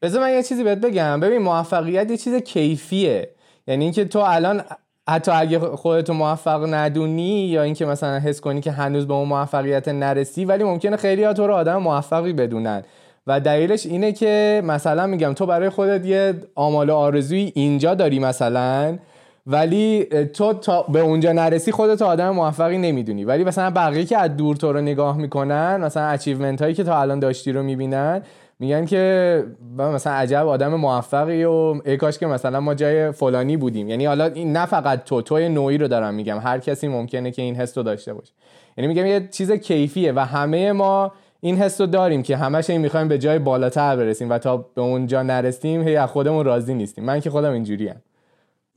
بذار 0.03 0.23
من 0.23 0.33
یه 0.33 0.43
چیزی 0.43 0.65
بهت 0.65 0.79
بگم. 0.79 1.21
ببین 1.21 1.43
موفقیت 1.43 2.11
یه 2.11 2.17
چیز 2.17 2.35
کیفیه. 2.35 3.31
یعنی 3.67 3.85
اینکه 3.85 4.05
تو 4.05 4.19
الان 4.19 4.63
حتی 5.09 5.31
اگه 5.31 5.59
خودتو 5.59 6.15
موفق 6.15 6.75
ندونی 6.75 7.47
یا 7.47 7.63
اینکه 7.63 7.87
مثلا 7.87 8.19
حس 8.19 8.41
کنی 8.41 8.61
که 8.61 8.73
هنوز 8.73 9.07
به 9.07 9.15
اون 9.15 9.29
موفقیت 9.29 9.89
نرسی 9.89 10.45
ولی 10.45 10.65
ممکنه 10.65 10.97
خیلی 10.97 11.25
ها 11.25 11.33
تو 11.33 11.47
رو 11.47 11.55
آدم 11.55 11.77
موفقی 11.77 12.33
بدونن. 12.33 12.83
و 13.29 13.41
دلیلش 13.41 13.87
اینه 13.87 14.13
که 14.13 14.63
مثلا 14.65 15.07
میگم 15.07 15.33
تو 15.33 15.47
برای 15.47 15.69
خودت 15.69 16.07
یه 16.07 16.35
آمال 16.55 16.91
آرزوی 16.91 17.53
اینجا 17.55 17.95
داری 17.95 18.19
مثلا 18.19 18.99
ولی 19.47 20.05
تو 20.35 20.53
تا 20.53 20.83
به 20.83 21.01
اونجا 21.01 21.33
نرسی 21.33 21.73
خودت 21.73 22.03
آدم 22.03 22.31
موفقی 22.31 22.79
نمی‌دونی. 22.79 23.25
ولی 23.25 23.45
مثلا 23.45 23.71
بقیه 23.71 24.05
که 24.05 24.19
از 24.19 24.37
دور 24.37 24.57
تو 24.57 24.73
رو 24.73 24.81
نگاه 24.81 25.17
می‌کنن 25.17 25.77
مثلا 25.77 26.07
اچیومنت 26.07 26.63
هایی 26.63 26.75
که 26.75 26.85
تا 26.85 27.01
الان 27.01 27.19
داشتی 27.19 27.53
رو 27.53 27.63
می‌بینن 27.63 28.23
میگن 28.61 28.85
که 28.85 29.45
مثلا 29.79 30.13
عجب 30.13 30.47
آدم 30.47 30.75
موفقی 30.75 31.45
و 31.45 31.81
ای 31.85 31.97
کاش 31.97 32.19
که 32.19 32.27
مثلا 32.27 32.61
ما 32.61 32.75
جای 32.75 33.13
فلانی 33.13 33.57
بودیم. 33.57 33.89
یعنی 33.89 34.07
حالا 34.07 34.25
این 34.25 34.53
نه 34.53 34.67
فقط 34.67 35.05
تو 35.05 35.23
توی 35.23 35.49
نوعی 35.49 35.79
رو 35.79 35.89
دارم 35.89 36.15
میگم. 36.15 36.39
هر 36.39 36.59
کسی 36.59 36.89
ممکنه 36.89 37.31
که 37.31 37.43
این 37.43 37.55
حس 37.55 37.79
رو 37.79 37.85
داشته 37.85 38.15
باشه. 38.15 38.33
یعنی 38.77 38.89
میگم 38.89 39.07
یه 39.07 39.29
چیز 39.31 39.53
کیفیه 39.53 40.13
و 40.13 40.21
همه 40.21 40.73
ما 40.73 41.13
این 41.41 41.57
حس 41.57 41.81
رو 41.81 41.87
داریم 41.87 42.23
که 42.23 42.37
همش 42.37 42.71
این 42.71 42.81
می‌خوایم 42.81 43.09
به 43.09 43.19
جای 43.19 43.39
بالاتر 43.39 43.97
برسیم 43.97 44.31
و 44.31 44.39
تا 44.39 44.57
به 44.57 44.83
اونجا 44.83 45.23
نرسیم 45.23 45.83
هی 45.83 45.97
از 45.97 46.11
خودمون 46.11 46.45
راضی 46.45 46.75
نیستیم. 46.75 47.05
من 47.05 47.21
که 47.21 47.31
خودم 47.31 47.53
اینجوری 47.53 47.89
هم. 47.89 47.97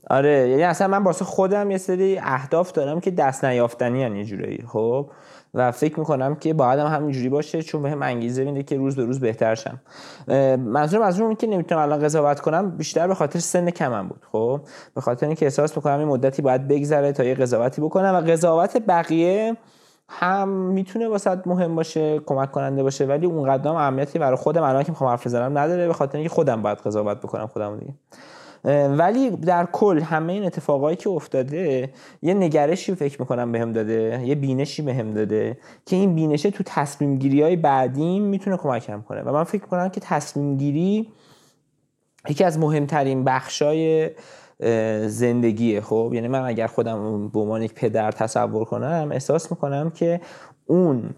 آره 0.10 0.50
یعنی 0.50 0.64
اصلا 0.64 0.88
من 0.88 1.04
واسه 1.04 1.26
خودم 1.26 1.72
یه 1.72 1.78
سری 1.78 2.20
اهداف 2.24 2.72
دارم 2.72 3.00
که 3.00 3.12
دست 3.12 3.46
نیافتنی 3.46 4.00
یه 4.00 4.26
جورایی 4.26 4.64
خب؟ 4.68 5.10
و 5.54 5.72
فکر 5.72 6.00
می‌کنم 6.00 6.36
که 6.36 6.54
باید 6.54 6.80
هم 6.80 6.88
همینجوری 6.88 7.30
باشه 7.30 7.62
چون 7.62 7.82
بهم 7.82 8.04
انگیزه 8.04 8.44
میده 8.44 8.64
که 8.64 8.78
روز 8.78 8.96
به 8.96 9.06
روز 9.06 9.20
بهتر 9.20 9.56
شم. 9.56 9.82
منظورم 10.58 11.04
از 11.04 11.20
اون 11.20 11.36
که 11.36 11.48
نمی‌تونم 11.48 11.82
الان 11.82 12.00
قضاوت 12.00 12.40
کنم 12.40 12.72
بیشتر 12.72 13.08
به 13.08 13.16
خاطر 13.16 13.40
سن 13.40 13.70
کمم 13.70 14.08
بود 14.08 14.22
خب؟ 14.32 14.62
به 14.96 15.02
خاطر 15.02 15.26
اینکه 15.26 15.46
احساس 15.46 15.78
می‌کنم 15.78 16.00
این 16.00 16.08
مدتی 16.08 16.42
باید 16.42 16.68
بگذره 16.68 17.12
تا 17.12 17.24
یه 17.24 17.34
قضاوتی 17.34 17.82
بکنم 17.82 18.16
و 18.16 18.32
قضاوت 18.32 18.78
بقیه 18.88 19.58
هم 20.14 20.50
می‌تونه 20.50 21.08
واسه 21.08 21.42
مهم 21.46 21.76
باشه 21.76 22.20
کمک 22.20 22.52
کننده 22.52 22.84
باشه 22.84 23.06
ولی 23.06 23.26
اون 23.26 23.50
قدم 23.50 23.76
اهمیتی 23.76 24.20
برای 24.20 24.36
خودم 24.36 24.64
الان 24.64 24.84
که 24.84 24.92
می‌خوام 24.92 25.10
حرف 25.10 25.28
بزنم 25.28 25.58
نداره 25.58 25.88
به 25.88 25.94
خاطر 25.94 26.18
اینکه 26.18 26.34
خودم 26.34 26.62
باید 26.62 26.78
قضاوت 26.78 27.18
بکنم 27.18 27.48
خودم 27.48 27.80
دیگه. 27.80 27.94
ولی 28.88 29.30
در 29.30 29.66
کل 29.66 30.00
همه 30.00 30.34
این 30.34 30.46
اتفاقایی 30.46 30.96
که 30.96 31.10
افتاده 31.10 31.90
یه 32.22 32.34
نگرشی 32.34 32.96
فکر 32.96 33.22
می‌کنم 33.22 33.52
بهم 33.52 33.72
داده 33.72 34.22
یه 34.26 34.36
بینشی 34.36 34.82
بهم 34.82 35.14
داده 35.14 35.58
که 35.86 35.96
این 35.96 36.16
بینشه 36.16 36.52
تو 36.52 36.64
تصمیم 36.66 37.18
گیری 37.18 37.42
های 37.42 37.56
بعدیم 37.56 38.24
می‌تونه 38.24 38.58
کمکم 38.58 39.02
کنه. 39.02 39.22
و 39.22 39.32
من 39.32 39.44
فکر 39.44 39.62
می‌کنم 39.62 39.90
که 39.90 40.00
تصمیم 40.00 40.58
گیری 40.58 41.12
یکی 42.30 42.44
از 42.44 42.60
مهمترین 42.60 43.24
بخشای 43.24 44.10
زندگیه 45.08 45.82
خب؟ 45.82 46.12
یعنی 46.14 46.28
من 46.28 46.42
اگر 46.42 46.68
خودم 46.68 47.28
به 47.30 47.40
عنوان 47.40 47.62
یک 47.62 47.74
پدر 47.74 48.12
تصور 48.12 48.66
کنم 48.66 49.10
احساس 49.12 49.52
می‌کنم 49.52 49.90
که 49.90 50.22
اون 50.66 51.10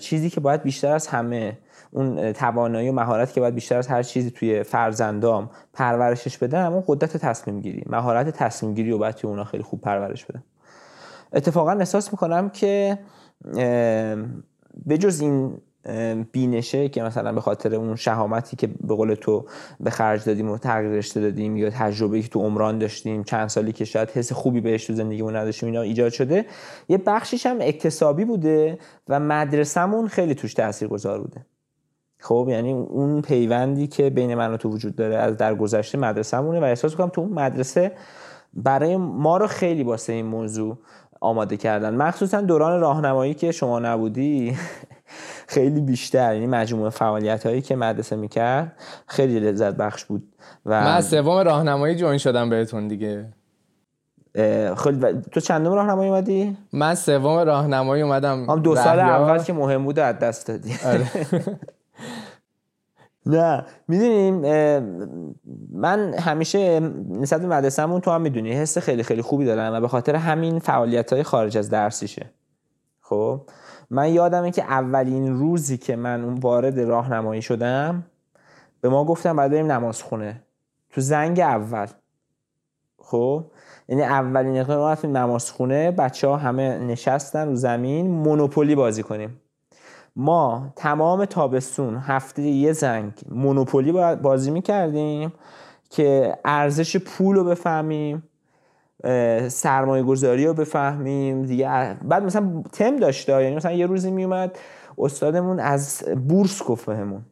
چیزی 0.00 0.30
که 0.30 0.40
باید 0.40 0.62
بیشتر 0.62 0.92
از 0.92 1.06
همه 1.06 1.58
اون 1.90 2.32
توانایی 2.32 2.88
و 2.88 2.92
مهارت 2.92 3.32
که 3.32 3.40
باید 3.40 3.54
بیشتر 3.54 3.78
از 3.78 3.88
هر 3.88 4.02
چیزی 4.02 4.30
توی 4.30 4.62
فرزندام 4.62 5.50
پرورشش 5.72 6.38
بدم 6.38 6.72
اون 6.72 6.84
قدرت 6.86 7.16
تصمیم 7.16 7.60
گیری 7.60 7.82
مهارت 7.86 8.30
تصمیم 8.30 8.74
گیری 8.74 8.92
و 8.92 8.98
باید 8.98 9.14
توی 9.14 9.30
اونا 9.30 9.44
خیلی 9.44 9.62
خوب 9.62 9.80
پرورش 9.80 10.24
بدم. 10.24 10.44
اتفاقا 11.32 11.72
احساس 11.72 12.12
می‌کنم 12.12 12.48
که 12.48 12.98
بجز 14.88 15.20
این 15.20 15.58
بینشه 16.32 16.88
که 16.88 17.02
مثلا 17.02 17.32
به 17.32 17.40
خاطر 17.40 17.74
اون 17.74 17.96
شهامتی 17.96 18.56
که 18.56 18.66
به 18.66 18.94
قول 18.94 19.14
تو 19.14 19.46
به 19.80 19.90
خرج 19.90 20.24
دادیم 20.24 20.50
و 20.50 20.58
تغییر 20.58 20.92
رشته 20.92 21.20
دادیم 21.20 21.56
یا 21.56 21.70
تجربه 21.70 22.22
که 22.22 22.28
تو 22.28 22.40
عمران 22.40 22.78
داشتیم 22.78 23.24
چند 23.24 23.48
سالی 23.48 23.72
که 23.72 23.84
شاید 23.84 24.10
حس 24.10 24.32
خوبی 24.32 24.60
بهش 24.60 24.86
تو 24.86 24.94
زندگیمون 24.94 25.36
نداشتیم 25.36 25.68
اینا 25.68 25.80
ایجاد 25.80 26.12
شده. 26.12 26.46
یه 26.88 26.98
بخشیش 26.98 27.46
هم 27.46 27.56
اکتسابی 27.60 28.24
بوده 28.24 28.78
و 29.08 29.20
مدرسهمون 29.20 30.08
خیلی 30.08 30.34
توش 30.34 30.54
تاثیرگذار 30.54 31.20
بوده. 31.20 31.46
خب 32.18 32.46
یعنی 32.50 32.72
اون 32.72 33.22
پیوندی 33.22 33.86
که 33.86 34.10
بین 34.10 34.34
من 34.34 34.52
و 34.52 34.56
تو 34.56 34.68
وجود 34.68 34.96
داره 34.96 35.16
از 35.16 35.36
در 35.36 35.54
گذشته 35.54 35.98
مدرسهمونه 35.98 36.60
و 36.60 36.64
احساس 36.64 36.94
کنم 36.94 37.08
تو 37.08 37.20
اون 37.20 37.32
مدرسه 37.32 37.92
برای 38.54 38.96
ما 38.96 39.36
رو 39.36 39.46
خیلی 39.46 39.82
واسه 39.82 40.12
این 40.12 40.26
موضوع 40.26 40.78
آماده 41.20 41.56
کردن. 41.56 41.94
مخصوصا 41.94 42.40
دوران 42.40 42.80
راهنمایی 42.80 43.34
که 43.34 43.52
شما 43.52 43.78
نبودی 43.78 44.56
خیلی 45.48 45.80
بیشتر 45.80 46.34
یعنی 46.34 46.46
مجموعه 46.46 46.90
فعالیت 46.90 47.46
هایی 47.46 47.62
که 47.62 47.76
مدرسه 47.76 48.16
می‌کرد 48.16 48.72
خیلی 49.06 49.40
لذت 49.40 49.74
بخش 49.74 50.04
بود 50.04 50.34
و 50.66 50.84
من 50.84 51.00
سوم 51.00 51.38
راهنمایی 51.38 51.94
جوین 51.96 52.18
شدم 52.18 52.50
بهتون 52.50 52.88
دیگه 52.88 53.32
خیلی 54.76 54.98
و- 55.00 55.20
تو 55.20 55.40
چندم 55.40 55.72
راهنمایی 55.72 56.10
اومدی؟ 56.10 56.56
من 56.72 56.94
سوم 56.94 57.38
راهنمایی 57.38 58.02
اومدم 58.02 58.44
هم 58.50 58.60
دو 58.60 58.76
سال. 58.76 59.00
اول 59.00 59.38
که 59.38 59.52
مهم 59.52 59.84
بود 59.84 59.98
از 59.98 60.18
دست 60.18 60.46
دادی 60.46 60.74
آره. 60.86 61.10
نه 63.26 63.64
می‌دونیم 63.88 64.34
من 65.72 66.14
همیشه 66.14 66.80
نسبت 67.10 67.40
به 67.40 67.46
مدرسه‌مون 67.46 68.00
تو 68.00 68.10
هم 68.10 68.20
می‌دونی 68.20 68.52
حس 68.52 68.78
خیلی 68.78 69.02
خیلی 69.02 69.22
خوبی 69.22 69.44
دارم 69.44 69.72
و 69.74 69.80
به 69.80 69.88
خاطر 69.88 70.16
همین 70.16 70.58
فعالیت 70.58 71.12
های 71.12 71.22
خارج 71.22 71.58
از 71.58 71.70
درسیشه 71.70 72.30
خب 73.00 73.40
من 73.90 74.12
یادمه 74.12 74.50
که 74.50 74.62
اولین 74.62 75.38
روزی 75.38 75.78
که 75.78 75.96
من 75.96 76.24
اون 76.24 76.34
وارد 76.34 76.80
راهنمایی 76.80 77.42
شدم 77.42 78.04
به 78.80 78.88
ما 78.88 79.04
گفتم 79.04 79.36
باید 79.36 79.50
بریم 79.52 79.72
نماز 79.72 80.02
خونه 80.02 80.42
تو 80.90 81.00
زنگ 81.00 81.40
اول. 81.40 81.86
خب؟ 82.98 83.44
یعنی 83.88 84.02
اولین 84.02 84.58
اقدام 84.58 84.90
رفتیم 84.90 85.16
نماز 85.16 85.50
خونه 85.50 85.90
بچه 85.90 86.28
ها 86.28 86.36
همه 86.36 86.78
نشستن 86.78 87.48
رو 87.48 87.54
زمین 87.54 88.10
مونوپولی 88.10 88.74
بازی 88.74 89.02
کنیم. 89.02 89.40
ما 90.16 90.72
تمام 90.76 91.24
تابستون 91.24 91.96
هفته 91.96 92.42
یه 92.42 92.72
زنگ 92.72 93.12
مونوپولی 93.28 93.92
با- 93.92 94.14
بازی 94.14 94.50
می‌کردیم 94.50 95.32
که 95.90 96.38
ارزش 96.44 96.96
پول 96.96 97.36
رو 97.36 97.44
بفهمیم. 97.44 98.22
سرمایه 99.48 100.02
گذاری 100.02 100.46
رو 100.46 100.54
بفهمیم. 100.54 101.42
دیگه 101.42 101.96
بعد 102.02 102.22
مثلا 102.22 102.62
تم 102.72 102.96
داشته 102.96 103.42
یعنی 103.42 103.56
مثلا 103.56 103.72
یه 103.72 103.86
روزی 103.86 104.10
میومد 104.10 104.58
استادمون 104.98 105.60
از 105.60 106.02
بورس 106.28 106.62
گفت 106.62 106.86
بهمون. 106.86 107.22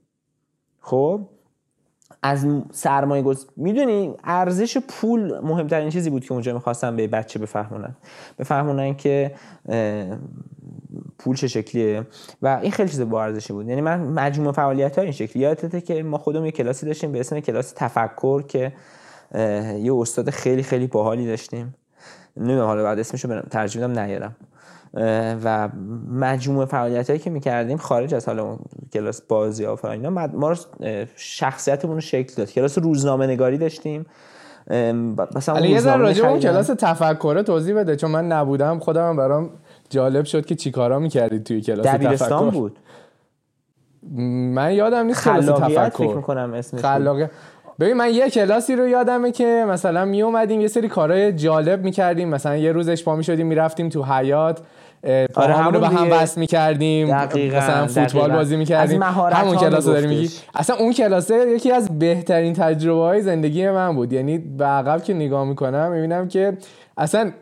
خب؟ 0.81 1.21
از 2.23 2.47
سرمایه 2.71 3.23
گذاری 3.23 3.49
می‌دونی 3.57 4.15
ارزش 4.25 4.79
پول 4.79 5.41
مهمترین 5.41 5.91
چیزی 5.91 6.11
بود 6.11 6.25
که 6.25 6.33
اونجا 6.33 6.55
می‌خواستن 6.55 6.97
به 6.97 7.07
بچه 7.07 7.39
بفهمونن. 7.39 7.97
بفهمونن 8.39 8.95
که 8.95 9.35
پول 11.19 11.37
چه 11.37 11.49
شکلیه. 11.49 12.07
و 12.43 12.59
این 12.63 12.71
خیلی 12.71 12.89
چیز 12.89 13.01
با 13.01 13.23
ارزشی 13.23 13.53
بود. 13.53 13.69
یعنی 13.69 13.81
من 13.81 14.01
مجموعه 14.01 14.53
فعالیت 14.53 14.99
ها 14.99 15.03
این 15.03 15.13
شکلی 15.13 15.43
یادته 15.43 15.81
که 15.81 16.03
ما 16.03 16.19
خودمون 16.19 16.47
یه 16.47 16.53
کلاسی 16.53 16.87
داشتیم 16.87 17.13
به 17.13 17.21
اسم 17.21 17.41
کلاس 17.41 17.73
تفکر 17.77 18.43
که 18.43 18.73
یه 19.35 19.95
استاد 19.95 20.31
خیلی 20.31 20.63
خیلی 20.63 20.87
باحالی 20.87 21.27
داشتیم. 21.27 21.75
نمی‌دونم 22.37 22.67
حالا 22.67 22.83
بعد 22.83 22.99
اسمشو 22.99 23.29
برم 23.29 23.47
ترجمه 23.51 23.87
نیارم. 24.07 24.37
و 25.45 25.69
مجموعه 26.11 26.67
فعالیت 26.67 27.11
هایی 27.11 27.19
که 27.21 27.31
می‌کردیم 27.31 27.77
خارج 27.77 28.15
از 28.15 28.27
حالا 28.27 28.59
کلاس 28.93 29.23
بازی 29.23 29.65
ها 29.65 29.79
و 29.83 29.87
اینا 29.87 30.11
ما 30.11 30.51
رو 30.51 30.57
شخصیتمون 31.17 31.95
رو 31.95 32.01
شکل 32.01 32.35
داد. 32.35 32.51
کلاس 32.51 32.79
روزنامه 32.79 33.27
نگاری 33.27 33.59
داشتیم 33.59 34.07
مثلا 35.37 35.67
یه 35.67 35.81
ذره 35.81 35.97
راجع 35.97 36.27
اون. 36.27 36.41
کلاس 36.41 36.67
تفکر 36.67 37.43
توضیح 37.43 37.75
بده 37.77 37.97
چون 37.97 38.11
من 38.11 38.27
نبودم 38.27 38.79
خودم 38.79 39.17
برام 39.17 39.51
جالب 39.91 40.25
شد 40.25 40.47
که 40.47 40.55
چیکارا 40.55 40.99
می‌کردید 40.99 41.45
توی 41.45 41.61
کلاس 41.61 41.87
دبیرستان 41.87 42.49
تفکر. 42.49 42.59
بود؟ 42.59 42.79
من 44.55 44.73
یادم 44.75 45.07
نیست 45.07 45.25
کلاس 45.25 45.45
خلاقیت 45.45 45.79
فکر 45.79 45.89
تفکر 45.89 46.15
می‌کنم 46.17 46.55
اسمش 46.55 46.85
بود. 46.85 47.31
ببین 47.81 47.93
من 47.93 48.15
یه 48.15 48.31
کلاسی 48.31 48.77
رو 48.77 48.89
یادمه 48.89 49.33
که 49.33 49.65
مثلا 49.69 50.05
می 50.05 50.23
اومدیم 50.23 50.61
یه 50.61 50.69
سری 50.69 50.89
کارهای 50.89 51.33
جالب 51.33 51.85
می‌کردیم. 51.85 52.29
مثلا 52.29 52.57
یه 52.57 52.73
روزش 52.73 53.05
پا 53.05 53.17
می‌شدیم 53.17 53.47
می‌رفتیم 53.47 53.89
تو 53.89 54.05
حیات 54.05 54.61
آره 55.35 55.55
همون 55.55 55.75
رو 55.75 55.81
به 55.81 55.89
هم. 55.89 56.09
وصل 56.13 56.41
می‌کردیم. 56.41 57.07
مثلا 57.09 57.87
فوتبال 57.87 58.07
دقیقاً. 58.07 58.29
بازی 58.29 58.57
می‌کردیم. 58.57 59.03
همون 59.03 59.57
کلاس 59.57 59.87
رو 59.87 59.93
داری 59.93 60.07
میگی. 60.07 60.29
اصلا 60.55 60.77
اون 60.77 60.93
کلاسه 60.93 61.51
یکی 61.51 61.73
از 61.73 61.99
بهترین 61.99 62.53
تجربه 62.53 63.01
های 63.01 63.23
زندگی 63.23 63.71
من 63.71 63.95
بود. 63.95 64.13
یعنی 64.13 64.39
به 64.39 64.65
عقب 64.65 65.03
که 65.03 65.15
نگاه 65.15 65.45
می‌کنم 65.45 65.93
می‌بینم 65.93 66.29
که 66.29 66.53
اصلا 66.97 67.33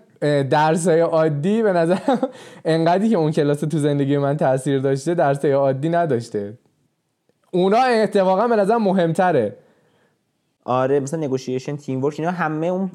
درس 0.50 0.88
های 0.88 1.00
عادی 1.00 1.62
به 1.62 1.72
نظر 1.72 1.98
انقدری 2.64 3.08
که 3.08 3.16
اون 3.16 3.30
کلاس 3.30 3.60
تو 3.60 3.78
زندگی 3.78 4.18
من 4.18 4.36
تاثیر 4.36 4.78
داشته 4.78 5.14
درس 5.14 5.44
های 5.44 5.54
عادی 5.54 5.88
نداشته. 5.88 6.52
اونا 7.50 7.78
اتفاقا 7.78 8.48
به 8.48 8.56
نظر 8.56 8.76
مهمتره. 8.76 9.56
آره 10.70 11.00
مثلا 11.00 11.20
نگوشیشن 11.20 11.76
تیم 11.76 12.04
ورک 12.04 12.14
اینا 12.18 12.30
همه 12.30 12.66
اون 12.66 12.90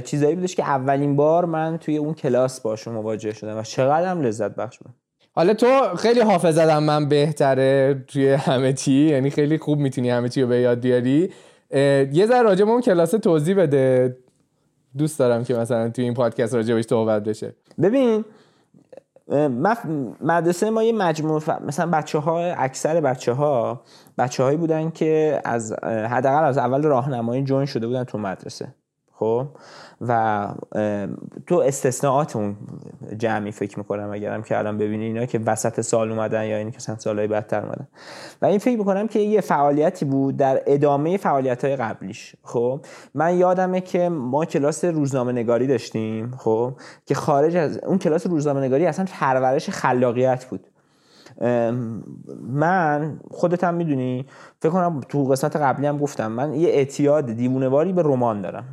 چیزایی 0.00 0.34
بودش 0.34 0.54
که 0.54 0.62
اولین 0.62 1.16
بار 1.16 1.44
من 1.44 1.78
توی 1.78 1.96
اون 1.96 2.14
کلاس 2.14 2.60
باشون 2.60 2.94
مواجه 2.94 3.32
شدم 3.32 3.58
و 3.58 3.62
چقدر 3.62 4.10
هم 4.10 4.20
لذت 4.20 4.54
بخش 4.54 4.78
بود. 4.78 4.94
حالا 5.32 5.54
تو 5.54 5.96
خیلی 5.96 6.20
حافظت 6.20 6.68
هم 6.68 6.82
من 6.82 7.08
بهتره 7.08 8.04
توی 8.08 8.28
همه 8.28 8.72
چی 8.72 8.92
یعنی 8.92 9.30
خیلی 9.30 9.58
خوب 9.58 9.78
می‌تونی 9.78 10.10
همه 10.10 10.28
چی 10.28 10.42
رو 10.42 10.48
به 10.48 10.60
یاد 10.60 10.80
بیاری. 10.80 11.30
یه 12.12 12.26
ذره 12.26 12.42
راجع 12.42 12.64
به 12.64 12.70
اون 12.70 12.80
کلاس 12.80 13.10
توضیح 13.10 13.56
بده. 13.56 14.16
دوست 14.98 15.18
دارم 15.18 15.44
که 15.44 15.54
مثلا 15.54 15.90
توی 15.90 16.04
این 16.04 16.14
پادکست 16.14 16.54
راجع 16.54 16.74
بهش 16.74 16.84
صحبت 16.84 17.24
بشه. 17.24 17.54
ببین 17.82 18.24
اه، 19.28 19.48
من 19.48 19.74
ف- 19.74 19.86
مدرسه 20.22 20.70
ما 20.70 20.82
یه 20.82 20.92
مجموعه 20.92 21.40
ف- 21.40 21.62
مثلا 21.62 21.90
بچه 21.90 22.18
ها 22.18 22.40
اکثر 22.40 23.00
بچه 23.00 23.32
ها 23.32 23.82
بچه 24.18 24.42
هایی 24.42 24.56
بودن 24.56 24.90
که 24.90 25.40
از 25.44 25.72
حداقل 25.84 26.44
از 26.44 26.58
اول 26.58 26.82
راهنمایی 26.82 27.44
جوین 27.44 27.66
شده 27.66 27.86
بودن 27.86 28.04
تو 28.04 28.18
مدرسه. 28.18 28.74
خب؟ 29.18 29.46
و 30.00 30.48
تو 31.46 31.54
استثناءات 31.54 32.36
اون 32.36 32.56
جمعی 33.16 33.52
فکر 33.52 33.78
می‌کنم 33.78 34.10
اگرم 34.12 34.42
که 34.42 34.58
الان 34.58 34.78
ببینی 34.78 35.04
اینا 35.04 35.26
که 35.26 35.38
وسط 35.38 35.80
سال 35.80 36.12
اومدن 36.12 36.44
یا 36.44 36.56
این 36.56 36.70
که 36.70 36.76
مثلا 36.76 36.96
سالهای 36.98 37.26
بدتر 37.26 37.60
اومدن. 37.60 37.88
و 38.42 38.46
این 38.46 38.58
فکر 38.58 38.78
می‌کنم 38.78 39.08
که 39.08 39.18
یه 39.18 39.40
فعالیتی 39.40 40.04
بود 40.04 40.36
در 40.36 40.62
ادامه 40.66 41.16
فعالیت 41.16 41.64
های 41.64 41.76
قبلیش 41.76 42.36
خب؟ 42.42 42.80
من 43.14 43.36
یادمه 43.38 43.80
که 43.80 44.08
ما 44.08 44.44
کلاس 44.44 44.84
روزنامه 44.84 45.32
نگاری 45.32 45.66
داشتیم 45.66 46.34
خب؟ 46.38 46.72
که 47.06 47.14
خارج 47.14 47.56
از 47.56 47.78
اون 47.78 47.98
کلاس 47.98 48.26
روزنامه 48.26 48.60
نگاری 48.60 48.86
اصلا 48.86 49.04
پرورش 49.12 49.70
خلاقیت 49.70 50.44
بود. 50.44 50.66
من 52.48 53.20
خودت 53.30 53.64
هم 53.64 53.74
می‌دونی 53.74 54.26
فکر 54.60 54.72
کنم 54.72 55.00
تو 55.08 55.24
قسمت 55.24 55.56
قبلی 55.56 55.86
هم 55.86 55.98
گفتم 55.98 56.32
من 56.32 56.54
یه 56.54 56.68
اعتیاد 56.68 57.26
دیوونهواری 57.32 57.92
به 57.92 58.02
رمان 58.02 58.42
دارم. 58.42 58.64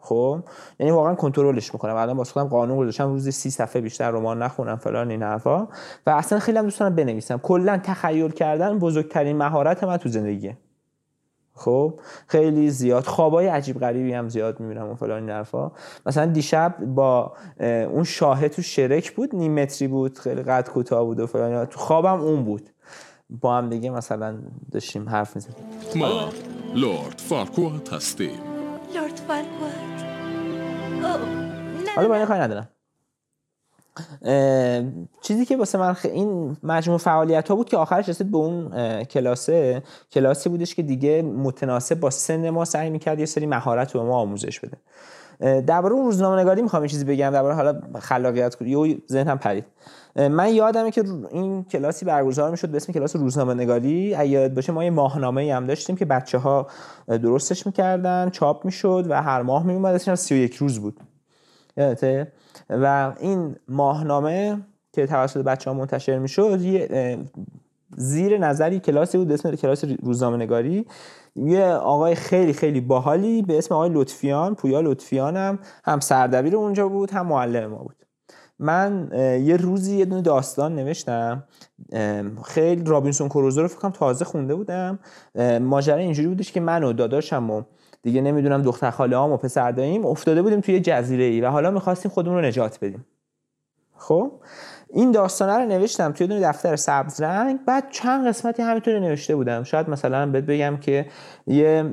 خب؟ 0.00 0.40
یعنی 0.78 0.92
واقعا 0.92 1.14
کنترلش 1.14 1.74
می‌کنم. 1.74 1.96
الان 1.96 2.16
واسه 2.16 2.32
خودم 2.32 2.48
قانون 2.48 2.78
گذاشتم 2.78 3.08
روزی 3.08 3.30
سی 3.30 3.50
صفحه 3.50 3.82
بیشتر 3.82 4.10
رمان 4.10 4.42
نخونم 4.42 4.76
فلان 4.76 5.10
این 5.10 5.22
حرفا. 5.22 5.68
و 6.06 6.10
اصلا 6.10 6.38
خیلی 6.38 6.58
هم 6.58 6.64
دوست 6.64 6.80
دارم 6.80 6.94
بنویسم. 6.94 7.38
کلا 7.38 7.80
تخیل 7.84 8.30
کردن 8.30 8.78
بزرگترین 8.78 9.36
مهارت 9.36 9.84
من 9.84 9.96
تو 9.96 10.08
زندگیه. 10.08 10.58
خب؟ 11.54 12.00
خیلی 12.26 12.70
زیاد. 12.70 13.04
خوابای 13.04 13.46
عجیب 13.46 13.80
غریبی 13.80 14.12
هم 14.12 14.28
زیاد 14.28 14.60
می‌بینم 14.60 14.90
و 14.90 14.94
فلان 14.94 15.20
این 15.20 15.30
حرفا. 15.30 15.72
مثلا 16.06 16.26
دیشب 16.26 16.74
با 16.78 17.32
اون 17.60 18.04
شاهد 18.04 18.50
تو 18.50 18.62
شرک 18.62 19.12
بود 19.12 19.34
نیم 19.34 19.54
متری 19.54 19.88
بود 19.88 20.18
خیلی 20.18 20.42
قد 20.42 20.68
کوتاه 20.68 21.04
بود 21.04 21.20
و 21.20 21.26
فلان. 21.26 21.64
تو 21.64 21.78
خوابم 21.78 22.20
اون 22.20 22.44
بود. 22.44 22.70
با 23.40 23.56
هم 23.56 23.68
دیگه 23.68 23.90
مثلا 23.90 24.38
داشتیم 24.72 25.08
حرف 25.08 25.36
می‌زدیم. 25.36 25.64
ما 25.96 26.28
لورد 26.74 27.18
فارکوات 27.18 27.92
هستیم. 27.92 28.59
اوه 29.10 29.38
نه 31.84 31.90
حالا 31.96 32.08
با 32.08 32.14
این 32.14 32.26
کاری 32.26 32.40
ندارم. 32.40 32.68
چیزی 35.22 35.44
که 35.44 35.56
واسه 35.56 35.78
من 35.78 35.96
این 36.04 36.56
مجموع 36.62 36.98
فعالیت 36.98 37.48
ها 37.48 37.56
بود 37.56 37.68
که 37.68 37.76
آخرش 37.76 38.08
رسید 38.08 38.30
به 38.30 38.36
اون 38.36 39.04
کلاسه. 39.04 39.82
کلاسی 40.12 40.48
بودش 40.48 40.74
که 40.74 40.82
دیگه 40.82 41.22
متناسب 41.22 42.00
با 42.00 42.10
سن 42.10 42.50
ما 42.50 42.64
سعی 42.64 42.90
می‌کرد 42.90 43.18
یه 43.18 43.26
سری 43.26 43.46
مهارت 43.46 43.94
رو 43.94 44.02
به 44.02 44.08
ما 44.08 44.16
آموزش 44.16 44.60
بده. 44.60 44.76
درباره 45.60 45.94
اون 45.94 46.04
روزنامه 46.04 46.42
نگاری 46.42 46.62
می‌خوام 46.62 46.82
یه 46.82 46.88
چیزی 46.88 47.04
بگم. 47.04 47.30
درباره 47.30 47.54
حالا 47.54 47.80
خلاقیت 48.00 48.62
یه 48.62 49.02
ذهنم 49.10 49.38
پرید. 49.38 49.64
من 50.16 50.54
یادمه 50.54 50.90
که 50.90 51.04
این 51.30 51.64
کلاسی 51.64 52.04
برگزار 52.04 52.50
می‌شد 52.50 52.68
به 52.68 52.76
اسم 52.76 52.92
کلاس 52.92 53.16
روزنامه 53.16 53.54
نگاری 53.54 54.16
یاد 54.28 54.54
باشه 54.54 54.72
ما 54.72 54.84
یه 54.84 54.90
ماهنامه 54.90 55.54
هم 55.54 55.66
داشتیم 55.66 55.96
که 55.96 56.04
بچه 56.04 56.38
ها 56.38 56.66
درستش 57.08 57.66
می‌کردن 57.66 58.30
چاپ 58.30 58.64
می‌شد 58.64 59.06
و 59.08 59.22
هر 59.22 59.42
ماه 59.42 59.66
میومد 59.66 59.94
اسمش 59.94 60.08
هم 60.08 60.14
31 60.14 60.54
روز 60.54 60.78
بود. 60.78 61.00
یادته؟ 61.76 62.32
و 62.70 63.12
این 63.20 63.56
ماهنامه 63.68 64.60
که 64.92 65.06
توسط 65.06 65.44
بچه 65.44 65.70
ها 65.70 65.76
منتشر 65.76 66.18
می‌شد 66.18 66.60
زیر 67.96 68.38
نظری 68.38 68.80
کلاسی 68.80 69.18
بود 69.18 69.28
به 69.28 69.34
اسم 69.34 69.56
کلاس 69.56 69.84
روزنامه 70.02 70.36
نگاری 70.36 70.86
یه 71.36 71.64
آقای 71.66 72.14
خیلی 72.14 72.52
خیلی 72.52 72.80
باحالی 72.80 73.42
به 73.42 73.58
اسم 73.58 73.74
آقای 73.74 73.90
لطفیان 73.90 74.54
پویا 74.54 74.80
لطفیان 74.80 75.36
هم 75.36 75.58
هم 75.84 76.00
سردبیر 76.00 76.56
اونجا 76.56 76.88
بود 76.88 77.10
هم 77.10 77.26
معلم 77.26 77.66
ما 77.70 77.78
بود. 77.78 77.99
من 78.60 79.08
یه 79.44 79.56
روزی 79.56 79.96
یه 79.96 80.04
دونه 80.04 80.22
داستان 80.22 80.74
نوشتم. 80.74 81.44
خیلی 82.44 82.84
رابینسون 82.86 83.28
کروزو 83.28 83.62
رو 83.62 83.68
فکر 83.68 83.78
کنم 83.78 83.90
تازه 83.90 84.24
خونده 84.24 84.54
بودم. 84.54 84.98
ماجرا 85.60 85.96
اینجوری 85.96 86.28
بودش 86.28 86.52
که 86.52 86.60
من 86.60 86.84
و 86.84 86.92
داداشم 86.92 87.50
و 87.50 87.62
دیگه 88.02 88.20
نمی‌دونم 88.20 88.62
دختر 88.62 88.90
خاله 88.90 89.16
و 89.16 89.36
پسر 89.36 89.72
داییم 89.72 90.06
افتاده 90.06 90.42
بودیم 90.42 90.60
توی 90.60 90.80
جزیره 90.80 91.24
ای 91.24 91.40
و 91.40 91.48
حالا 91.48 91.70
می‌خواستیم 91.70 92.10
خودمون 92.10 92.36
رو 92.36 92.44
نجات 92.44 92.78
بدیم. 92.82 93.06
خب؟ 93.96 94.32
این 94.92 95.12
داستانه 95.12 95.52
رو 95.52 95.64
نوشتم 95.64 96.12
توی 96.12 96.26
دونه 96.26 96.40
دفتر 96.40 96.76
سبز 96.76 97.20
رنگ 97.20 97.58
بعد 97.66 97.84
چند 97.90 98.28
قسمتی 98.28 98.62
همینطوری 98.62 99.00
نوشته 99.00 99.36
بودم. 99.36 99.62
شاید 99.62 99.90
مثلا 99.90 100.26
بهت 100.26 100.44
بگم 100.44 100.76
که 100.76 101.06
یه 101.46 101.84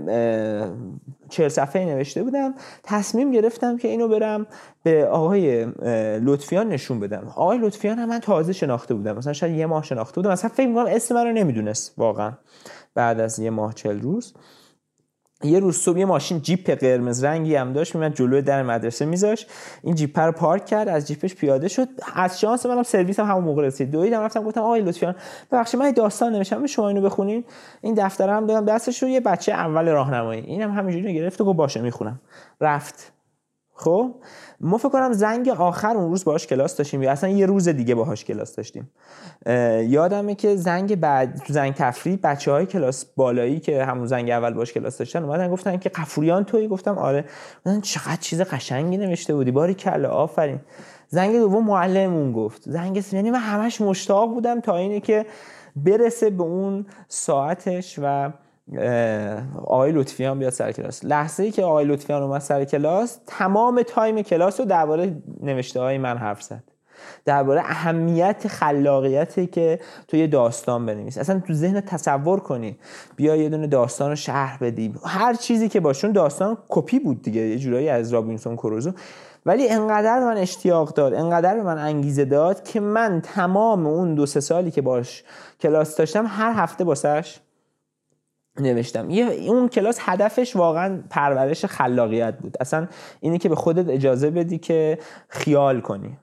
چهل 1.29 1.47
صفحه 1.47 1.85
نوشته 1.85 2.23
بودم. 2.23 2.53
تصمیم 2.83 3.31
گرفتم 3.31 3.77
که 3.77 3.87
اینو 3.87 4.07
برم 4.07 4.47
به 4.83 5.05
آقای 5.05 5.65
لطفیان 6.19 6.69
نشون 6.69 6.99
بدم. 6.99 7.33
آقای 7.35 7.57
لطفیان 7.57 7.99
هم 7.99 8.09
من 8.09 8.19
تازه 8.19 8.53
شناخته 8.53 8.93
بودم. 8.93 9.17
مثلا 9.17 9.33
شاید 9.33 9.57
یه 9.57 9.65
ماه 9.65 9.83
شناخته 9.83 10.15
بودم. 10.15 10.31
مثلا 10.31 10.49
فکر 10.49 10.67
می‌کنم 10.67 10.85
اسم 10.85 11.15
من 11.15 11.25
رو 11.25 11.31
نمی‌دونست 11.31 11.93
واقعا 11.97 12.31
بعد 12.95 13.19
از 13.19 13.39
یه 13.39 13.49
ماه 13.49 13.73
چل 13.73 14.01
روز. 14.01 14.33
یه 15.43 15.59
روز 15.59 15.77
صبح 15.77 15.99
یه 15.99 16.05
ماشین 16.05 16.41
جیپ 16.41 16.79
قرمز 16.79 17.23
رنگی 17.23 17.55
هم 17.55 17.73
داشت 17.73 17.95
میمد 17.95 18.15
جلوی 18.15 18.41
در 18.41 18.63
مدرسه 18.63 19.05
میذاش 19.05 19.47
این 19.83 19.95
جیپ 19.95 20.19
رو 20.19 20.31
پارک 20.31 20.65
کرد 20.65 20.87
از 20.87 21.07
جیپش 21.07 21.35
پیاده 21.35 21.67
شد. 21.67 21.87
از 22.15 22.39
شانس 22.39 22.65
منم 22.65 22.83
سرویس 22.83 23.19
هم 23.19 23.25
همون 23.25 23.43
موقع 23.43 23.63
رسید. 23.63 23.91
دویدم 23.91 24.21
رفتم 24.21 24.43
گفتم 24.43 24.61
آقای 24.61 24.81
لطفیان 24.81 25.15
ببخشید 25.51 25.79
من 25.79 25.91
داستان 25.91 26.35
نمیشم 26.35 26.65
شما 26.65 26.87
اینو 26.87 27.01
بخونین. 27.01 27.43
این 27.81 27.93
دفتر 27.93 28.29
هم 28.29 28.45
دادم 28.45 28.65
دستش 28.65 29.03
رو 29.03 29.09
یه 29.09 29.19
بچه 29.19 29.51
اول 29.51 29.87
راهنمایی. 29.87 30.41
اینم 30.41 30.71
هم 30.71 30.77
همینجوری 30.77 31.13
گرفت 31.13 31.41
و 31.41 31.45
گفت 31.45 31.57
باشه 31.57 31.81
می‌خونم. 31.81 32.21
رفت. 32.61 33.13
خب؟ 33.73 34.15
ما 34.61 34.77
فکر 34.77 34.89
کنم 34.89 35.13
زنگ 35.13 35.49
آخر 35.49 35.97
اون 35.97 36.09
روز 36.09 36.23
باهاش 36.23 36.47
کلاس 36.47 36.75
داشتیم 36.75 37.03
یا 37.03 37.11
اصلا 37.11 37.29
یه 37.29 37.45
روز 37.45 37.69
دیگه 37.69 37.95
باهاش 37.95 38.25
کلاس 38.25 38.55
داشتیم. 38.55 38.89
یادمه 39.87 40.35
که 40.35 40.55
زنگ 40.55 40.95
بعد 40.95 41.37
تو 41.37 41.53
زنگ 41.53 41.73
تفریح 41.73 42.19
بچه 42.23 42.51
های 42.51 42.65
کلاس 42.65 43.05
بالایی 43.05 43.59
که 43.59 43.85
همون 43.85 44.05
زنگ 44.05 44.29
اول 44.29 44.53
باش 44.53 44.73
کلاس 44.73 44.97
داشتن 44.97 45.23
اومدن 45.23 45.51
گفتن 45.51 45.77
که 45.77 45.89
قفوریان 45.89 46.43
توی؟ 46.43 46.67
گفتم 46.67 46.97
آره. 46.97 47.25
گفتن 47.65 47.81
چقدر 47.81 48.21
چیز 48.21 48.41
قشنگی 48.41 48.97
نوشته 48.97 49.35
بودی. 49.35 49.51
باری 49.51 49.73
کلا 49.73 50.09
آفرین. 50.09 50.59
زنگ 51.07 51.35
دوم 51.35 51.65
معلممون 51.65 52.31
گفت. 52.31 52.61
زنگ 52.65 53.03
یعنی 53.11 53.31
من 53.31 53.39
همش 53.39 53.81
مشتاق 53.81 54.29
بودم 54.29 54.59
تا 54.59 54.77
اینه 54.77 54.99
که 54.99 55.25
برسه 55.75 56.29
به 56.29 56.43
اون 56.43 56.85
ساعتش 57.07 57.99
و 58.03 58.31
آقای 59.55 59.91
لطفیان 59.91 60.39
بیاد 60.39 60.51
سر 60.51 60.71
کلاس. 60.71 61.05
لحظه 61.05 61.43
ای 61.43 61.51
که 61.51 61.63
آقای 61.63 61.85
لطفیان 61.85 62.23
اومد 62.23 62.41
سر 62.41 62.65
کلاس 62.65 63.19
تمام 63.27 63.81
time 63.81 64.21
کلاس 64.21 64.59
رو 64.59 64.65
درباره 64.65 65.15
نوشته 65.43 65.79
های 65.79 65.97
من 65.97 66.17
حرف 66.17 66.43
زد. 66.43 66.63
درباره 67.25 67.61
اهمیت 67.61 68.47
خلاقیتی 68.47 69.47
که 69.47 69.79
تو 70.07 70.17
یه 70.17 70.27
داستان 70.27 70.85
بنویس. 70.85 71.17
اصلا 71.17 71.39
تو 71.39 71.53
ذهن 71.53 71.81
تصور 71.81 72.39
کنی. 72.39 72.77
بیا 73.15 73.35
یه 73.35 73.49
دونه 73.49 73.67
داستان 73.67 74.09
رو 74.09 74.15
شرح 74.15 74.57
بدی. 74.57 74.93
هر 75.05 75.33
چیزی 75.33 75.69
که 75.69 75.79
باشون 75.79 76.11
داستان 76.11 76.57
کپی 76.69 76.99
بود 76.99 77.21
دیگه 77.21 77.41
یه 77.41 77.57
جورایی 77.57 77.89
از 77.89 78.13
رابینسون 78.13 78.55
کروزو 78.55 78.91
ولی 79.45 79.69
انقدر 79.69 80.19
من 80.19 80.37
اشتیاق 80.37 80.93
داد 80.93 81.13
انقدر 81.13 81.61
من 81.61 81.77
انگیزه 81.77 82.25
داد 82.25 82.63
که 82.63 82.79
من 82.79 83.21
تمام 83.21 83.87
اون 83.87 84.15
دو 84.15 84.25
سه 84.25 84.39
سالی 84.39 84.71
که 84.71 84.81
باش 84.81 85.23
کلاس 85.59 85.95
داشتم 85.95 86.25
هر 86.27 86.53
هفته 86.53 86.83
باسش 86.83 87.39
نوشتم. 88.59 89.09
یه 89.09 89.25
اون 89.25 89.67
کلاس 89.67 89.97
هدفش 90.01 90.55
واقعا 90.55 91.03
پرورش 91.09 91.65
خلاقیت 91.65 92.37
بود. 92.37 92.57
اصلا 92.59 92.87
اینی 93.19 93.37
که 93.37 93.49
به 93.49 93.55
خودت 93.55 93.89
اجازه 93.89 94.29
بدی 94.29 94.57
که 94.57 94.99
خیال 95.27 95.81
کنی. 95.81 96.17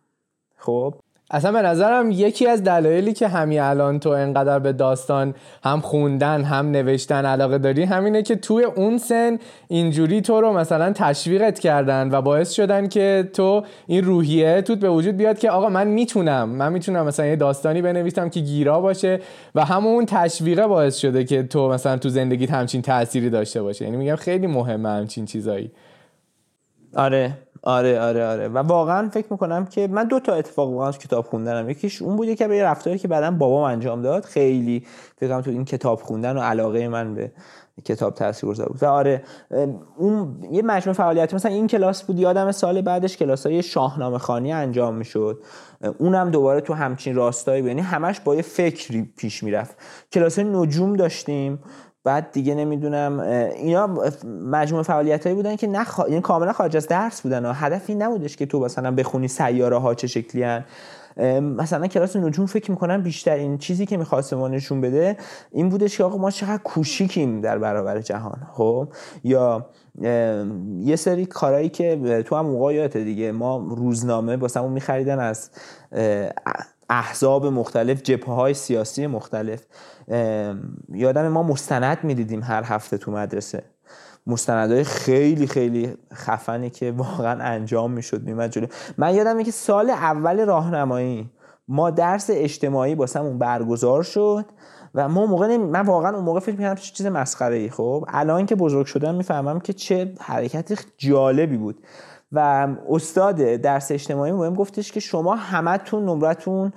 خب؟ 0.57 0.95
اصلا 1.31 1.53
به 1.53 1.63
نظرم 1.63 2.11
یکی 2.11 2.47
از 2.47 2.65
دلایلی 2.65 3.13
که 3.13 3.29
همین 3.29 3.61
الان 3.61 4.01
تو 4.01 4.11
انقدر 4.11 4.59
به 4.59 4.73
داستان 4.73 5.35
هم 5.65 5.81
خوندن 5.81 6.43
هم 6.45 6.71
نوشتن 6.71 7.27
علاقه 7.27 7.59
داری 7.59 7.83
همینه 7.83 8.23
که 8.23 8.37
توی 8.37 8.65
اون 8.65 8.99
سن 8.99 9.39
اینجوری 9.69 10.21
تو 10.21 10.41
رو 10.41 10.53
مثلا 10.53 10.93
تشویقت 10.93 11.59
کردن 11.59 12.09
و 12.13 12.23
باعث 12.23 12.53
شدن 12.53 12.89
که 12.89 13.31
تو 13.33 13.65
این 13.87 14.05
روحیه 14.05 14.63
توت 14.63 14.79
به 14.79 14.91
وجود 14.91 15.17
بیاد 15.17 15.39
که 15.39 15.51
آقا 15.51 15.69
من 15.69 15.87
می‌تونم 15.87 16.49
من 16.49 16.73
می‌تونم 16.73 17.07
مثلا 17.07 17.27
یه 17.27 17.37
داستانی 17.37 17.83
بنویسم 17.83 18.29
که 18.29 18.41
گیرا 18.41 18.81
باشه 18.81 19.21
و 19.55 19.65
همون 19.65 20.07
تشویقه 20.07 20.67
باعث 20.67 20.97
شده 20.97 21.25
که 21.25 21.43
تو 21.43 21.69
مثلا 21.69 21.97
تو 21.97 22.09
زندگیت 22.09 22.51
همچین 22.51 22.83
تأثیری 22.83 23.31
داشته 23.31 23.63
باشه. 23.63 23.85
یعنی 23.85 23.97
میگم 23.97 24.17
خیلی 24.17 24.47
مهمه 24.47 24.89
همچین 24.89 25.25
چیزایی. 25.27 25.71
آره. 26.97 27.39
آره 27.67 28.01
آره 28.01 28.27
آره. 28.27 28.49
و 28.49 28.59
واقعا 28.59 29.09
فکر 29.09 29.27
می‌کنم 29.31 29.67
که 29.67 29.89
من 29.89 30.05
دو 30.05 30.21
تا 30.21 30.35
اتفاق 30.35 30.73
واقعا 30.73 30.93
کتاب 30.93 31.25
خوندنم. 31.25 31.71
یکیش 31.71 32.03
اون 32.03 32.17
بود 32.17 32.35
که 32.35 32.49
به 32.49 32.65
رفتاری 32.65 32.99
که 32.99 33.09
بعدا 33.09 33.31
بابام 33.31 33.63
انجام 33.63 34.03
داد. 34.03 34.25
خیلی 34.25 34.87
فکر 35.17 35.41
تو 35.41 35.51
این 35.51 35.65
کتاب 35.65 36.01
خوندن 36.01 36.37
و 36.37 36.41
علاقه 36.41 36.89
من 36.89 37.15
به 37.15 37.33
کتاب 37.85 38.15
تاثیرگذار 38.15 38.69
بود. 38.69 38.83
و 38.83 38.87
آره 38.87 39.23
اون 39.97 40.37
یه 40.51 40.63
مجموعه 40.63 40.97
فعالیت 40.97 41.35
مثلا 41.35 41.53
این 41.53 41.67
کلاس 41.67 42.03
بود 42.03 42.19
یادم 42.19 42.53
سال 42.53 42.81
بعدش 42.81 43.17
کلاس 43.17 43.47
های 43.47 43.63
شاهنامه 43.63 44.19
خانی 44.19 44.53
انجام 44.53 44.95
می‌شد. 44.95 45.43
اونم 45.99 46.31
دوباره 46.31 46.61
تو 46.61 46.75
همچین 46.75 47.15
راستایی 47.15 47.65
یعنی 47.65 47.81
همش 47.81 48.21
با 48.21 48.35
یه 48.35 48.43
فکری 48.43 49.13
پیش 49.17 49.43
می‌رفت. 49.43 49.77
کلاس 50.13 50.39
نجوم 50.39 50.97
داشتیم. 50.97 51.59
بعد 52.05 52.33
دیگه 52.33 52.55
نمی‌دونم 52.55 53.21
اینا 53.21 53.87
مجموعه 54.45 54.83
فعالیت 54.83 55.25
هایی 55.25 55.37
بودن 55.37 55.57
که 55.57 55.67
نه 55.67 55.87
یعنی 56.09 56.21
کاملا 56.21 56.53
خارج 56.53 56.77
از 56.77 56.89
درس 56.89 57.21
بودن 57.21 57.47
و 57.47 57.53
هدفی 57.53 57.95
نبودش 57.95 58.37
که 58.37 58.47
تو 58.47 58.61
مثلا 58.61 58.91
بخونی 58.91 59.29
سیاره 59.29 59.79
ها 59.79 59.95
چه 59.95 60.07
شکلی 60.07 60.43
هن. 60.43 60.65
مثلا 61.41 61.87
کلاس 61.87 62.17
نجوم 62.17 62.47
فکر 62.47 62.71
می‌کنم 62.71 63.03
بیشتر 63.03 63.35
این 63.35 63.59
چیزی 63.59 63.87
که 63.87 63.97
می‌خواست 63.97 64.35
ما 64.35 64.49
نشون 64.49 64.81
بده 64.81 65.17
این 65.53 65.69
بودش 65.69 65.97
که 65.97 66.05
آقا 66.05 66.19
ما 66.19 66.31
چقدر 66.31 66.63
کوشیکیم 66.63 67.41
در 67.41 67.59
برابر 67.59 68.01
جهان 68.01 68.47
خب 68.53 68.89
یا 69.25 69.67
یه 70.81 70.97
سری 70.97 71.27
کارهایی 71.27 71.69
که 71.69 72.23
تو 72.27 72.37
هم 72.37 72.47
موقعیات 72.47 72.97
دیگه 72.97 73.33
ما 73.33 73.67
روزنامه 73.71 74.37
واسمون 74.37 74.73
میخریدن 74.73 75.19
از 75.19 75.51
احزاب 76.91 77.47
مختلف 77.47 78.03
جبهه 78.03 78.35
های 78.35 78.55
سیاسی 78.55 79.07
مختلف 79.07 79.63
یادم 80.93 81.29
ما 81.29 81.43
مستند 81.43 81.99
می‌دیدیم 82.03 82.43
هر 82.43 82.63
هفته 82.63 82.99
تو 82.99 83.11
مدرسه. 83.11 83.63
مستندهای 84.27 84.85
خیلی 84.85 85.47
خیلی 85.47 85.95
خفنی 86.15 86.71
که 86.71 86.93
واقعا 86.93 87.43
انجام 87.43 87.91
می‌شد 87.91 88.23
میمد 88.23 88.51
جلو. 88.51 88.67
من 88.99 89.15
یادمه 89.15 89.45
که 89.45 89.51
سال 89.51 89.91
اول 89.91 90.47
راهنمایی 90.47 91.31
ما 91.69 91.91
درس 91.91 92.31
اجتماعی 92.33 92.95
باسمون 92.95 93.39
برگزار 93.39 94.03
شد 94.03 94.45
و 94.95 95.09
ما 95.09 95.27
موقع 95.27 95.57
من 95.57 95.81
واقعا 95.81 96.15
اون 96.15 96.25
موقع 96.25 96.41
فکر 96.41 96.57
می‌کردم 96.57 96.81
چه 96.81 96.93
چیز 96.93 97.07
مسخره 97.07 97.57
ای 97.57 97.71
خب. 97.71 98.05
الان 98.09 98.47
که 98.47 98.55
بزرگ 98.55 98.87
شدم 98.87 99.15
می‌فهمم 99.15 99.61
که 99.61 99.73
چه 99.73 100.13
حرکت 100.21 100.85
جالبی 100.99 101.57
بود. 101.57 101.79
و 102.35 102.69
استاد 102.89 103.37
درس 103.37 103.93
اجتماعی 103.93 104.33
مهم 104.33 104.55
گفتش 104.55 104.93
که 104.93 105.01
شما 105.01 105.35
همتون 105.35 106.05
نمرتون 106.05 106.73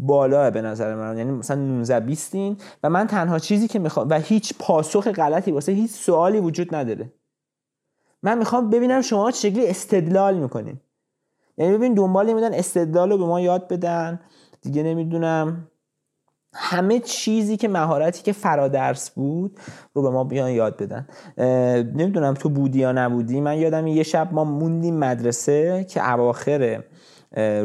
بالا 0.00 0.50
به 0.50 0.62
نظر 0.62 0.94
من. 0.94 1.18
یعنی 1.18 1.30
مثلا 1.30 1.60
19 1.60 2.00
20 2.00 2.34
و 2.82 2.90
من 2.90 3.06
تنها 3.06 3.38
چیزی 3.38 3.68
که 3.68 3.78
می‌خوام 3.78 4.08
و 4.10 4.18
هیچ 4.18 4.54
پاسخ 4.58 5.08
غلطی 5.08 5.52
واسه 5.52 5.72
هیچ 5.72 5.90
سوالی 5.90 6.38
وجود 6.38 6.74
نداره. 6.74 7.12
من 8.22 8.38
می‌خوام 8.38 8.70
ببینم 8.70 9.00
شما 9.00 9.30
چه 9.30 9.52
استدلال 9.56 10.38
می‌کنین. 10.38 10.80
یعنی 11.58 11.76
ببین 11.76 11.94
دنبال 11.94 12.32
میدن 12.32 12.54
استدلال 12.54 13.10
رو 13.10 13.18
به 13.18 13.24
ما 13.24 13.40
یاد 13.40 13.68
بدن. 13.68 14.20
دیگه 14.62 14.82
نمی‌دونم. 14.82 15.66
همه 16.54 16.98
چیزی 16.98 17.56
که 17.56 17.68
مهارتی 17.68 18.22
که 18.22 18.32
فرادرس 18.32 19.10
بود 19.10 19.60
رو 19.94 20.02
به 20.02 20.10
ما 20.10 20.24
بیان 20.24 20.50
یاد 20.50 20.76
بدن. 20.76 21.06
نمی‌دونم 21.94 22.34
تو 22.34 22.48
بودی 22.48 22.78
یا 22.78 22.92
نبودی 22.92 23.40
من 23.40 23.58
یادم 23.58 23.86
یه 23.86 24.02
شب 24.02 24.28
ما 24.32 24.44
موندیم 24.44 24.96
مدرسه 24.96 25.84
که 25.84 26.12
اواخر 26.12 26.82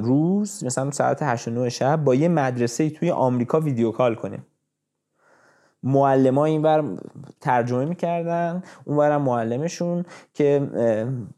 روز 0.01 0.63
مثلا 0.63 0.91
ساعت 0.91 1.23
8 1.23 1.47
9 1.47 1.69
شب 1.69 2.03
با 2.03 2.15
یه 2.15 2.27
مدرسه 2.27 2.89
توی 2.89 3.11
آمریکا 3.11 3.59
ویدیو 3.59 3.91
کال 3.91 4.15
کنیم. 4.15 4.45
معلم 5.83 6.37
ها 6.37 6.45
این 6.45 6.97
ترجمه 7.41 7.85
می‌کردن 7.85 8.63
اونورم 8.85 9.21
معلمشون 9.21 10.05
که 10.33 10.69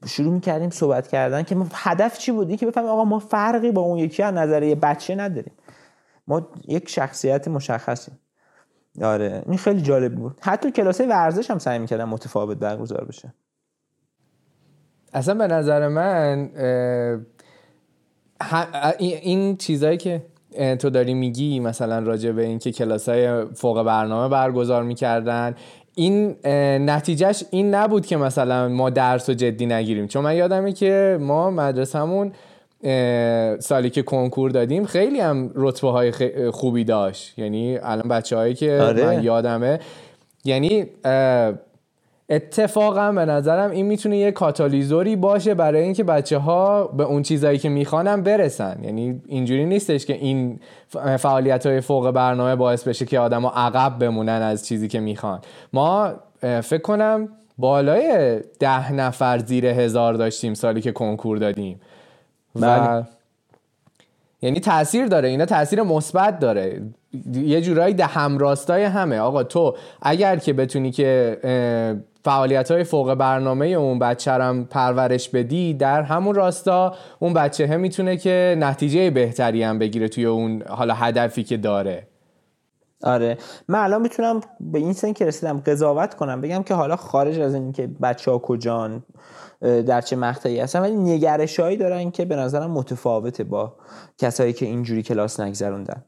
شروع 0.06 0.34
می‌کردیم 0.34 0.70
صحبت 0.70 1.08
کردن 1.08 1.43
که 1.43 1.58
هدف 1.74 2.18
چی 2.18 2.32
بودی؟ 2.32 2.58
که 2.58 2.66
بفهمیم 2.66 2.89
آقا 2.89 3.04
ما 3.04 3.20
فرقی 3.20 3.72
با 3.72 3.82
اون 3.82 3.98
یکی 3.98 4.24
از 4.24 4.34
نظر 4.34 4.76
بچه 4.82 5.16
نداریم. 5.16 5.52
ما 6.28 6.48
یک 6.68 6.90
شخصیت 6.90 7.48
مشخصیم. 7.48 8.20
آره 9.02 9.44
این 9.46 9.58
خیلی 9.58 9.82
جالب 9.82 10.16
بود. 10.16 10.38
حتی 10.42 10.72
کلاس 10.72 11.02
ورزش 11.02 11.52
هم 11.52 11.58
سعی 11.58 11.80
می‌کردم 11.80 12.10
متفاوت 12.10 12.58
برگزار 12.58 13.06
بشه. 13.06 13.34
اصلا 15.14 15.34
به 15.34 15.48
نظر 15.48 15.88
من 15.88 16.50
این 19.00 19.58
چیزایی 19.58 19.98
که 19.98 20.26
تو 20.80 20.90
داری 20.90 21.14
میگی 21.14 21.60
مثلا 21.60 22.00
راجع 22.00 22.32
به 22.32 22.46
اینکه 22.46 22.72
کلاس 22.72 23.10
های 23.10 23.46
فوق 23.46 23.84
برنامه 23.84 24.30
برگزار 24.30 24.84
می‌کردن 24.84 25.56
این 25.96 26.36
نتیجهش 26.90 27.44
این 27.52 27.76
نبود 27.76 28.06
که 28.06 28.18
مثلا 28.18 28.70
ما 28.70 28.90
درس 28.90 29.30
و 29.30 29.34
جدی 29.34 29.66
نگیریم. 29.66 30.08
چون 30.08 30.24
من 30.24 30.36
یادمه 30.36 30.74
که 30.74 31.18
ما 31.22 31.52
مدرسهمون 31.52 32.32
سالی 33.60 33.90
که 33.90 34.02
کنکور 34.02 34.52
دادیم 34.52 34.86
خیلی 34.86 35.20
هم 35.20 35.52
رتبه 35.56 35.92
های 35.92 36.12
خوبی 36.52 36.84
داشت. 36.84 37.40
یعنی 37.40 37.78
الان 37.78 38.08
بچه 38.08 38.36
هایی 38.36 38.54
که 38.54 38.80
آره. 38.82 39.06
من 39.06 39.24
یادمه. 39.24 39.80
یعنی 40.46 40.86
اتفاقا 42.30 43.12
به 43.12 43.26
نظرم 43.26 43.72
این 43.72 43.86
می‌تونه 43.86 44.18
یه 44.18 44.32
کاتالیزوری 44.32 45.16
باشه 45.16 45.54
برای 45.54 45.84
اینکه 45.84 46.04
بچه 46.04 46.38
ها 46.38 46.88
به 46.88 47.04
اون 47.04 47.22
چیزایی 47.22 47.58
که 47.58 47.70
می‌خوانم 47.70 48.24
برسن. 48.24 48.80
یعنی 48.84 49.22
اینجوری 49.26 49.66
نیستش 49.66 50.06
که 50.06 50.14
این 50.14 50.60
فعالیت 51.20 51.66
های 51.66 51.82
فوق 51.82 52.12
برنامه 52.12 52.56
باعث 52.56 52.88
بشه 52.88 53.06
که 53.06 53.20
آدم 53.20 53.42
ها 53.42 53.52
عقب 53.56 54.00
بمونن 54.00 54.42
از 54.42 54.68
چیزی 54.68 54.88
که 54.88 55.00
می‌خوان. 55.00 55.40
ما 55.74 56.14
فکر 56.42 56.82
کنم 56.82 57.30
بالای 57.58 58.40
ده 58.60 58.94
نفر 58.94 59.38
زیر 59.38 59.66
هزار 59.66 60.14
داشتیم 60.14 60.54
سالی 60.54 60.82
که 60.82 60.92
کنکور 60.92 61.38
دادیم. 61.38 61.80
و 62.62 62.80
بله. 62.80 63.05
یعنی 64.41 64.60
تاثیر 64.60 65.05
داره 65.05 65.30
اینا 65.30 65.45
تاثیر 65.45 65.84
مثبت 65.84 66.39
داره. 66.39 66.82
یه 67.34 67.62
جورایی 67.62 67.93
ده 67.93 68.05
همراستای 68.05 68.84
همه. 68.84 69.20
آقا 69.20 69.43
تو 69.43 69.76
اگر 70.01 70.36
که 70.36 70.53
بتونی 70.53 70.91
که 70.91 71.38
فعالیت 72.24 72.72
های 72.72 72.84
فوق 72.84 73.14
برنامه 73.14 73.66
اون 73.66 73.99
بچه 73.99 74.32
هم 74.32 74.66
پرورش 74.66 75.30
بدی 75.30 75.74
در 75.74 76.01
همون 76.01 76.36
راستا 76.36 76.95
اون 77.20 77.34
بچه 77.34 77.68
هم 77.68 77.80
می‌تونه 77.80 78.18
که 78.18 78.55
نتیجه 78.60 79.10
بهتری 79.10 79.64
هم 79.64 79.80
بگیره 79.80 80.08
توی 80.08 80.26
اون 80.26 80.64
حالا 80.70 80.93
هدفی 80.93 81.43
که 81.43 81.58
داره. 81.58 82.08
آره. 83.04 83.38
من 83.68 83.80
الان 83.80 84.02
می‌تونم 84.02 84.41
به 84.60 84.80
این 84.80 84.93
سن 84.93 85.14
که 85.14 85.26
رسیدم 85.26 85.60
قضاوت 85.60 86.16
کنم 86.16 86.41
بگم 86.41 86.64
که 86.64 86.74
حالا 86.74 86.95
خارج 86.95 87.39
از 87.39 87.54
این 87.54 87.72
که 87.72 87.88
بچه 87.88 88.32
ها 88.32 88.38
کجان 88.38 89.04
در 89.62 90.02
چه 90.02 90.16
مقطعی 90.16 90.60
هستن 90.60 90.80
ولی 90.80 90.95
نگرشایی 90.95 91.78
دارن 91.78 92.12
که 92.12 92.26
به 92.26 92.36
نظرم 92.36 92.72
متفاوته 92.72 93.43
با 93.43 93.76
کسایی 94.18 94.54
که 94.54 94.66
اینجوری 94.66 95.04
کلاس 95.04 95.39
نگذروندن. 95.39 96.04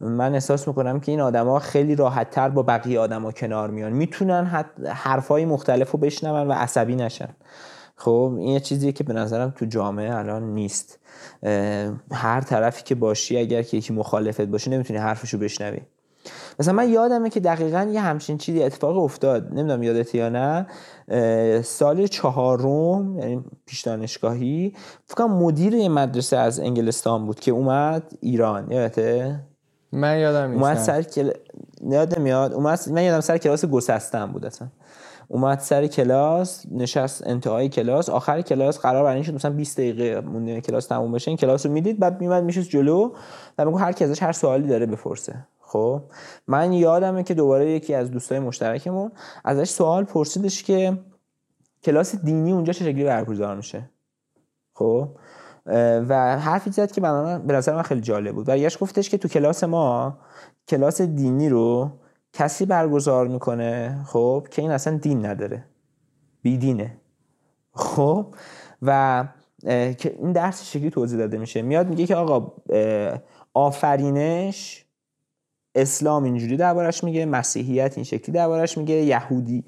من 0.00 0.34
احساس 0.34 0.68
می‌کنم 0.68 1.00
که 1.00 1.12
این 1.12 1.20
آدما 1.20 1.58
خیلی 1.58 1.96
راحت 1.96 2.30
تر 2.30 2.48
با 2.48 2.62
بقیه 2.62 3.00
آدما 3.00 3.32
کنار 3.32 3.70
میان. 3.70 3.92
می‌تونن 3.92 4.64
حرفای 4.86 5.44
مختلف 5.44 5.90
رو 5.90 5.98
بشنون 5.98 6.48
و 6.48 6.52
عصبی 6.52 6.96
نشن. 6.96 7.28
خب 7.96 8.34
این 8.38 8.48
یه 8.48 8.60
چیزیه 8.60 8.92
که 8.92 9.04
به 9.04 9.12
نظرم 9.12 9.50
تو 9.50 9.64
جامعه 9.64 10.16
الان 10.16 10.42
نیست. 10.42 10.98
هر 12.12 12.40
طرفی 12.40 12.82
که 12.82 12.94
باشی 12.94 13.38
اگر 13.38 13.62
که 13.62 13.76
یکی 13.76 13.92
مخالفت 13.92 14.40
باشه 14.40 14.70
نمی‌تونی 14.70 14.98
حرفشو 14.98 15.38
بشنوی. 15.38 15.80
مثلا 16.58 16.74
من 16.74 16.88
یادمه 16.88 17.30
که 17.30 17.40
دقیقا 17.40 17.90
یه 17.92 18.00
همچین 18.00 18.38
چیزی 18.38 18.62
اتفاق 18.62 18.98
افتاد. 18.98 19.48
نمی‌دونم 19.48 19.82
یادت 19.82 20.14
یا 20.14 20.28
نه. 20.28 20.66
سال 21.62 22.06
چهارم 22.06 23.18
یعنی 23.18 23.44
پیش 23.66 23.82
دانشگاهی 23.82 24.72
فکر 25.06 25.24
مدیر 25.24 25.74
یه 25.74 25.88
مدرسه 25.88 26.36
از 26.36 26.60
انگلستان 26.60 27.26
بود 27.26 27.40
که 27.40 27.50
اومد 27.50 28.12
ایران. 28.20 28.70
یادته؟ 28.70 29.40
من 29.92 30.18
یادم 30.18 30.50
نیست. 30.50 30.62
اومد 30.62 30.78
سر 30.78 31.02
کل... 31.02 31.30
یادم 31.90 32.22
میاد. 32.22 32.52
اومد 32.52 32.80
من 32.90 33.02
یادم 33.02 33.20
سر 33.20 33.38
کلاس 33.38 33.64
گسستن 33.64 34.26
بود 34.26 34.46
اصلا. 34.46 34.68
اومد 35.28 35.58
سر 35.58 35.86
کلاس 35.86 36.66
نشست 36.70 37.26
انتهای 37.26 37.68
کلاس. 37.68 38.08
آخر 38.08 38.40
کلاس 38.40 38.78
قرار 38.78 39.04
بر 39.04 39.14
این 39.14 39.22
شد 39.22 39.34
مثلا 39.34 39.50
20 39.50 39.76
دقیقه 39.76 40.20
مونده 40.20 40.60
کلاس 40.60 40.86
تموم 40.86 41.12
بشه 41.12 41.28
این 41.28 41.38
کلاس 41.38 41.66
رو 41.66 41.72
می‌دید 41.72 41.98
بعد 41.98 42.20
میمد 42.20 42.44
میشه 42.44 42.62
جلو. 42.62 43.12
و 43.58 43.64
میگه 43.64 43.78
هر 43.78 43.92
کی 43.92 44.04
ازش 44.04 44.22
هر 44.22 44.32
سوالی 44.32 44.68
داره 44.68 44.86
بپرسه. 44.86 45.46
خب؟ 45.74 46.02
من 46.46 46.72
یادمه 46.72 47.22
که 47.22 47.34
دوباره 47.34 47.70
یکی 47.70 47.94
از 47.94 48.10
دوستای 48.10 48.38
مشترکمون 48.38 49.12
ازش 49.44 49.70
سوال 49.70 50.04
پرسیدش 50.04 50.62
که 50.62 50.98
کلاس 51.82 52.16
دینی 52.16 52.52
اونجا 52.52 52.72
چه 52.72 52.84
شکلی 52.84 53.04
برگزار 53.04 53.56
میشه. 53.56 53.90
خب؟ 54.74 55.08
و 56.08 56.38
حرفی 56.38 56.70
زد 56.70 56.92
که 56.92 57.00
به 57.00 57.54
نظر 57.54 57.74
من 57.74 57.82
خیلی 57.82 58.00
جالب 58.00 58.34
بود. 58.34 58.46
برگشت 58.46 58.78
گفتش 58.78 59.10
که 59.10 59.18
تو 59.18 59.28
کلاس 59.28 59.64
ما 59.64 60.18
کلاس 60.68 61.00
دینی 61.00 61.48
رو 61.48 61.90
کسی 62.32 62.66
برگزار 62.66 63.28
می‌کنه 63.28 64.04
خب 64.06 64.46
که 64.50 64.62
این 64.62 64.70
اصلا 64.70 64.96
دین 64.96 65.26
نداره. 65.26 65.64
بیدینه. 66.42 66.96
خب؟ 67.72 68.34
و 68.82 69.24
که 69.98 70.16
این 70.18 70.32
درس 70.32 70.64
شکلی 70.64 70.90
توضیح 70.90 71.18
داده 71.18 71.38
میشه؟ 71.38 71.62
میاد 71.62 71.88
میگه 71.88 72.06
که 72.06 72.16
آقا 72.16 72.52
آفرینش 73.54 74.83
اسلام 75.74 76.24
اینجوری 76.24 76.56
دربارش 76.56 77.04
میگه 77.04 77.26
مسیحیت 77.26 77.92
این 77.96 78.04
شکلی 78.04 78.34
دربارش 78.34 78.78
میگه 78.78 78.94
یهودی 78.94 79.64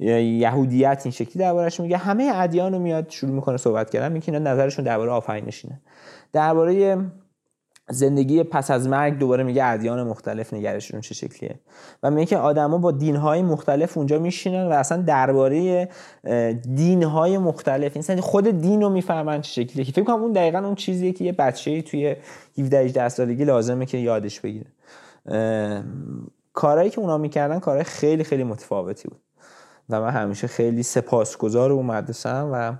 یهودیت 0.00 1.00
این 1.04 1.12
شکلی 1.12 1.38
دربارش 1.42 1.80
میگه. 1.80 1.96
همه 1.96 2.30
ادیان 2.34 2.72
رو 2.72 2.78
میاد 2.78 3.10
شروع 3.10 3.32
می‌کنه 3.32 3.56
صحبت 3.56 3.90
کردن 3.90 4.12
میگه 4.12 4.32
اینا 4.32 4.52
نظرشون 4.52 4.84
درباره 4.84 5.10
آفرینشینه 5.10 5.80
درباره 6.32 6.98
زندگی 7.90 8.42
پس 8.42 8.70
از 8.70 8.88
مرگ 8.88 9.18
دوباره 9.18 9.44
میگه 9.44 9.64
ادیان 9.64 10.02
مختلف 10.02 10.54
نگرششون 10.54 11.00
چه 11.00 11.14
شکلیه. 11.14 11.54
و 12.02 12.10
میگه 12.10 12.26
که 12.26 12.36
آدما 12.36 12.78
با 12.78 12.92
دینهای 12.92 13.42
مختلف 13.42 13.96
اونجا 13.96 14.18
میشینن 14.18 14.66
و 14.66 14.72
اصلا 14.72 15.02
درباره 15.02 15.88
دینهای 16.74 17.38
مختلف 17.38 18.10
این 18.10 18.20
خود 18.20 18.60
دین 18.60 18.82
رو 18.82 18.88
می‌فهمن 18.88 19.40
چه 19.40 19.62
شکلیه. 19.62 19.84
فکر 19.84 20.04
کنم 20.04 20.22
اون 20.22 20.32
دقیقا 20.32 20.58
اون 20.58 20.74
چیزیه 20.74 21.12
که 21.12 21.24
یه 21.24 21.32
بچه‌ای 21.32 21.82
توی 21.82 22.16
17 22.58 22.78
18 22.78 23.08
سالگی 23.08 23.44
لازمه 23.44 23.86
که 23.86 23.98
یادش 23.98 24.40
بگیره. 24.40 24.66
کارهایی 26.52 26.90
که 26.90 27.00
اونا 27.00 27.18
می‌کردن 27.18 27.58
کارهای 27.58 27.84
خیلی 27.84 28.24
خیلی 28.24 28.44
متفاوتی 28.44 29.08
بود. 29.08 29.20
و 29.90 30.00
من 30.00 30.10
همیشه 30.10 30.46
خیلی 30.46 30.82
سپاسگزار 30.82 31.72
اون 31.72 31.86
مدرسه 31.86 32.30
و 32.30 32.72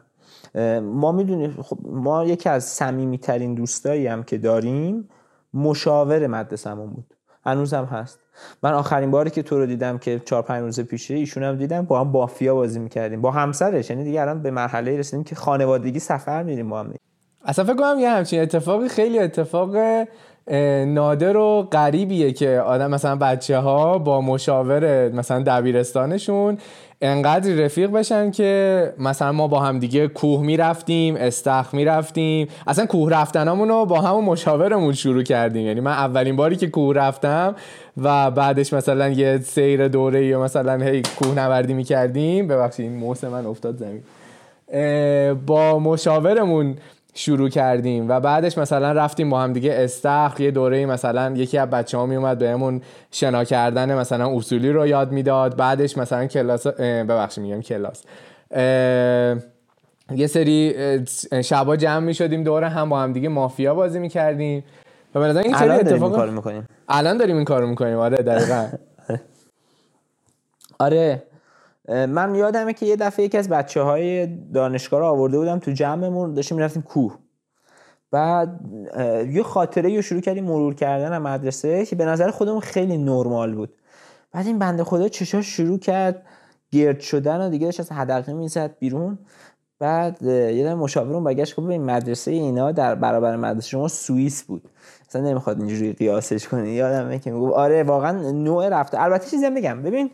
ما 0.81 1.13
می‌دونیم 1.13 1.63
خب 1.63 1.79
ما 1.85 2.25
یکی 2.25 2.49
از 2.49 2.65
صمیمیترین 2.65 3.55
دوستایی 3.55 4.07
هم 4.07 4.23
که 4.23 4.39
داریم 4.39 5.09
مشاور 5.55 6.27
مدرسه‌مون 6.27 6.91
بود. 6.91 7.15
هنوزم 7.45 7.85
هست. 7.85 8.19
من 8.63 8.73
آخرین 8.73 9.11
باری 9.11 9.31
که 9.31 9.43
تو 9.43 9.59
رو 9.59 9.67
دیدم 9.67 9.99
که 9.99 10.23
چهار 10.25 10.43
پنج 10.43 10.63
روز 10.63 10.81
پیشه 10.81 11.15
ایشون 11.15 11.43
هم 11.43 11.57
دیدم 11.57 11.83
با 11.83 12.01
هم 12.01 12.13
بافیا 12.13 12.55
بازی 12.55 12.79
می‌کردیم. 12.79 13.21
با 13.21 13.31
همسرش 13.31 13.91
یعنی 13.91 14.05
دیگه 14.05 14.21
الان 14.21 14.43
به 14.43 14.51
مرحله 14.51 14.99
رسیدیم 14.99 15.25
که 15.25 15.35
خانوادگی 15.35 15.99
سفر 15.99 16.43
میریم 16.43 16.69
با 16.69 16.81
هم. 16.81 16.95
اصلا 17.45 17.65
فکر 17.65 17.77
کنم 17.77 17.97
یه 17.99 18.11
همچین 18.11 18.43
اتفاقی 18.43 18.89
خیلی 18.89 19.19
اتفاق 19.19 19.77
نادر 20.87 21.37
و 21.37 21.69
غریبیه 21.73 22.33
که 22.33 22.63
آدم 22.67 22.91
مثلا 22.91 23.17
بچه 23.17 23.59
ها 23.59 23.99
با 23.99 24.21
مشاور 24.21 25.09
مثلا 25.09 25.43
دبیرستانشون 25.47 26.59
انقدر 27.01 27.51
رفیق 27.55 27.91
بشن 27.91 28.31
که 28.31 28.93
مثلا 28.99 29.33
ما 29.33 29.49
با 29.49 29.61
هم 29.61 29.79
دیگه 29.79 30.09
کوه 30.09 30.43
می‌رفتیم 30.43 31.17
استخ 31.17 31.75
می‌رفتیم. 31.75 32.49
اصلا 32.67 32.87
کوه 32.87 33.13
رفتنامون 33.13 33.69
رو 33.69 33.87
با 33.87 34.01
همون 34.01 34.25
مشاورمون 34.25 34.93
شروع 34.93 35.23
کردیم. 35.23 35.67
یعنی 35.67 35.81
من 35.81 35.93
اولین 35.93 36.37
باری 36.37 36.57
که 36.57 36.67
کوه 36.67 36.95
رفتم 36.97 37.55
و 38.03 38.31
بعدش 38.31 38.73
مثلا 38.73 39.09
یه 39.09 39.39
سیر 39.39 39.89
دوره 39.89 40.27
یا 40.27 40.43
مثلا 40.43 40.85
هی 40.85 41.03
کوه 41.03 41.35
نوردی 41.35 41.75
می‌کردیم. 41.75 42.49
ببخشید 42.49 42.87
این 42.87 42.99
موس 42.99 43.25
من 43.25 43.47
افتاد 43.47 43.77
زمین. 43.77 44.03
با 45.47 45.79
مشاورمون 45.79 46.77
شروع 47.19 47.49
کردیم 47.49 48.09
و 48.09 48.21
بعدش 48.21 48.59
مثلا 48.59 48.93
رفتیم 48.93 49.31
با 49.31 49.41
هم 49.41 49.53
دیگه 49.53 49.73
استخر 49.75 50.41
یه 50.41 50.51
دوره 50.51 50.87
مثلا 50.87 51.33
یکی 51.37 51.59
از 51.59 51.71
بچه 51.71 51.99
ها 51.99 52.07
می 52.07 52.17
اومد 52.17 52.39
بهمون 52.39 52.83
شنا 53.11 53.45
کردن 53.45 53.95
مثلا 53.95 54.37
اصولی 54.37 54.73
رو 54.73 54.87
یاد 54.87 55.13
می‌داد. 55.13 55.57
بعدش 55.57 55.99
مثلا 55.99 56.27
کلاس 56.27 56.67
ببخشید 56.67 57.45
میگم 57.45 57.61
کلاس. 57.61 58.03
یه 60.17 60.27
سری 60.27 60.75
شبا 61.45 61.77
جمع 61.77 61.99
می 61.99 62.15
شدیم 62.15 62.45
دوره 62.45 62.69
هم 62.69 62.89
با 62.89 63.01
هم 63.01 63.13
دیگه 63.13 63.29
مافیا 63.29 63.75
بازی 63.75 63.99
می 63.99 64.09
کردیم 64.09 64.65
و 65.15 65.21
به 65.21 65.41
این 65.41 65.55
خیلی 65.55 65.71
اتفاق 65.71 66.31
می‌کنیم. 66.31 66.69
الان 66.89 67.17
داریم 67.17 67.37
این 67.37 67.45
کارو 67.45 67.67
می‌کنیم. 67.67 67.97
آره 67.97 68.17
دقیقا. 68.17 68.67
آره. 70.79 71.23
من 71.89 72.35
یادمه 72.35 72.73
که 72.73 72.87
یه 72.87 72.97
دفعه 72.97 73.25
یکی 73.25 73.39
از 73.39 73.49
بچه 73.49 73.83
های 73.83 74.27
دانشگاه 74.27 75.01
رو 75.01 75.07
آورده 75.07 75.39
بودم 75.39 75.59
تو 75.59 75.71
جمعمون 75.71 76.35
داشتیم 76.35 76.57
می‌رفتیم 76.57 76.83
کوه. 76.83 77.19
بعد 78.11 78.61
یه 79.33 79.43
خاطره 79.43 79.97
رو 79.97 80.03
شروع 80.03 80.21
کردیم 80.21 80.45
مرور 80.45 80.75
کردن 80.75 81.19
مدرسه 81.19 81.87
که 81.87 81.97
به 81.97 82.05
نظر 82.05 82.31
خودمون 82.31 82.61
خیلی 82.61 82.99
نرمال 82.99 83.55
بود. 83.55 83.75
بعد 84.33 84.47
این 84.47 84.59
بنده 84.59 84.85
خدا 84.85 85.09
چشاش 85.09 85.47
شروع 85.47 85.79
کرد 85.79 86.27
گرد 86.71 87.01
شدن 87.01 87.47
و 87.47 87.51
دیگه 87.51 87.67
داشت 87.67 87.81
از 87.81 87.93
حدقه 87.93 88.33
می‌زد 88.33 88.79
بیرون. 88.79 89.19
بعد 89.79 90.23
یه 90.23 90.65
دفعه 90.65 90.75
مشاورون 90.75 91.25
برگشت 91.25 91.57
گفت 91.57 91.69
این 91.69 91.85
مدرسه 91.85 92.31
اینا 92.31 92.73
در 92.73 92.95
برابر 92.95 93.37
مدرسه 93.37 93.69
شما 93.69 93.89
سوئیس 93.89 94.43
بود. 94.43 94.69
اصلا 95.09 95.23
نمی‌خواد 95.23 95.59
اینجوری 95.59 95.93
قیاسش 95.93 96.49
کنی. 96.49 96.71
یادمه 96.71 97.19
که 97.19 97.31
می‌گفت 97.31 97.55
آره 97.55 97.83
واقعا 97.83 98.33
نوع 98.33 98.69
رفته. 98.69 99.03
البته 99.03 99.31
چیزی 99.31 99.47
هم 99.47 99.55
بگم. 99.55 99.83
ببین 99.83 100.11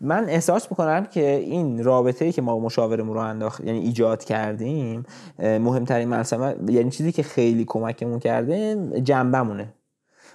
من 0.00 0.28
احساس 0.28 0.70
می‌کنم 0.70 1.04
که 1.04 1.30
این 1.30 1.84
رابطه 1.84 2.24
ای 2.24 2.32
که 2.32 2.42
ما 2.42 2.58
مشاورمون 2.58 3.14
رو 3.14 3.20
انداخت 3.20 3.64
یعنی 3.64 3.78
ایجاد 3.78 4.24
کردیم 4.24 5.06
مهمترین 5.38 6.08
مسئله 6.08 6.56
یعنی 6.68 6.90
چیزی 6.90 7.12
که 7.12 7.22
خیلی 7.22 7.64
کمکمون 7.64 8.18
کرده 8.18 8.76
جنبمونه 9.04 9.68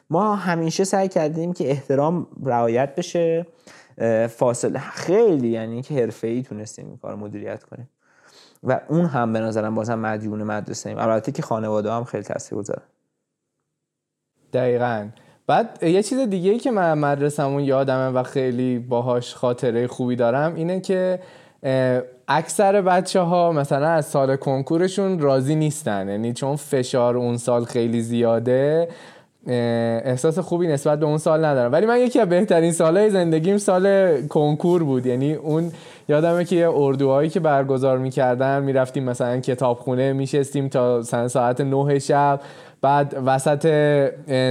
ما 0.10 0.36
همیشه 0.36 0.84
سعی 0.84 1.08
کردیم 1.08 1.54
که 1.54 1.70
احترام 1.70 2.28
رعایت 2.44 2.96
بشه 2.96 3.46
فاصله 4.30 4.80
خیلی 4.80 5.48
یعنی 5.48 5.82
که 5.82 5.94
حرفه‌ای 5.94 6.44
تونستیم 6.44 6.88
این 6.88 6.98
کار 6.98 7.16
مدیریت 7.16 7.64
کنیم. 7.64 7.90
و 8.64 8.80
اون 8.90 9.06
هم 9.06 9.34
به 9.34 9.40
نظرم 9.40 9.76
بازم 9.76 10.00
مدیون 10.00 10.44
مدرسه 10.44 10.90
ایم 10.90 10.98
البته 10.98 11.32
که 11.32 11.42
خانواده 11.42 11.92
هم 11.92 12.04
خیلی 12.04 12.24
تاثیر 12.24 12.58
گذاره 12.58 12.82
دقیقا. 14.54 15.08
بعد 15.48 15.84
یه 15.84 16.04
چیز 16.04 16.20
دیگه 16.20 16.52
ای 16.52 16.60
که 16.60 16.72
من 16.72 16.98
مدرسمون 16.98 17.64
یادمه 17.64 18.20
و 18.20 18.24
خیلی 18.24 18.80
باهاش 18.80 19.36
خاطره 19.36 19.88
خوبی 19.88 20.16
دارم 20.16 20.56
اینه 20.56 20.80
که 20.80 21.20
اکثر 22.28 22.82
بچه 22.82 23.20
ها 23.20 23.52
مثلا 23.52 23.88
از 23.88 24.06
سال 24.06 24.36
کنکورشون 24.36 25.20
راضی 25.20 25.56
نیستن. 25.56 26.10
یعنی 26.10 26.34
چون 26.34 26.56
فشار 26.56 27.18
اون 27.18 27.38
سال 27.38 27.66
خیلی 27.66 28.02
زیاده 28.02 28.88
احساس 29.48 30.40
خوبی 30.40 30.68
نسبت 30.68 31.00
به 31.00 31.06
اون 31.06 31.18
سال 31.18 31.46
ندارم. 31.46 31.72
ولی 31.72 31.86
من 31.86 32.00
یکی 32.00 32.20
از 32.20 32.30
بهترین 32.30 32.72
سالهای 32.72 33.10
زندگیم 33.10 33.58
سال 33.58 34.16
کنکور 34.28 34.84
بود. 34.84 35.06
یعنی 35.06 35.34
اون 35.34 35.72
یادمه 36.10 36.46
که 36.46 36.68
اردوهایی 36.68 37.30
که 37.30 37.40
برگزار 37.40 37.98
می‌کردن 37.98 38.64
می‌رفتیم 38.64 39.04
مثلا 39.04 39.40
کتابخونه 39.40 40.14
میشستیم 40.14 40.68
تا 40.68 41.04
ساعت 41.28 41.62
نه 41.62 42.00
شب. 42.00 42.42
بعد 42.82 43.18
وسط 43.26 43.66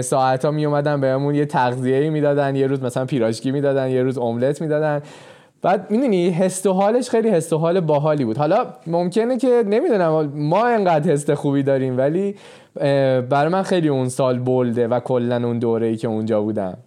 ساعت 0.00 0.44
ها 0.44 0.50
می 0.50 0.66
اومدن 0.66 1.00
بهمون 1.00 1.34
یه 1.34 1.46
تغذیه 1.46 2.10
می‌دادن 2.10 2.56
یه 2.56 2.66
روز 2.66 2.82
مثلا 2.82 3.04
پیراشکی 3.04 3.50
می‌دادن 3.50 3.90
یه 3.90 4.02
روز 4.02 4.18
املت 4.18 4.60
می‌دادن. 4.60 5.02
بعد 5.62 5.90
می‌دونی 5.90 6.30
حس 6.30 6.66
و 6.66 6.72
حالش 6.72 7.10
خیلی 7.10 7.28
حس 7.28 7.52
و 7.52 7.58
حال 7.58 7.80
باحالی 7.80 8.24
بود. 8.24 8.38
حالا 8.38 8.66
ممکنه 8.86 9.36
که 9.36 9.64
نمی‌دونم 9.66 10.32
ما 10.34 10.66
انقدر 10.66 11.12
حس 11.12 11.30
خوبی 11.30 11.62
داریم 11.62 11.98
ولی 11.98 12.34
برای 13.30 13.48
من 13.48 13.62
خیلی 13.62 13.88
اون 13.88 14.08
سال 14.08 14.38
بلده 14.38 14.88
و 14.88 15.00
کلا 15.00 15.36
اون 15.36 15.58
دوره 15.58 15.86
ای 15.86 15.96
که 15.96 16.08
اونجا 16.08 16.42
بودم. 16.42 16.78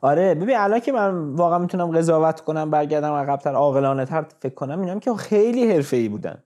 آره 0.00 0.34
ببین 0.34 0.56
الان 0.56 0.80
که 0.80 0.92
من 0.92 1.34
واقعا 1.34 1.58
می‌تونم 1.58 1.90
قضاوت 1.90 2.40
کنم 2.40 2.70
برگردم 2.70 3.12
عقبتر 3.12 3.54
عاقلانه 3.54 4.04
تر 4.04 4.24
فکر 4.40 4.54
کنم 4.54 4.80
اینم 4.80 5.00
که 5.00 5.14
خیلی 5.14 5.72
حرفه‌ای 5.72 6.08
بودن. 6.08 6.38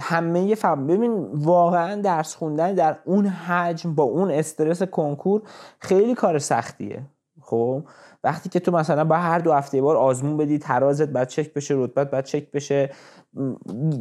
همه 0.00 0.54
فهم 0.54 0.86
ببین 0.86 1.28
واقعا 1.32 2.00
درس 2.00 2.34
خوندن 2.34 2.74
در 2.74 2.98
اون 3.04 3.26
حجم 3.26 3.94
با 3.94 4.02
اون 4.02 4.30
استرس 4.30 4.82
کنکور 4.82 5.42
خیلی 5.78 6.14
کار 6.14 6.38
سختیه. 6.38 7.02
خب؟ 7.40 7.84
وقتی 8.24 8.48
که 8.48 8.60
تو 8.60 8.72
مثلا 8.72 9.04
با 9.04 9.16
هر 9.16 9.38
دو 9.38 9.52
هفته 9.52 9.82
بار 9.82 9.96
آزمون 9.96 10.36
بدی 10.36 10.58
ترازت 10.58 11.08
بعد 11.08 11.28
چک 11.28 11.54
بشه 11.54 11.74
رتبت 11.78 12.10
بعد 12.10 12.24
چک 12.24 12.50
بشه 12.50 12.90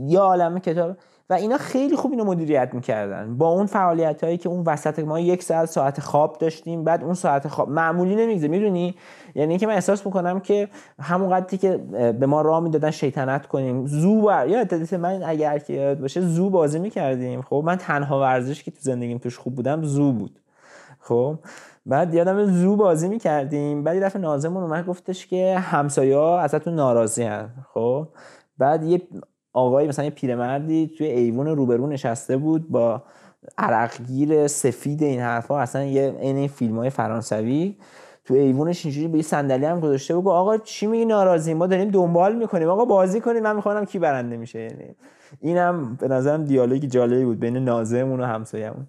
یا 0.07 0.21
عالم 0.21 0.59
کتاب 0.59 0.97
و 1.29 1.33
اینا 1.33 1.57
خیلی 1.57 1.95
خوب 1.95 2.11
اینو 2.11 2.23
مدیریت 2.23 2.69
می‌کردن. 2.73 3.37
با 3.37 3.49
اون 3.49 3.65
فعالیت 3.65 4.23
هایی 4.23 4.37
که 4.37 4.49
اون 4.49 4.63
وسط 4.65 4.99
ما 4.99 5.19
یک 5.19 5.43
ساعت 5.43 5.69
ساعت 5.69 5.99
خواب 5.99 6.37
داشتیم 6.37 6.83
بعد 6.83 7.03
اون 7.03 7.13
ساعت 7.13 7.47
خواب 7.47 7.69
معمولی 7.69 8.15
نمیگذه 8.15 8.47
می‌دونی؟ 8.47 8.95
یعنی 9.35 9.49
اینکه 9.49 9.67
من 9.67 9.73
احساس 9.73 10.05
می‌کنم 10.05 10.39
که 10.39 10.67
همون 10.99 11.29
قدری 11.29 11.57
که 11.57 11.77
به 12.19 12.25
ما 12.25 12.41
راه 12.41 12.59
می‌دادن 12.59 12.91
شیطنت 12.91 13.47
کنیم 13.47 13.87
زو 13.87 14.21
بر 14.21 14.47
یا 14.47 14.65
من 14.97 15.23
اگر 15.23 15.59
که 15.59 15.73
یاد 15.73 15.99
باشه 15.99 16.21
زو 16.21 16.49
بازی 16.49 16.79
می‌کردیم. 16.79 17.41
خب 17.41 17.63
من 17.65 17.75
تنها 17.75 18.21
ورزش 18.21 18.63
که 18.63 18.71
تو 18.71 18.77
زندگیم 18.81 19.17
توش 19.17 19.37
خوب 19.37 19.55
بودم 19.55 19.83
زو 19.83 20.11
بود. 20.11 20.39
خب 20.99 21.35
بعد 21.85 22.13
یادم 22.13 22.45
زو 22.45 22.75
بازی 22.75 23.09
می‌کردیم. 23.09 23.83
بعد 23.83 23.95
یه 23.95 24.01
دفعه 24.01 24.21
نازمون 24.21 24.63
اومد 24.63 24.85
گفتش 24.85 25.27
که 25.27 25.59
همسایه 25.59 26.17
ها 26.17 26.39
ازتون 26.39 26.75
ناراضی 26.75 27.23
هن 27.23 27.49
خب 27.73 28.07
بعد 28.57 28.83
یه 28.83 29.01
آقای 29.53 29.87
مثلا 29.87 30.05
یه 30.05 30.11
پیرمردی 30.11 30.91
توی 30.97 31.07
ایوون 31.07 31.47
روبرو 31.47 31.87
نشسته 31.87 32.37
بود 32.37 32.69
با 32.69 33.03
عرقگیر 33.57 34.47
سفید 34.47 35.03
این 35.03 35.19
حرفا 35.19 35.59
اصلا 35.59 35.83
یه 35.83 36.15
این, 36.19 36.37
این 36.37 36.47
فیلم 36.47 36.77
های 36.77 36.89
فرانسوی. 36.89 37.75
تو 38.25 38.33
ایوونش 38.33 38.85
اینجوری 38.85 39.07
به 39.07 39.21
صندلی 39.21 39.65
هم 39.65 39.79
گذاشته 39.79 40.15
بود 40.15 40.27
آقا 40.27 40.57
چی 40.57 40.87
میگی 40.87 41.05
ناراضی؟ 41.05 41.53
ما 41.53 41.67
داریم 41.67 41.89
دنبال 41.89 42.35
می‌کنیم. 42.35 42.69
آقا 42.69 42.85
بازی 42.85 43.21
کنیم 43.21 43.43
من 43.43 43.55
می‌خوام 43.55 43.85
کی 43.85 43.99
برنده 43.99 44.37
میشه. 44.37 44.59
یعنی 44.59 44.95
اینم 45.41 45.95
به 45.95 46.07
نظرم 46.07 46.43
دیالوگی 46.43 46.87
جالبی 46.87 47.25
بود 47.25 47.39
بین 47.39 47.57
نازمون 47.57 48.19
و 48.19 48.25
همسایه‌مون. 48.25 48.87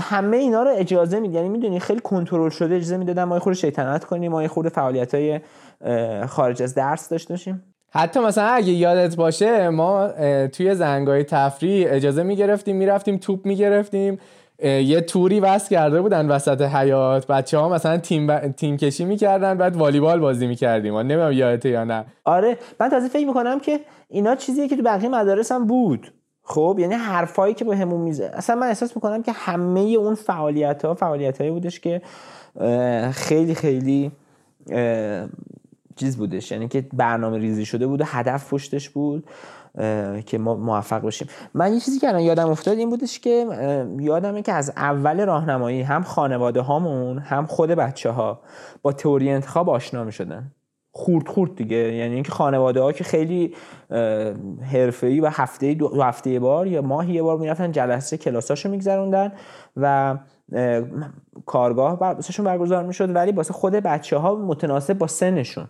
همه 0.00 0.36
اینا 0.36 0.62
رو 0.62 0.70
اجازه 0.74 1.20
میدی. 1.20 1.34
یعنی 1.34 1.48
می‌دونی 1.48 1.80
خیلی 1.80 2.00
کنترل 2.00 2.50
شده 2.50 2.74
اجازه 2.74 2.96
می‌دادن 2.96 3.24
ما 3.24 3.34
یه 3.34 3.40
خورده 3.40 3.58
شیطنت 3.58 4.04
کنیم 4.04 4.32
ما 4.32 4.42
یه 4.42 4.48
خورده 4.48 4.68
فعالیت 4.68 5.14
های 5.14 5.40
خارج 6.26 6.62
از 6.62 6.74
درس 6.74 7.08
داشته 7.08 7.34
باشیم. 7.34 7.71
حتی 7.94 8.20
مثلا 8.20 8.44
اگه 8.44 8.72
یادت 8.72 9.16
باشه 9.16 9.68
ما 9.68 10.08
توی 10.46 10.74
زنگای 10.74 11.24
تفریح 11.24 11.86
اجازه 11.90 12.22
می‌گرفتیم 12.22 12.76
می‌رفتیم 12.76 13.16
توپ 13.16 13.46
می‌گرفتیم. 13.46 14.18
یه 14.64 15.00
توری 15.00 15.40
وصل 15.40 15.68
کرده 15.70 16.00
بودن 16.00 16.28
وسط 16.28 16.60
حیات 16.60 17.26
بچه 17.26 17.58
ها 17.58 17.68
مثلا 17.68 17.98
تیم, 17.98 18.48
تیم 18.52 18.76
کشی 18.76 19.04
می‌کردن 19.04 19.58
بعد 19.58 19.76
والیبال 19.76 20.20
بازی 20.20 20.46
می‌کردیم. 20.46 20.98
نمی‌دونم 20.98 21.32
یادته 21.32 21.68
یا 21.68 21.84
نه. 21.84 22.04
آره 22.24 22.58
من 22.80 22.88
تازه 22.88 23.08
فکر 23.08 23.26
می‌کنم 23.26 23.60
که 23.60 23.80
اینا 24.08 24.34
چیزیه 24.34 24.68
که 24.68 24.76
تو 24.76 24.82
بقیه 24.82 25.08
مدارس 25.08 25.52
هم 25.52 25.66
بود. 25.66 26.12
خب 26.42 26.76
یعنی 26.80 26.94
حرفایی 26.94 27.54
که 27.54 27.64
به 27.64 27.76
همون 27.76 28.00
میزه. 28.00 28.30
اصلا 28.34 28.56
من 28.56 28.66
احساس 28.66 28.96
می‌کنم 28.96 29.22
که 29.22 29.32
همه 29.32 29.80
اون 29.80 30.14
فعالیت 30.14 30.84
ها 30.84 30.94
فعالیت 30.94 31.38
هایی 31.40 31.50
بودش 31.50 31.80
که 31.80 32.02
خیلی 33.12 33.54
خیلی 33.54 34.12
چیز 35.96 36.16
بودش 36.16 36.52
یعنی 36.52 36.68
که 36.68 36.86
برنامه 36.92 37.38
ریزی 37.38 37.64
شده 37.64 37.86
بود 37.86 38.00
و 38.00 38.04
هدف 38.06 38.50
پشتش 38.50 38.88
بود 38.90 39.26
که 40.26 40.38
ما 40.38 40.54
موفق 40.54 41.06
بشیم. 41.06 41.28
من 41.54 41.72
یه 41.74 41.80
چیزی 41.80 41.98
که 41.98 42.08
الان 42.08 42.20
یادم 42.20 42.48
افتاد 42.48 42.78
این 42.78 42.90
بودش 42.90 43.18
که 43.18 43.46
یادمه 44.00 44.42
که 44.42 44.52
از 44.52 44.72
اول 44.76 45.26
راهنمایی 45.26 45.82
هم 45.82 46.02
خانواده 46.02 46.60
هامون 46.60 47.18
هم 47.18 47.46
خود 47.46 47.70
بچه 47.70 48.10
ها 48.10 48.40
با 48.82 48.92
تئوری 48.92 49.30
انتخاب 49.30 49.70
آشنا 49.70 50.04
می 50.04 50.12
شدن 50.12 50.52
خورد 50.94 51.28
خورد 51.28 51.56
دیگه. 51.56 51.76
یعنی 51.76 52.14
اینکه 52.14 52.32
خانواده 52.32 52.80
ها 52.80 52.92
که 52.92 53.04
خیلی 53.04 53.54
حرفه‌ای 54.72 55.20
و 55.20 55.28
هفته 55.28 55.74
دو 55.74 56.02
هفته 56.02 56.38
بار 56.38 56.66
یا 56.66 56.82
ماهی 56.82 57.14
یه 57.14 57.22
بار 57.22 57.38
می‌رفتن 57.38 57.72
جلسه 57.72 58.16
کلاساشو 58.16 58.68
میگذروندن 58.68 59.32
و 59.76 60.16
کارگاه 61.46 61.98
واسهشون 61.98 62.46
برگزار 62.46 62.84
می‌شد 62.84 63.16
ولی 63.16 63.32
واسه 63.32 63.52
خود 63.52 63.72
بچه 63.72 64.16
ها 64.16 64.34
متناسب 64.34 64.98
با 64.98 65.06
سنشون. 65.06 65.66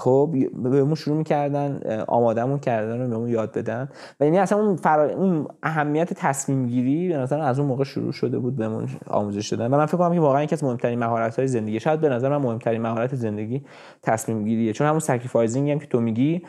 خب 0.00 0.34
بهمون 0.54 0.94
شروع 0.94 1.16
می‌کردن 1.16 1.80
آمادهمون 2.08 2.58
کردن 2.58 3.00
رو 3.00 3.08
بهمون 3.08 3.28
یاد 3.28 3.52
بدن. 3.52 3.88
و 4.20 4.24
یعنی 4.24 4.38
اصلا 4.38 4.58
اون, 4.58 4.76
فرا... 4.76 5.10
اون 5.10 5.48
اهمیت 5.62 6.12
تصمیم 6.12 6.66
گیری 6.66 7.08
به 7.08 7.16
نظر 7.16 7.40
از 7.40 7.58
اون 7.58 7.68
موقع 7.68 7.84
شروع 7.84 8.12
شده 8.12 8.38
بود 8.38 8.56
بهمون 8.56 8.88
آموزش 9.06 9.48
دادن. 9.48 9.74
و 9.74 9.76
من 9.76 9.86
فکر 9.86 9.96
کنم 9.96 10.14
که 10.14 10.20
واقعا 10.20 10.42
یکی 10.42 10.54
از 10.54 10.64
مهمترین 10.64 10.98
مهارت 10.98 11.38
های 11.38 11.48
زندگی 11.48 11.80
شاید 11.80 12.00
به 12.00 12.08
نظر 12.08 12.28
من 12.28 12.36
مهمترین 12.36 12.82
مهارت 12.82 13.14
زندگی 13.14 13.64
تصمیم 14.02 14.44
گیریه 14.44 14.72
چون 14.72 14.86
همون 14.86 15.00
sacrificing 15.00 15.70
هم 15.70 15.78
که 15.78 15.86
تو 15.86 16.00
میگی 16.00 16.42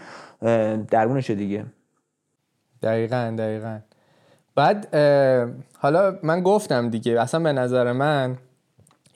درونشه 0.89 1.36
دیگه. 1.36 1.66
دقیقا 2.84 3.36
دقیقا. 3.38 3.80
بعد 4.56 4.95
حالا 5.80 6.16
من 6.24 6.43
گفتم 6.43 6.89
دیگه 6.89 7.22
اصلا 7.22 7.39
به 7.39 7.54
نظر 7.54 7.91
من 7.91 8.38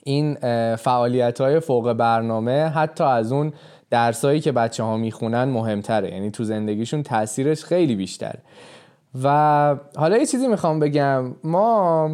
این 0.04 0.34
فعالیت 0.76 1.40
های 1.40 1.60
فوق 1.60 1.92
برنامه 1.92 2.68
حتی 2.68 3.04
از 3.04 3.32
اون 3.32 3.52
درسایی 3.96 4.40
که 4.40 4.52
بچه 4.52 4.82
ها 4.82 4.96
می‌خونن 4.96 5.44
مهمتره. 5.44 6.12
یعنی 6.12 6.30
تو 6.30 6.44
زندگیشون 6.44 7.02
تاثیرش 7.02 7.64
خیلی 7.64 7.94
بیشتره. 7.96 8.38
و 9.22 9.76
حالا 9.96 10.16
یه 10.16 10.26
چیزی 10.26 10.46
می‌خوام 10.48 10.80
بگم. 10.80 11.34
ما 11.44 12.10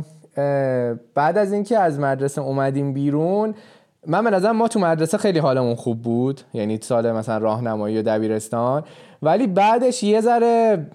بعد 1.15 1.39
از 1.39 1.53
اینکه 1.53 1.79
از 1.79 1.99
مدرسه 1.99 2.41
اومدیم 2.41 2.93
بیرون 2.93 3.55
من 4.07 4.25
به 4.25 4.31
نظرم 4.31 4.57
ما 4.57 4.69
تو 4.69 4.81
مدرسه 4.81 5.19
خیلی 5.19 5.39
حالمون 5.39 5.75
خوب 5.75 6.03
بود. 6.03 6.41
یعنی 6.55 6.79
سال 6.83 7.13
مثلا 7.13 7.39
راهنمایی 7.39 7.99
و 7.99 8.03
دبیرستان. 8.03 8.83
ولی 9.23 9.47
بعدش 9.47 10.03
یه 10.03 10.21
ذره 10.21 10.87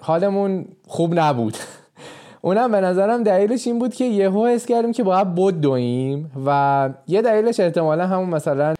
حالمون 0.00 0.64
خوب 0.86 1.18
نبود. 1.18 1.56
اونم 2.42 2.72
به 2.72 2.80
نظرم 2.80 3.22
دلیلش 3.22 3.66
این 3.66 3.78
بود 3.78 3.94
که 3.94 4.04
یهو 4.04 4.46
حس 4.46 4.66
کردیم 4.66 4.92
که 4.92 5.02
باید 5.02 5.34
دویم 5.60 6.30
و 6.46 6.90
یه 7.06 7.22
دلیلش 7.22 7.60
احتمالا 7.60 8.06
همون 8.06 8.28
مثلا 8.28 8.74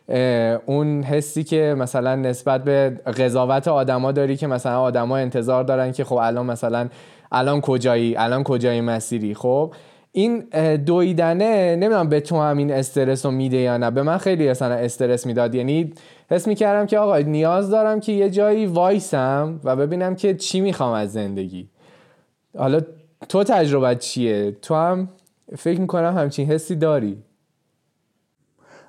اون 0.67 1.03
حسی 1.03 1.45
که 1.45 1.75
مثلا 1.79 2.17
نسبت 2.17 2.65
به 2.65 2.91
قضاوت 2.91 3.69
آدما 3.69 4.13
داری 4.13 4.37
که 4.37 4.47
مثلا 4.47 4.81
آدما 4.81 5.17
انتظار 5.17 5.65
دارن 5.65 5.93
که 5.93 6.05
خب 6.05 6.15
الان 6.15 6.47
مثلا 6.47 6.89
الان 7.33 7.61
کجایی؟ 7.61 8.17
الان 8.17 8.45
کجایی 8.45 8.81
مسیری؟ 8.81 9.35
خب 9.35 9.75
این 10.13 10.39
دویدنه 10.87 11.77
نمی‌دونم 11.77 12.09
به 12.09 12.21
تو 12.21 12.41
هم 12.41 12.59
این 12.59 12.73
استرس 12.73 13.27
رو 13.27 13.33
میده 13.33 13.57
یا 13.57 13.77
نه. 13.77 13.91
به 13.91 14.03
من 14.03 14.19
خیلی 14.19 14.49
اصلا 14.49 14.75
استرس 14.75 15.27
می‌داد. 15.27 15.55
یعنی 15.55 15.93
حس 16.31 16.47
می‌کردم 16.49 16.87
که 16.87 16.99
آقا 16.99 17.19
نیاز 17.19 17.71
دارم 17.71 18.01
که 18.01 18.13
یه 18.13 18.31
جایی 18.31 18.67
وایسم 18.67 19.61
و 19.65 19.77
ببینم 19.77 20.15
که 20.15 20.35
چی 20.35 20.61
می‌خوام 20.61 20.93
از 20.93 21.13
زندگی. 21.13 21.69
حالا 22.59 22.81
تو 23.29 23.45
تجربه 23.45 23.95
چیه؟ 23.95 24.51
تو 24.51 24.75
هم 24.75 25.09
فکر 25.59 25.81
می‌کنم 25.81 26.19
همچین 26.19 26.47
حسی 26.47 26.77
داری. 26.77 27.23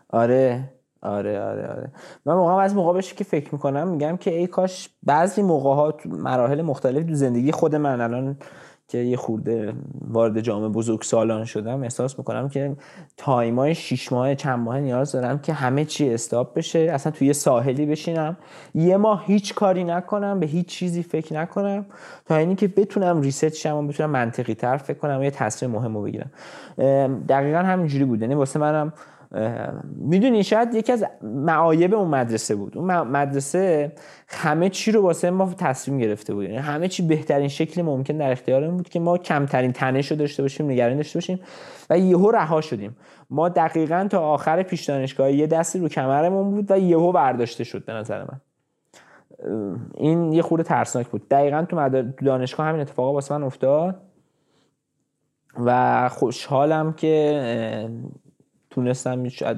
آره 0.10 0.70
آره 1.02 1.42
آره 1.42 1.68
آره. 1.68 1.92
من 2.26 2.34
موقع 2.34 2.64
از 2.64 2.76
موقع 2.76 3.02
که 3.16 3.24
فکر 3.24 3.50
می‌کنم 3.54 3.88
میگم 3.88 4.18
که 4.18 4.38
ای 4.38 4.48
کاش 4.48 4.90
بعضی 5.04 5.42
موقع 5.42 5.70
ها 5.70 5.98
مراحل 6.06 6.62
مختلف 6.62 7.06
تو 7.06 7.16
زندگی 7.16 7.52
خود 7.52 7.76
من 7.76 8.02
الان 8.02 8.38
که 8.92 8.98
یه 8.98 9.18
خورده 9.18 9.74
وارد 10.08 10.40
جامعه 10.40 10.70
بزرگ 10.70 11.02
سالان 11.02 11.46
شدم 11.46 11.84
احساس 11.84 12.20
می‌کنم 12.20 12.50
که 12.50 12.76
تایمای 13.18 13.76
شیش 13.76 14.12
ماه 14.12 14.36
چند 14.36 14.60
ماه 14.60 14.80
نیاز 14.80 15.12
دارم 15.12 15.40
که 15.40 15.54
همه 15.54 15.86
چی 15.86 16.14
استاپ 16.14 16.54
بشه 16.54 16.80
اصلا 16.80 17.12
توی 17.12 17.28
یه 17.28 17.34
ساحلی 17.34 17.86
بشینم. 17.86 18.38
یه 18.76 18.98
ماه 18.98 19.24
هیچ 19.26 19.56
کاری 19.56 19.84
نکنم 19.84 20.40
به 20.40 20.46
هیچ 20.46 20.66
چیزی 20.68 21.04
فکر 21.04 21.34
نکنم 21.34 21.86
تا 22.26 22.36
اینی 22.36 22.56
که 22.56 22.68
بتونم 22.68 23.22
ریست 23.22 23.54
شم 23.54 23.76
و 23.76 23.88
بتونم 23.88 24.10
منطقی 24.10 24.54
تر 24.54 24.78
فکر 24.78 24.98
کنم 24.98 25.20
و 25.20 25.24
یه 25.24 25.32
تصمیم 25.32 25.72
مهم 25.72 25.98
رو 25.98 26.04
بگیرم 26.04 26.32
دقیقا 27.30 27.60
همینجوری 27.60 28.06
بود. 28.06 28.22
یعنی 28.22 28.36
واسه 28.36 28.60
منم 28.60 28.94
می‌دونی 29.96 30.44
شاید 30.44 30.74
یکی 30.74 30.92
از 30.92 31.06
معایب 31.22 31.94
اون 31.94 32.08
مدرسه 32.08 32.56
بود. 32.56 32.78
اون 32.78 33.02
مدرسه 33.02 33.92
همه 34.28 34.70
چی 34.70 34.92
رو 34.92 35.02
واسه 35.02 35.30
ما 35.30 35.54
تصمیم 35.58 35.98
گرفته 35.98 36.34
بود. 36.34 36.44
یعنی 36.44 36.58
همه 36.58 36.88
چی 36.88 37.08
بهترین 37.08 37.48
شکل 37.48 37.82
ممکن 37.82 38.18
در 38.18 38.32
اختیارمون 38.32 38.78
بود 38.78 38.90
که 38.90 39.00
ما 39.00 39.18
کمترین 39.18 39.72
تنش 39.72 40.12
رو 40.12 40.18
داشته 40.18 40.44
باشیم 40.44 40.66
نگرانی 40.66 40.96
داشته 40.96 41.18
باشیم 41.18 41.40
و 41.90 41.98
یهو 41.98 42.32
رها 42.32 42.62
شدیم. 42.62 42.98
ما 43.30 43.50
دقیقا 43.50 44.08
تا 44.12 44.20
آخر 44.20 44.64
پیش 44.64 44.86
دانشگاه 44.86 45.32
یه 45.32 45.48
دستی 45.48 45.80
رو 45.80 45.88
کمرمون 45.88 46.52
بود 46.52 46.72
و 46.72 46.78
یهو 46.78 47.12
برداشته 47.12 47.64
شد 47.64 47.86
به 47.86 47.94
نظر 47.94 48.24
من. 48.24 48.42
این 49.96 50.34
یه 50.34 50.42
خورده 50.42 50.64
ترسناک 50.64 51.08
بود. 51.08 51.30
دقیقا 51.30 51.66
تو 51.70 52.04
دانشگاه 52.26 52.66
همین 52.66 52.82
اتفاقا 52.82 53.14
واسه 53.14 53.38
من 53.38 53.44
افتاد 53.44 54.02
و 55.66 56.10
خوشحالم 56.10 56.94
که 56.94 57.90
تونستم 58.72 59.30
شاید 59.30 59.58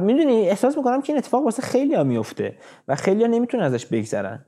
می‌دونی 0.00 0.48
احساس 0.48 0.76
می‌کنم 0.76 1.02
که 1.02 1.12
این 1.12 1.18
اتفاق 1.18 1.44
واسه 1.44 1.62
خیلی 1.62 1.94
ها 1.94 2.04
میفته 2.04 2.54
و 2.88 2.94
خیلی 2.94 3.22
ها 3.22 3.28
نمی‌تونن 3.28 3.62
ازش 3.62 3.86
بگذرن. 3.86 4.44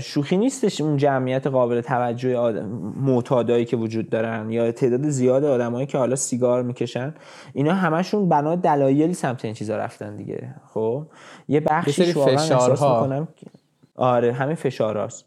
شوخی 0.00 0.36
نیستش 0.36 0.80
اون 0.80 0.96
جمعیت 0.96 1.46
قابل 1.46 1.80
توجه 1.80 2.36
آدم 2.36 2.66
معتادایی 2.96 3.64
که 3.64 3.76
وجود 3.76 4.10
دارن 4.10 4.50
یا 4.50 4.72
تعداد 4.72 5.08
زیاد 5.08 5.44
آدمایی 5.44 5.86
که 5.86 5.98
حالا 5.98 6.16
سیگار 6.16 6.62
می‌کشن. 6.62 7.14
اینا 7.52 7.74
همشون 7.74 8.28
بنا 8.28 8.56
دلایلی 8.56 9.14
سمت 9.14 9.44
این 9.44 9.54
چیزا 9.54 9.76
رفتن 9.76 10.16
دیگه 10.16 10.54
خب؟ 10.74 11.06
یه 11.48 11.60
بخشی 11.60 12.12
واقعا 12.12 12.34
احساس 12.34 12.82
می‌کنم 12.82 13.28
آره 13.96 14.32
همین 14.32 14.56
فشاراست 14.56 15.24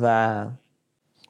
و 0.00 0.46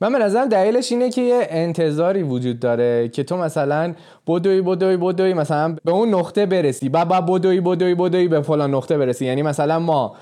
من 0.03 0.13
به 0.13 0.19
نظرم 0.19 0.49
دلیلش 0.49 0.93
اینه 0.93 1.11
که 1.11 1.21
یه 1.23 1.47
انتظاری 1.51 2.23
وجود 2.23 2.61
داره 2.61 3.09
که 3.09 3.23
تو 3.23 3.37
مثلا 3.37 3.95
بدوی 4.27 4.63
بدوی 4.63 4.97
بدوی 4.97 5.35
مثلا 5.35 5.77
به 5.85 5.93
اون 5.93 6.15
نقطه 6.15 6.47
برسی. 6.47 6.89
بعد 6.89 7.09
بعد 7.09 7.27
بدوی 7.27 7.61
بدوی 7.61 7.95
بدوی 7.95 8.29
به 8.29 8.41
فلان 8.41 8.75
نقطه 8.75 8.99
برسی. 8.99 9.27
یعنی 9.27 9.43
مثلا 9.43 9.79
ما 9.79 10.15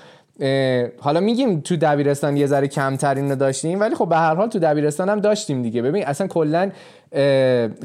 حالا 0.99 1.19
میگیم 1.19 1.59
تو 1.59 1.75
دبیرستان 1.75 2.37
یه 2.37 2.45
ذره 2.45 2.67
کمتر 2.67 3.15
اینو 3.15 3.35
داشتیم 3.35 3.79
ولی 3.79 3.95
خب 3.95 4.09
به 4.09 4.15
هر 4.15 4.35
حال 4.35 4.47
تو 4.47 4.59
دبیرستان 4.59 5.09
هم 5.09 5.19
داشتیم 5.19 5.61
دیگه. 5.61 5.81
ببین 5.81 6.05
اصلا 6.05 6.27
کلا 6.27 6.71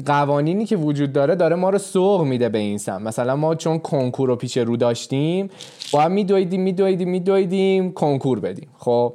قوانینی 0.05 0.65
که 0.65 0.75
وجود 0.75 1.13
داره 1.13 1.35
داره 1.35 1.55
ما 1.55 1.69
رو 1.69 1.77
سوق 1.77 2.21
میده 2.21 2.49
به 2.49 2.57
این 2.57 2.77
سم 2.77 3.03
مثلا 3.03 3.35
ما 3.35 3.55
چون 3.55 3.79
کنکور 3.79 4.29
رو 4.29 4.35
پیش 4.35 4.57
رو 4.57 4.77
داشتیم 4.77 5.49
باید 5.93 6.11
میدویدیم 6.11 6.61
میدویدیم 6.61 7.09
میدویدیم 7.09 7.91
کنکور 7.91 8.39
بدیم. 8.39 8.67
خب؟ 8.77 9.13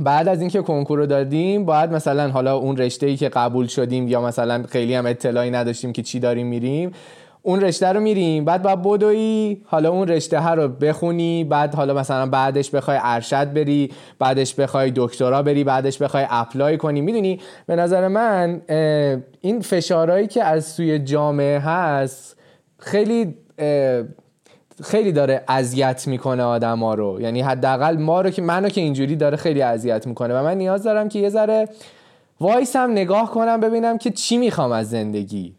بعد 0.00 0.28
از 0.28 0.40
اینکه 0.40 0.62
کنکور 0.62 0.98
رو 0.98 1.06
دادیم 1.06 1.64
باید 1.64 1.92
مثلا 1.92 2.30
حالا 2.30 2.56
اون 2.56 2.76
رشته 2.76 3.06
ای 3.06 3.16
که 3.16 3.28
قبول 3.28 3.66
شدیم 3.66 4.08
یا 4.08 4.20
مثلا 4.20 4.62
خیلی 4.68 4.94
هم 4.94 5.06
اطلاعی 5.06 5.50
نداشتیم 5.50 5.92
که 5.92 6.02
چی 6.02 6.20
داریم 6.20 6.46
میریم 6.46 6.92
اون 7.42 7.60
رشته 7.60 7.86
رو 7.86 8.00
میریم. 8.00 8.44
بعد 8.44 8.62
باید 8.62 8.82
بدوی 8.82 9.56
حالا 9.64 9.90
اون 9.90 10.08
رشته 10.08 10.40
ها 10.40 10.54
رو 10.54 10.68
بخونی 10.68 11.44
بعد 11.44 11.74
حالا 11.74 11.94
مثلا 11.94 12.26
بعدش 12.26 12.70
بخوای 12.70 12.98
ارشد 13.02 13.52
بری 13.52 13.90
بعدش 14.18 14.54
بخوای 14.54 14.92
دکترا 14.96 15.42
بری 15.42 15.64
بعدش 15.64 16.02
بخوای 16.02 16.26
اپلای 16.30 16.76
کنی. 16.76 17.00
می‌دونی؟ 17.00 17.40
به 17.66 17.76
نظر 17.76 18.08
من 18.08 18.60
این 19.40 19.60
فشارهایی 19.60 20.26
که 20.26 20.44
از 20.44 20.64
سوی 20.64 20.98
جامعه 20.98 21.58
هست 21.58 22.36
خیلی 22.78 23.34
خیلی 24.84 25.12
داره 25.12 25.44
اذیت 25.48 26.06
می‌کنه 26.06 26.42
آدما 26.42 26.94
رو. 26.94 27.20
یعنی 27.20 27.42
حداقل 27.42 27.96
ما 27.96 28.20
رو 28.20 28.30
که 28.30 28.42
منو 28.42 28.68
که 28.68 28.80
اینجوری 28.80 29.16
داره 29.16 29.36
خیلی 29.36 29.62
اذیت 29.62 30.06
می‌کنه. 30.06 30.34
و 30.34 30.42
من 30.42 30.58
نیاز 30.58 30.82
دارم 30.82 31.08
که 31.08 31.18
یه 31.18 31.28
ذره 31.28 31.68
وایسم 32.40 32.90
نگاه 32.90 33.30
کنم 33.30 33.60
ببینم 33.60 33.98
که 33.98 34.10
چی 34.10 34.36
می‌خوام 34.36 34.72
از 34.72 34.90
زندگی. 34.90 35.54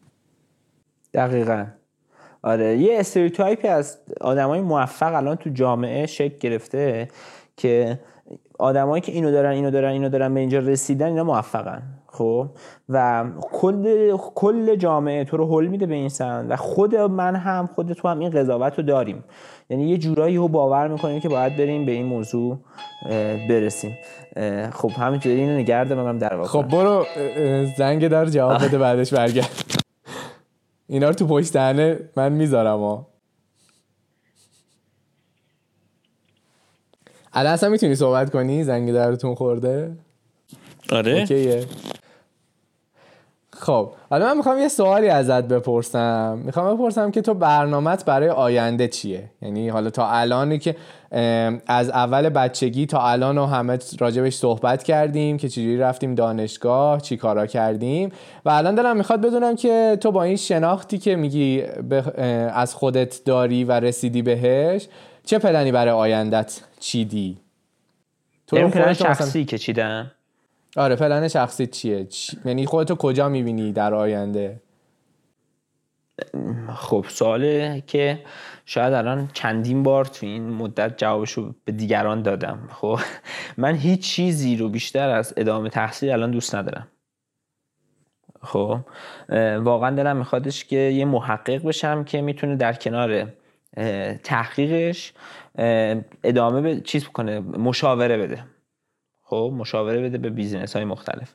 دقیقا. 1.14 1.66
آره 2.42 2.78
یه 2.78 3.00
stereotype 3.00 3.62
ی 3.62 3.68
از 3.68 3.98
آدمای 4.22 4.62
موفق 4.62 5.16
الان 5.16 5.36
تو 5.36 5.50
جامعه 5.50 6.06
شکل 6.06 6.38
گرفته 6.38 7.08
که 7.58 8.00
آدمایی 8.64 9.02
که 9.02 9.12
اینو 9.12 9.32
دارن 9.32 9.52
اینو 9.52 9.72
دارن 9.72 9.92
اینو 9.92 10.10
دارن 10.10 10.34
به 10.34 10.40
اینجا 10.40 10.60
رسیدن 10.60 11.06
اینا 11.06 11.24
موفقن. 11.24 11.84
خب؟ 12.08 12.48
و 12.90 13.26
کل 13.42 14.18
کل 14.18 14.76
جامعه 14.76 15.24
تو 15.24 15.38
رو 15.38 15.48
حل 15.48 15.68
میده 15.68 15.86
به 15.86 15.96
این 15.96 16.10
سن 16.10 16.48
و 16.48 16.56
خود 16.56 16.96
من 16.96 17.36
هم 17.36 17.70
خود 17.76 17.94
تو 17.94 18.08
هم 18.08 18.20
این 18.20 18.30
قضاوت 18.30 18.78
رو 18.78 18.84
داریم. 18.84 19.24
یعنی 19.70 19.90
یه 19.90 19.98
جورایی 19.98 20.38
رو 20.38 20.48
باور 20.48 20.88
می‌کنیم 20.88 21.20
که 21.20 21.30
باید 21.30 21.58
بریم 21.58 21.86
به 21.86 21.92
این 21.92 22.06
موضوع 22.06 22.58
برسیم. 23.50 23.98
خب 24.74 24.90
همینطوری 24.90 25.36
اینو 25.36 25.58
نگرده 25.58 25.96
من 25.96 26.18
در 26.18 26.36
واقع. 26.36 26.48
خب 26.48 26.68
برو 26.68 27.06
زنگ 27.78 28.08
در 28.08 28.26
جواب 28.26 28.64
بده 28.64 28.78
بعدش 28.78 29.14
برگرد. 29.14 29.50
اینا 30.88 31.08
رو 31.08 31.14
تو 31.14 31.28
پشت 31.28 31.56
من 32.16 32.32
می‌ذارم 32.32 32.80
ها. 32.80 33.13
الان 37.34 37.54
اصلا 37.54 37.70
می‌تونی 37.70 37.96
صحبت 37.96 38.30
کنی؟ 38.30 38.64
زنگ 38.64 38.94
درتون 38.94 39.36
خورده؟ 39.36 39.92
آره. 40.92 41.12
اوکیه. 41.12 41.66
خب 43.54 43.90
حالا 44.10 44.26
من 44.26 44.38
می‌خوام 44.38 44.60
یه 44.60 44.68
سوالی 44.68 45.10
ازت 45.10 45.44
بپرسم. 45.44 46.42
می‌خوام 46.46 46.76
بپرسم 46.76 47.12
که 47.12 47.22
تو 47.22 47.34
برنامت 47.34 48.06
برای 48.06 48.30
آینده 48.30 48.88
چیه؟ 48.88 49.30
یعنی 49.42 49.70
حالا 49.70 49.90
تا 49.90 50.08
الانی 50.08 50.60
که 50.60 50.76
از 51.68 51.90
اول 51.90 52.30
بچگی 52.30 52.86
تا 52.86 53.10
الان 53.10 53.38
و 53.38 53.46
همه 53.46 53.80
راجبش 54.00 54.36
صحبت 54.36 54.84
کردیم 54.84 55.38
که 55.38 55.50
چجوری 55.50 55.78
رفتیم 55.78 56.16
دانشگاه 56.16 57.02
چی 57.02 57.18
کارا 57.18 57.46
کردیم. 57.46 58.12
و 58.46 58.50
الان 58.50 58.76
دارم 58.76 58.98
می‌خواد 58.98 59.22
بدونم 59.22 59.56
که 59.56 59.98
تو 60.02 60.12
با 60.12 60.24
این 60.24 60.36
شناختی 60.36 60.98
که 60.98 61.16
میگی 61.16 61.64
از 62.54 62.76
خودت 62.76 63.24
داری 63.26 63.64
و 63.64 63.72
رسیدی 63.72 64.22
بهش 64.22 64.88
چه 65.26 65.40
پلنی 65.40 65.72
برای 65.72 65.94
آیندت 65.94 66.62
چیدی؟ 66.80 67.38
تو 68.48 68.70
پلن 68.70 68.94
شخصی 68.94 69.46
که 69.46 69.58
چیدم. 69.58 70.12
آره 70.78 70.96
پلن 70.96 71.28
شخصی 71.28 71.68
چیه؟ 71.68 72.06
چی... 72.06 72.38
یعنی 72.46 72.66
خودتو 72.66 72.96
کجا 72.96 73.30
می‌بینی 73.30 73.72
در 73.72 73.94
آینده؟ 73.94 74.62
خب 76.76 77.06
سواله 77.10 77.84
که 77.88 78.20
شاید 78.66 78.94
الان 78.94 79.30
چندین 79.34 79.84
بار 79.84 80.06
تو 80.06 80.26
این 80.26 80.50
مدت 80.50 80.98
جوابشو 80.98 81.56
به 81.66 81.72
دیگران 81.72 82.22
دادم. 82.22 82.70
خب 82.72 83.00
من 83.58 83.76
هیچ 83.76 84.02
چیزی 84.02 84.58
رو 84.58 84.70
بیشتر 84.70 85.10
از 85.10 85.34
ادامه 85.38 85.70
تحصیل 85.70 86.12
الان 86.12 86.32
دوست 86.32 86.56
ندارم. 86.56 86.88
خب 88.42 88.80
واقعا 89.60 89.96
دلم 89.96 90.18
میخوادش 90.18 90.66
که 90.66 90.76
یه 90.76 91.06
محقق 91.06 91.64
بشم 91.64 92.04
که 92.04 92.22
می‌تونه 92.22 92.56
در 92.56 92.74
کنار 92.74 93.34
تحقیقش 94.24 95.14
ادامه 96.24 96.62
به 96.62 96.82
چیز 96.82 97.08
کنه 97.08 97.40
مشاوره 97.40 98.18
بده. 98.18 98.44
خب 99.24 99.54
مشاوره 99.58 100.02
بده 100.02 100.18
به 100.18 100.30
business 100.30 100.76
های 100.76 100.86
مختلف. 100.86 101.34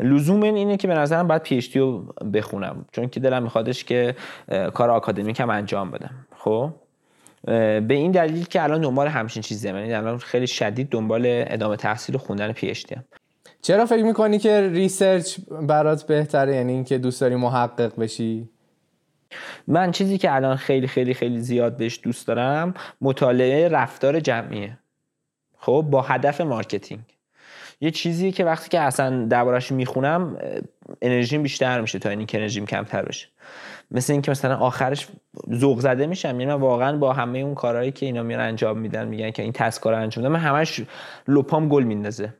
لزوم 0.00 0.42
این 0.42 0.54
اینه 0.54 0.76
که 0.76 0.88
به 0.88 0.94
نظرم 0.94 1.28
باید 1.28 1.42
PhD 1.42 1.78
رو 1.78 2.14
بخونم 2.34 2.84
چون 2.92 3.08
که 3.08 3.20
دلم 3.20 3.42
میخوادش 3.42 3.84
که 3.84 4.14
کار 4.74 4.90
آکادمیک 4.90 5.40
هم 5.40 5.50
انجام 5.50 5.90
بدم. 5.90 6.26
خب؟ 6.36 6.70
به 7.46 7.86
این 7.88 8.10
دلیل 8.10 8.44
که 8.44 8.62
الان 8.62 8.80
دنبال 8.80 9.08
همچین 9.08 9.42
چیزی 9.42 9.68
یعنی 9.68 9.94
الان 9.94 10.18
خیلی 10.18 10.46
شدید 10.46 10.88
دنبال 10.88 11.22
ادامه 11.26 11.76
تحصیل 11.76 12.14
و 12.14 12.18
خوندن 12.18 12.52
PhD 12.52 12.68
هم 12.68 13.04
چرا 13.62 13.86
فکر 13.86 14.02
می‌کنی 14.02 14.38
که 14.38 14.68
research 14.68 15.38
برات 15.62 16.06
بهتره؟ 16.06 16.54
یعنی 16.54 16.72
اینکه 16.72 16.98
دوست 16.98 17.20
داری 17.20 17.34
محقق 17.34 18.00
بشی؟ 18.00 18.48
من 19.66 19.90
چیزی 19.92 20.18
که 20.18 20.34
الان 20.34 20.56
خیلی 20.56 20.86
خیلی 20.86 21.14
خیلی 21.14 21.40
زیاد 21.40 21.76
بهش 21.76 22.00
دوست 22.02 22.26
دارم 22.26 22.74
مطالعه 23.00 23.68
رفتار 23.68 24.20
جمعیه. 24.20 24.78
خب 25.58 25.86
با 25.90 26.02
هدف 26.02 26.40
marketing. 26.40 27.02
یه 27.80 27.90
چیزی 27.90 28.32
که 28.32 28.44
وقتی 28.44 28.68
که 28.68 28.80
اصلا 28.80 29.26
دربارش 29.26 29.72
می‌خونم 29.72 30.36
انرژیم 31.02 31.42
بیشتر 31.42 31.80
میشه 31.80 31.98
تا 31.98 32.08
اینکه 32.08 32.38
انرژیم 32.38 32.66
کمتر 32.66 33.02
بشه. 33.02 33.28
مثل 33.90 34.12
اینکه 34.12 34.30
مثلا 34.30 34.56
آخرش 34.56 35.08
ذوق 35.54 35.80
زده 35.80 36.06
میشم 36.06 36.28
یعنی 36.28 36.46
من 36.46 36.52
واقعا 36.60 36.96
با 36.96 37.12
همه 37.12 37.38
اون 37.38 37.54
کارهایی 37.54 37.92
که 37.92 38.06
اینا 38.06 38.22
میان 38.22 38.40
انجام 38.40 38.78
میدن 38.78 39.08
میگن 39.08 39.30
که 39.30 39.42
این 39.42 39.52
task 39.52 39.76
ها 39.76 39.82
رو 39.82 39.94
انجام 39.94 40.24
میدن 40.24 40.34
من 40.34 40.40
همش 40.40 40.80
لپام 41.28 41.68
گل 41.68 41.82
میندازه. 41.82 42.34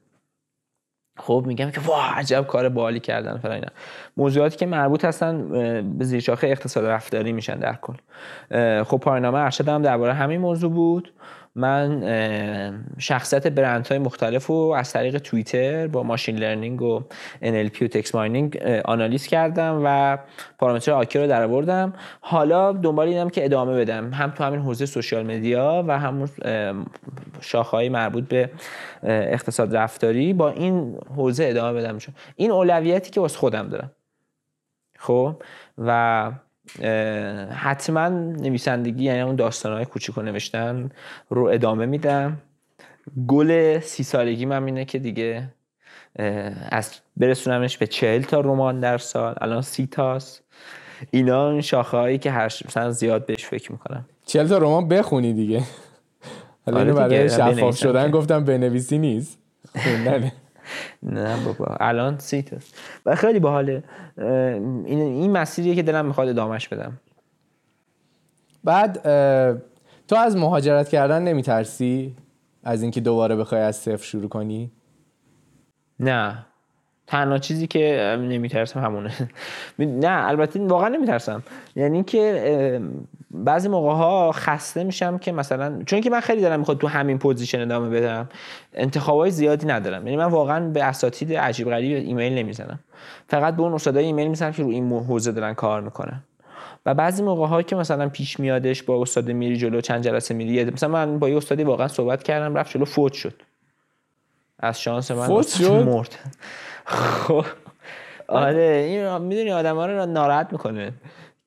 خب 1.19 1.45
میگم 1.47 1.71
که 1.71 1.81
wow 1.81 2.19
عجب 2.19 2.47
کار 2.47 2.69
باحالی 2.69 3.01
کردن 3.01 3.39
فلان 3.39 3.55
اینا. 3.55 3.69
موضوعاتی 4.17 4.57
که 4.57 4.67
مربوط 4.67 5.05
هستن 5.05 5.49
به 5.99 6.05
زیرشاخه 6.05 6.47
اقتصاد 6.47 6.85
رفتاری 6.85 7.33
میشن 7.33 7.59
در 7.59 7.79
کل. 7.83 7.95
خب 8.83 8.97
پایان‌نامه 8.97 9.39
ارشد 9.39 9.69
هم 9.69 9.83
درباره 9.83 10.15
همین 10.15 10.41
موضوع 10.41 10.71
بود. 10.71 11.13
من 11.57 12.85
شخصیت 12.99 13.47
برند 13.47 13.87
های 13.87 13.99
مختلف 13.99 14.47
رو 14.47 14.75
از 14.77 14.93
طریق 14.93 15.19
توییتر 15.19 15.87
با 15.87 16.03
machine 16.03 16.37
learning 16.37 16.83
و 16.83 17.03
NLP 17.43 17.83
و 17.83 17.87
text 17.87 18.15
mining 18.15 18.57
آنالیز 18.85 19.27
کردم 19.27 19.83
و 19.85 20.19
پارامترهاشو 20.59 21.19
رو 21.19 21.27
درآوردم. 21.27 21.93
حالا 22.21 22.73
دنبال 22.73 23.09
اینم 23.09 23.31
که 23.31 23.45
ادامه 23.45 23.77
بدم. 23.81 24.13
هم 24.13 24.31
تو 24.31 24.45
همین 24.45 24.61
حوزه 24.61 24.87
social 24.87 25.27
media 25.27 25.85
و 25.89 25.99
همون 25.99 26.29
شاخه‌های 27.41 27.89
مربوط 27.89 28.25
به 28.25 28.51
اقتصاد 29.03 29.77
رفتاری 29.77 30.33
با 30.33 30.51
این 30.51 30.99
حوزه 31.17 31.45
ادامه 31.45 31.81
بدم. 31.81 31.99
این 32.37 32.51
اولویتی 32.51 33.11
که 33.11 33.21
واسه 33.21 33.39
خودم 33.39 33.69
دارم. 33.69 33.91
خب؟ 34.99 35.43
و 35.79 36.31
حتما 37.51 38.09
نویسندگی 38.09 39.05
یعنی 39.05 39.21
اون 39.21 39.37
داستانهای 39.37 39.85
کوچیک 39.85 40.19
نوشتن 40.19 40.91
رو 41.29 41.45
ادامه 41.45 41.87
میدم. 41.87 42.37
گل 43.27 43.81
سی 43.81 44.03
سالگی 44.03 44.47
من 44.47 44.65
اینه 44.65 44.85
که 44.85 44.99
دیگه 44.99 45.49
از 46.69 46.95
برسونمش 47.17 47.79
به 47.79 47.87
چهل 47.87 48.23
تا 48.23 48.41
رمان 48.41 48.81
در 48.81 48.99
سال 48.99 49.35
الان 49.41 49.63
سی 49.63 49.87
تاست. 49.87 50.43
اینا 51.11 51.51
اون 51.51 51.61
شاخه 51.61 51.97
هایی 51.97 52.19
که 52.19 52.31
هر 52.31 52.45
مثلا 52.45 52.91
زیاد 52.91 53.27
بهش 53.27 53.45
فکر 53.45 53.73
می‌کنم. 53.73 54.05
چهل 54.27 54.49
تا 54.49 54.59
رمان 54.59 54.89
بخونی 54.89 55.33
دیگه. 55.33 55.63
حالا 56.67 56.81
آره 56.81 56.93
برای 56.93 57.29
دیگه، 57.29 57.29
شفاف 57.37 57.77
شدن 57.77 58.05
که. 58.05 58.11
گفتم 58.11 58.45
بنویسی 58.45 58.99
نیست. 58.99 59.39
خوندنه. 59.85 60.33
نه 61.03 61.45
بابا. 61.45 61.77
الان 61.81 62.19
سی 62.19 62.43
تاست 62.43 62.79
و 63.07 63.15
خیلی 63.15 63.39
باحاله. 63.39 63.83
این 64.19 65.01
این 65.01 65.31
مسیریه 65.31 65.75
که 65.75 65.83
دلم 65.83 66.07
می‌خواد 66.07 66.29
ادامهش 66.29 66.69
بدم. 66.69 67.01
بعد 68.65 69.03
تو 70.09 70.17
از 70.17 70.37
مهاجرت 70.37 70.89
کردن 70.89 71.23
نمیترسی؟ 71.23 72.17
از 72.65 72.83
اینکه 72.83 73.01
دوباره 73.01 73.37
بخوای 73.37 73.61
از 73.61 73.77
صفر 73.77 74.05
شروع 74.05 74.29
کنی؟ 74.29 74.71
نه. 76.01 76.47
تنها 77.07 77.39
چیزی 77.39 77.67
که 77.67 78.17
نمیترسم 78.21 78.81
همونه. 78.81 79.13
نه 79.79 80.29
البته 80.29 80.67
واقعا 80.67 80.89
نمیترسم. 80.89 81.43
یعنی 81.77 82.03
که 82.03 82.81
بعضی 83.31 83.69
موقع 83.69 83.93
ها 83.93 84.33
خسته 84.33 84.85
میشم 84.85 85.19
که 85.19 85.33
مثلا 85.33 85.83
چون 85.87 86.01
که 86.01 86.11
من 86.11 86.21
خیلی 86.21 86.43
دلم 86.43 86.59
می‌خواد 86.59 86.79
تو 86.79 86.89
همین 86.89 87.19
position 87.19 87.61
ادامه 87.61 87.89
بدم 88.01 88.29
انتخابای 88.75 89.31
زیادی 89.31 89.67
ندارم. 89.67 90.07
یعنی 90.07 90.17
من 90.17 90.25
واقعا 90.25 90.69
به 90.69 90.85
اساتید 90.85 91.33
عجیب 91.33 91.71
غریب 91.71 92.07
ایمیل 92.07 92.35
نمی‌زنم. 92.35 92.79
فقط 93.29 93.57
به 93.57 93.63
اون 93.63 93.75
استادای 93.75 94.05
ایمیل 94.05 94.29
می‌زنم 94.29 94.53
که 94.53 94.63
رو 94.63 94.69
این 94.69 94.93
حوزه 94.93 95.33
دارن 95.33 95.55
کار 95.55 95.81
می‌کنن. 95.81 96.23
و 96.87 96.95
بعضی 96.95 97.23
موقع 97.23 97.47
ها 97.47 97.63
که 97.63 97.77
مثلا 97.77 98.09
پیش 98.09 98.41
میادش 98.41 98.83
با 98.83 99.03
استاد 99.03 99.31
میری 99.31 99.57
جلو 99.57 99.81
چند 99.81 100.03
جلسه 100.03 100.35
میری 100.35 100.65
مثلا 100.65 100.89
من 100.89 101.19
با 101.19 101.29
یه 101.29 101.37
استادی 101.37 101.65
واقعا 101.65 101.89
صحبت 101.89 102.23
کردم 102.23 102.55
رفت 102.55 102.73
جلو 102.73 102.85
فوت 102.85 103.13
شد. 103.13 103.43
از 104.61 104.81
شانس 104.81 105.11
من 105.11 105.27
فوت 105.27 105.49
شد؟ 105.59 105.71
مرد. 105.71 106.15
خب. 106.85 107.45
آره 108.29 108.85
این 108.89 109.19
می‌دونی 109.19 109.53
آدم 109.53 109.77
ها 109.77 109.87
رو 109.87 110.07
ناراحت 110.07 110.53
می‌کنه. 110.53 110.93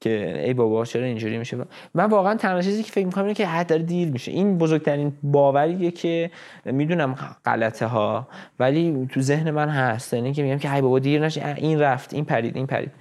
که 0.01 0.43
ای 0.45 0.53
بابا 0.53 0.85
چرا 0.85 1.05
اینجوری 1.05 1.37
میشه؟ 1.37 1.57
من 1.93 2.05
واقعا 2.05 2.35
تنها 2.35 2.61
چیزی 2.61 2.83
که 2.83 2.91
فکر 2.91 3.05
می‌کنم 3.05 3.23
اینه 3.23 3.33
که 3.33 3.47
حد 3.47 3.67
داره 3.67 3.83
دیر 3.83 4.11
میشه. 4.11 4.31
این 4.31 4.57
بزرگترین 4.57 5.13
باوریه 5.23 5.91
که 5.91 6.31
می‌دونم 6.65 7.15
غلطه 7.45 7.85
ها 7.85 8.27
ولی 8.59 9.07
تو 9.11 9.21
ذهن 9.21 9.51
من 9.51 9.69
هست. 9.69 10.13
یعنی 10.13 10.33
که 10.33 10.43
میگم 10.43 10.57
که 10.57 10.73
ای 10.73 10.81
بابا 10.81 10.99
دیر 10.99 11.25
نشه. 11.25 11.55
این 11.57 11.79
رفت 11.79 12.13
این 12.13 12.25
پرید 12.25 12.55
این 12.55 12.67
پرید. 12.67 12.91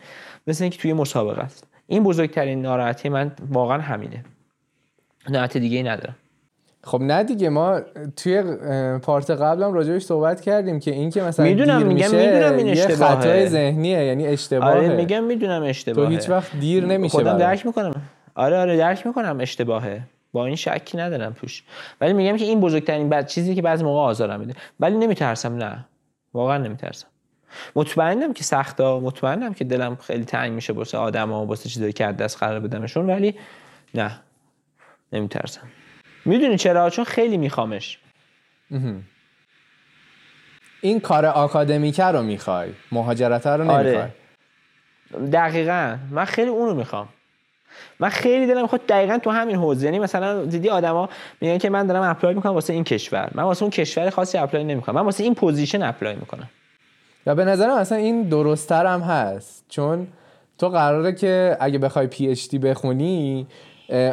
مثل 0.47 0.65
اینکه 0.65 0.79
توی 0.79 0.93
مسابقه 0.93 1.41
است. 1.41 1.67
این 1.87 2.03
بزرگترین 2.03 2.63
ناراحتی 2.63 3.09
من 3.09 3.33
واقعا 3.51 3.79
همینه. 3.79 4.25
ناراحت 5.29 5.57
دیگه 5.57 5.77
ای 5.77 5.83
ندارم. 5.83 6.17
خب 6.85 7.01
نه 7.03 7.25
دیگه 7.25 7.49
ما 7.49 7.81
توی 8.17 8.43
پارت 9.03 9.31
قبلم 9.31 9.73
راجبش 9.73 10.03
صحبت 10.03 10.41
کردیم 10.41 10.81
که 10.81 10.91
این 10.91 11.11
که 11.11 11.23
مثلا 11.23 11.47
می‌دونم، 11.47 11.87
میگم 11.87 12.11
می‌دونم 12.11 12.57
این 12.57 12.69
اشتباهه. 12.69 13.17
خطای 13.17 13.49
ذهنیه 13.49 14.05
یعنی 14.05 14.27
اشتباهه. 14.27 14.71
آره 14.71 14.97
میگم 14.97 15.25
می‌دونم 15.25 15.61
تو 15.61 15.65
اشتباهه 15.65 16.09
هیچ 16.09 16.31
وقت 16.31 16.57
دیر 16.61 16.87
نمیشه 16.87 17.13
خودم. 17.13 17.39
درک 17.39 17.67
می‌کنم. 17.67 17.95
آره 18.35 18.59
آره 18.59 18.77
درک 18.77 19.07
می‌کنم 19.07 19.39
اشتباهه. 19.41 20.03
با 20.33 20.47
این 20.47 20.57
شکی 20.57 20.99
ندارم 20.99 21.33
توش. 21.33 21.63
ولی 22.01 22.13
میگم 22.13 22.37
که 22.37 22.45
این 22.45 22.61
بزرگترین 22.61 23.09
بعد 23.09 23.27
چیزی 23.27 23.55
که 23.55 23.63
بعضی 23.63 23.85
موقع 23.85 24.01
آزارم 24.01 24.41
میده. 24.41 24.55
ولی 24.81 24.97
نمیترسم 24.97 25.57
نه. 25.57 25.85
واقعا 26.35 26.59
نمیترسم. 26.59 27.07
مطمئنم 27.77 28.33
که 28.33 28.45
سخته 28.45 28.85
مطمئنم 28.85 29.55
که 29.55 29.65
دلم 29.65 29.97
خیلی 29.97 30.25
تنگ 30.25 30.53
میشه 30.53 30.73
واسه 30.73 30.99
آدما 30.99 31.47
واسه 31.47 31.69
چیزایی 31.69 31.93
که 31.93 32.07
از 32.07 32.17
دست 32.17 32.39
قرار 32.39 32.61
بدمشون 32.61 33.11
ولی 33.11 33.35
نه. 33.95 34.21
نمیترسم. 35.13 35.69
می‌دونی 36.25 36.57
چرا؟ 36.57 36.91
چون 36.91 37.05
خیلی 37.05 37.37
میخوامش. 37.37 37.99
این 40.81 41.01
کار 41.01 41.27
آکادمیکه 41.27 42.05
رو 42.05 42.23
می‌خوای 42.23 42.69
مهاجرت 42.93 43.47
رو 43.47 43.65
نمی‌خوای؟ 43.65 43.97
آره. 43.97 44.13
دقیقا. 45.33 45.97
من 46.11 46.25
خیلی 46.25 46.49
اونو 46.49 46.75
می‌خوام. 46.75 47.09
من 48.01 48.09
خیلی 48.09 48.47
دلم 48.47 48.63
می‌خواد 48.63 48.87
دقیقا 48.87 49.19
تو 49.19 49.31
همین 49.31 49.57
حوزه. 49.57 49.85
یعنی 49.85 49.99
مثلا 49.99 50.45
دیدی 50.45 50.69
آدما 50.69 51.09
میگن 51.41 51.59
که 51.59 51.71
من 51.71 51.87
دارم 51.87 52.03
apply 52.03 52.35
می‌کنم 52.35 52.53
واسه 52.53 52.73
این 52.73 52.85
کشور. 52.85 53.31
من 53.35 53.43
واسه 53.43 53.63
اون 53.63 53.71
کشور 53.71 54.11
خاصی 54.11 54.39
apply 54.39 54.65
نمی‌کنم. 54.65 54.95
من 54.95 55.03
واسه 55.03 55.25
این 55.25 55.35
position 55.35 55.83
apply 55.83 56.15
می‌کنم. 56.15 56.49
و 57.27 57.35
به 57.35 57.45
نظرم 57.45 57.77
اصلا 57.77 57.99
این 57.99 58.23
درستتر 58.23 58.87
هم 58.87 59.01
هست. 59.01 59.65
چون 59.69 60.09
تو 60.59 60.69
قراره 60.69 61.13
که 61.13 61.57
اگه 61.61 61.79
بخوای 61.79 62.07
PhD 62.07 62.59
بخونی 62.59 63.47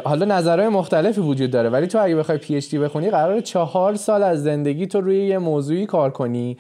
حالا 0.03 0.25
نظرهای 0.25 0.69
مختلفی 0.69 1.21
وجود 1.21 1.51
داره 1.51 1.69
ولی 1.69 1.87
تو 1.87 2.03
اگه 2.03 2.15
بخوای 2.15 2.37
PhD 2.37 2.79
بخونی 2.79 3.09
قراره 3.09 3.41
چهار 3.41 3.95
سال 3.95 4.23
از 4.23 4.43
زندگی 4.43 4.87
تو 4.87 5.01
روی 5.01 5.25
یه 5.27 5.37
موضوعی 5.37 5.85
کار 5.85 6.09
کنی 6.09 6.57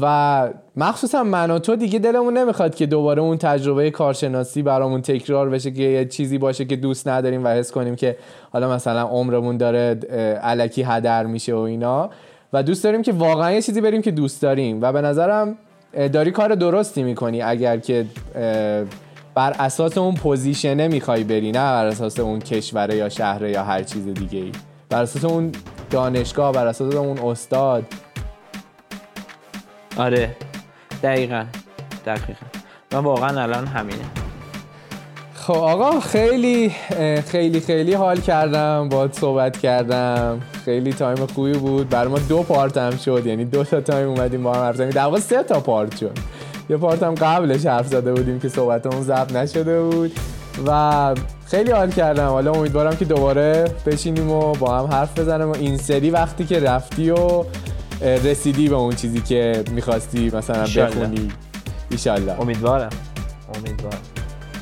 و 0.00 0.48
مخصوصا 0.76 1.24
من 1.24 1.50
و 1.50 1.58
تو 1.58 1.76
دیگه 1.76 1.98
دلمون 1.98 2.38
نمی‌خواد 2.38 2.74
که 2.74 2.86
دوباره 2.86 3.22
اون 3.22 3.38
تجربه 3.38 3.90
کارشناسی 3.90 4.62
برامون 4.62 5.02
تکرار 5.02 5.50
بشه 5.50 5.70
که 5.70 5.82
یه 5.82 6.04
چیزی 6.04 6.38
باشه 6.38 6.64
که 6.64 6.76
دوست 6.76 7.08
نداریم 7.08 7.44
و 7.44 7.48
حس 7.48 7.72
کنیم 7.72 7.96
که 7.96 8.16
حالا 8.52 8.70
مثلا 8.70 9.02
عمرمون 9.02 9.56
داره 9.56 9.94
علکی 10.42 10.82
هدر 10.82 11.26
میشه 11.26 11.54
و 11.54 11.58
اینا. 11.58 12.10
و 12.52 12.62
دوست 12.62 12.84
داریم 12.84 13.02
که 13.02 13.12
واقعا 13.12 13.52
یه 13.52 13.62
چیزی 13.62 13.80
بریم 13.80 14.02
که 14.02 14.10
دوست 14.10 14.42
داریم. 14.42 14.82
و 14.82 14.92
به 14.92 15.00
نظرم 15.00 15.56
داری 16.12 16.30
کار 16.30 16.54
درستی 16.54 17.02
می‌کنی 17.02 17.42
اگر 17.42 17.76
که 17.76 18.06
بر 19.34 19.56
اساس 19.58 19.98
اون 19.98 20.14
پوزیشنه 20.14 20.88
می‌خوای 20.88 21.24
بری 21.24 21.52
نه 21.52 21.58
بر 21.58 21.86
اساس 21.86 22.20
اون 22.20 22.38
کشوره 22.38 22.96
یا 22.96 23.08
شهره 23.08 23.50
یا 23.50 23.64
هر 23.64 23.82
چیز 23.82 24.06
دیگه 24.06 24.38
ای 24.38 24.52
بر 24.88 25.02
اساس 25.02 25.24
اون 25.24 25.52
دانشگاه 25.90 26.52
بر 26.52 26.66
اساس 26.66 26.94
اون 26.94 27.18
استاد. 27.18 27.84
آره. 29.96 30.36
دقیقا. 31.02 31.44
دقیقا. 32.06 32.46
من 32.92 32.98
واقعا 32.98 33.42
الان 33.42 33.66
همینه. 33.66 34.04
خب 35.34 35.54
آقا 35.54 36.00
خیلی 36.00 36.72
خیلی 37.26 37.60
خیلی 37.60 37.94
حال 37.94 38.20
کردم. 38.20 38.88
باهات 38.88 39.12
صحبت 39.12 39.58
کردم. 39.58 40.40
خیلی 40.64 40.92
time 40.92 41.26
خوبی 41.26 41.52
بود. 41.52 41.88
برای 41.88 42.08
ما 42.08 42.18
دو 42.18 42.42
part 42.42 42.76
هم 42.76 42.96
شد. 42.96 43.26
یعنی 43.26 43.44
دو 43.44 43.64
تا 43.64 43.80
time 43.80 44.08
اومدیم 44.08 44.42
با 44.42 44.54
هم 44.54 44.62
حرف 44.62 44.76
زدیم 44.76 44.90
در 44.90 45.18
سه 45.18 45.42
تا 45.42 45.60
part 45.60 45.96
شد. 45.96 46.18
یه 46.70 46.76
part 46.76 47.02
هم 47.02 47.14
قبلش 47.14 47.66
حرف 47.66 47.86
زده 47.86 48.12
بودیم 48.12 48.40
که 48.40 48.48
صحبتمون 48.48 49.02
ضبط 49.02 49.32
نشده 49.32 49.82
بود. 49.82 50.18
و 50.66 51.14
خیلی 51.46 51.70
حال 51.70 51.90
کردم. 51.90 52.28
حالا 52.28 52.52
امیدوارم 52.52 52.96
که 52.96 53.04
دوباره 53.04 53.64
بشینیم 53.86 54.30
و 54.30 54.52
با 54.52 54.78
هم 54.78 54.86
حرف 54.86 55.18
بزنیم 55.18 55.48
و 55.48 55.54
این 55.54 55.76
سری 55.76 56.10
وقتی 56.10 56.44
که 56.44 56.60
رفتی 56.60 57.10
و 57.10 57.44
رسیدی 58.00 58.68
به 58.68 58.74
اون 58.74 58.94
چیزی 58.94 59.20
که 59.20 59.64
می‌خواستی 59.70 60.30
مثلا. 60.34 60.86
بخونی. 60.86 61.32
ایشالله. 61.90 62.40
امیدوارم. 62.40 62.90
امیدوارم. 63.54 63.98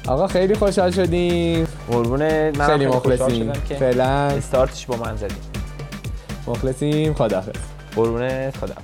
آقا 0.08 0.26
خیلی 0.26 0.54
خوشحال 0.54 0.90
شدیم. 0.90 1.66
قربون 1.90 2.50
من 2.50 2.66
خیلی 2.66 2.86
مخلصیم. 2.86 3.52
فعلا. 3.52 4.04
استارتش 4.04 4.86
با 4.86 4.96
من 4.96 5.16
زدیم 5.16 5.36
مخلصیم. 6.46 7.14
خداحافظ. 7.14 7.60
قربونت 7.96 8.56
خدا 8.56 8.74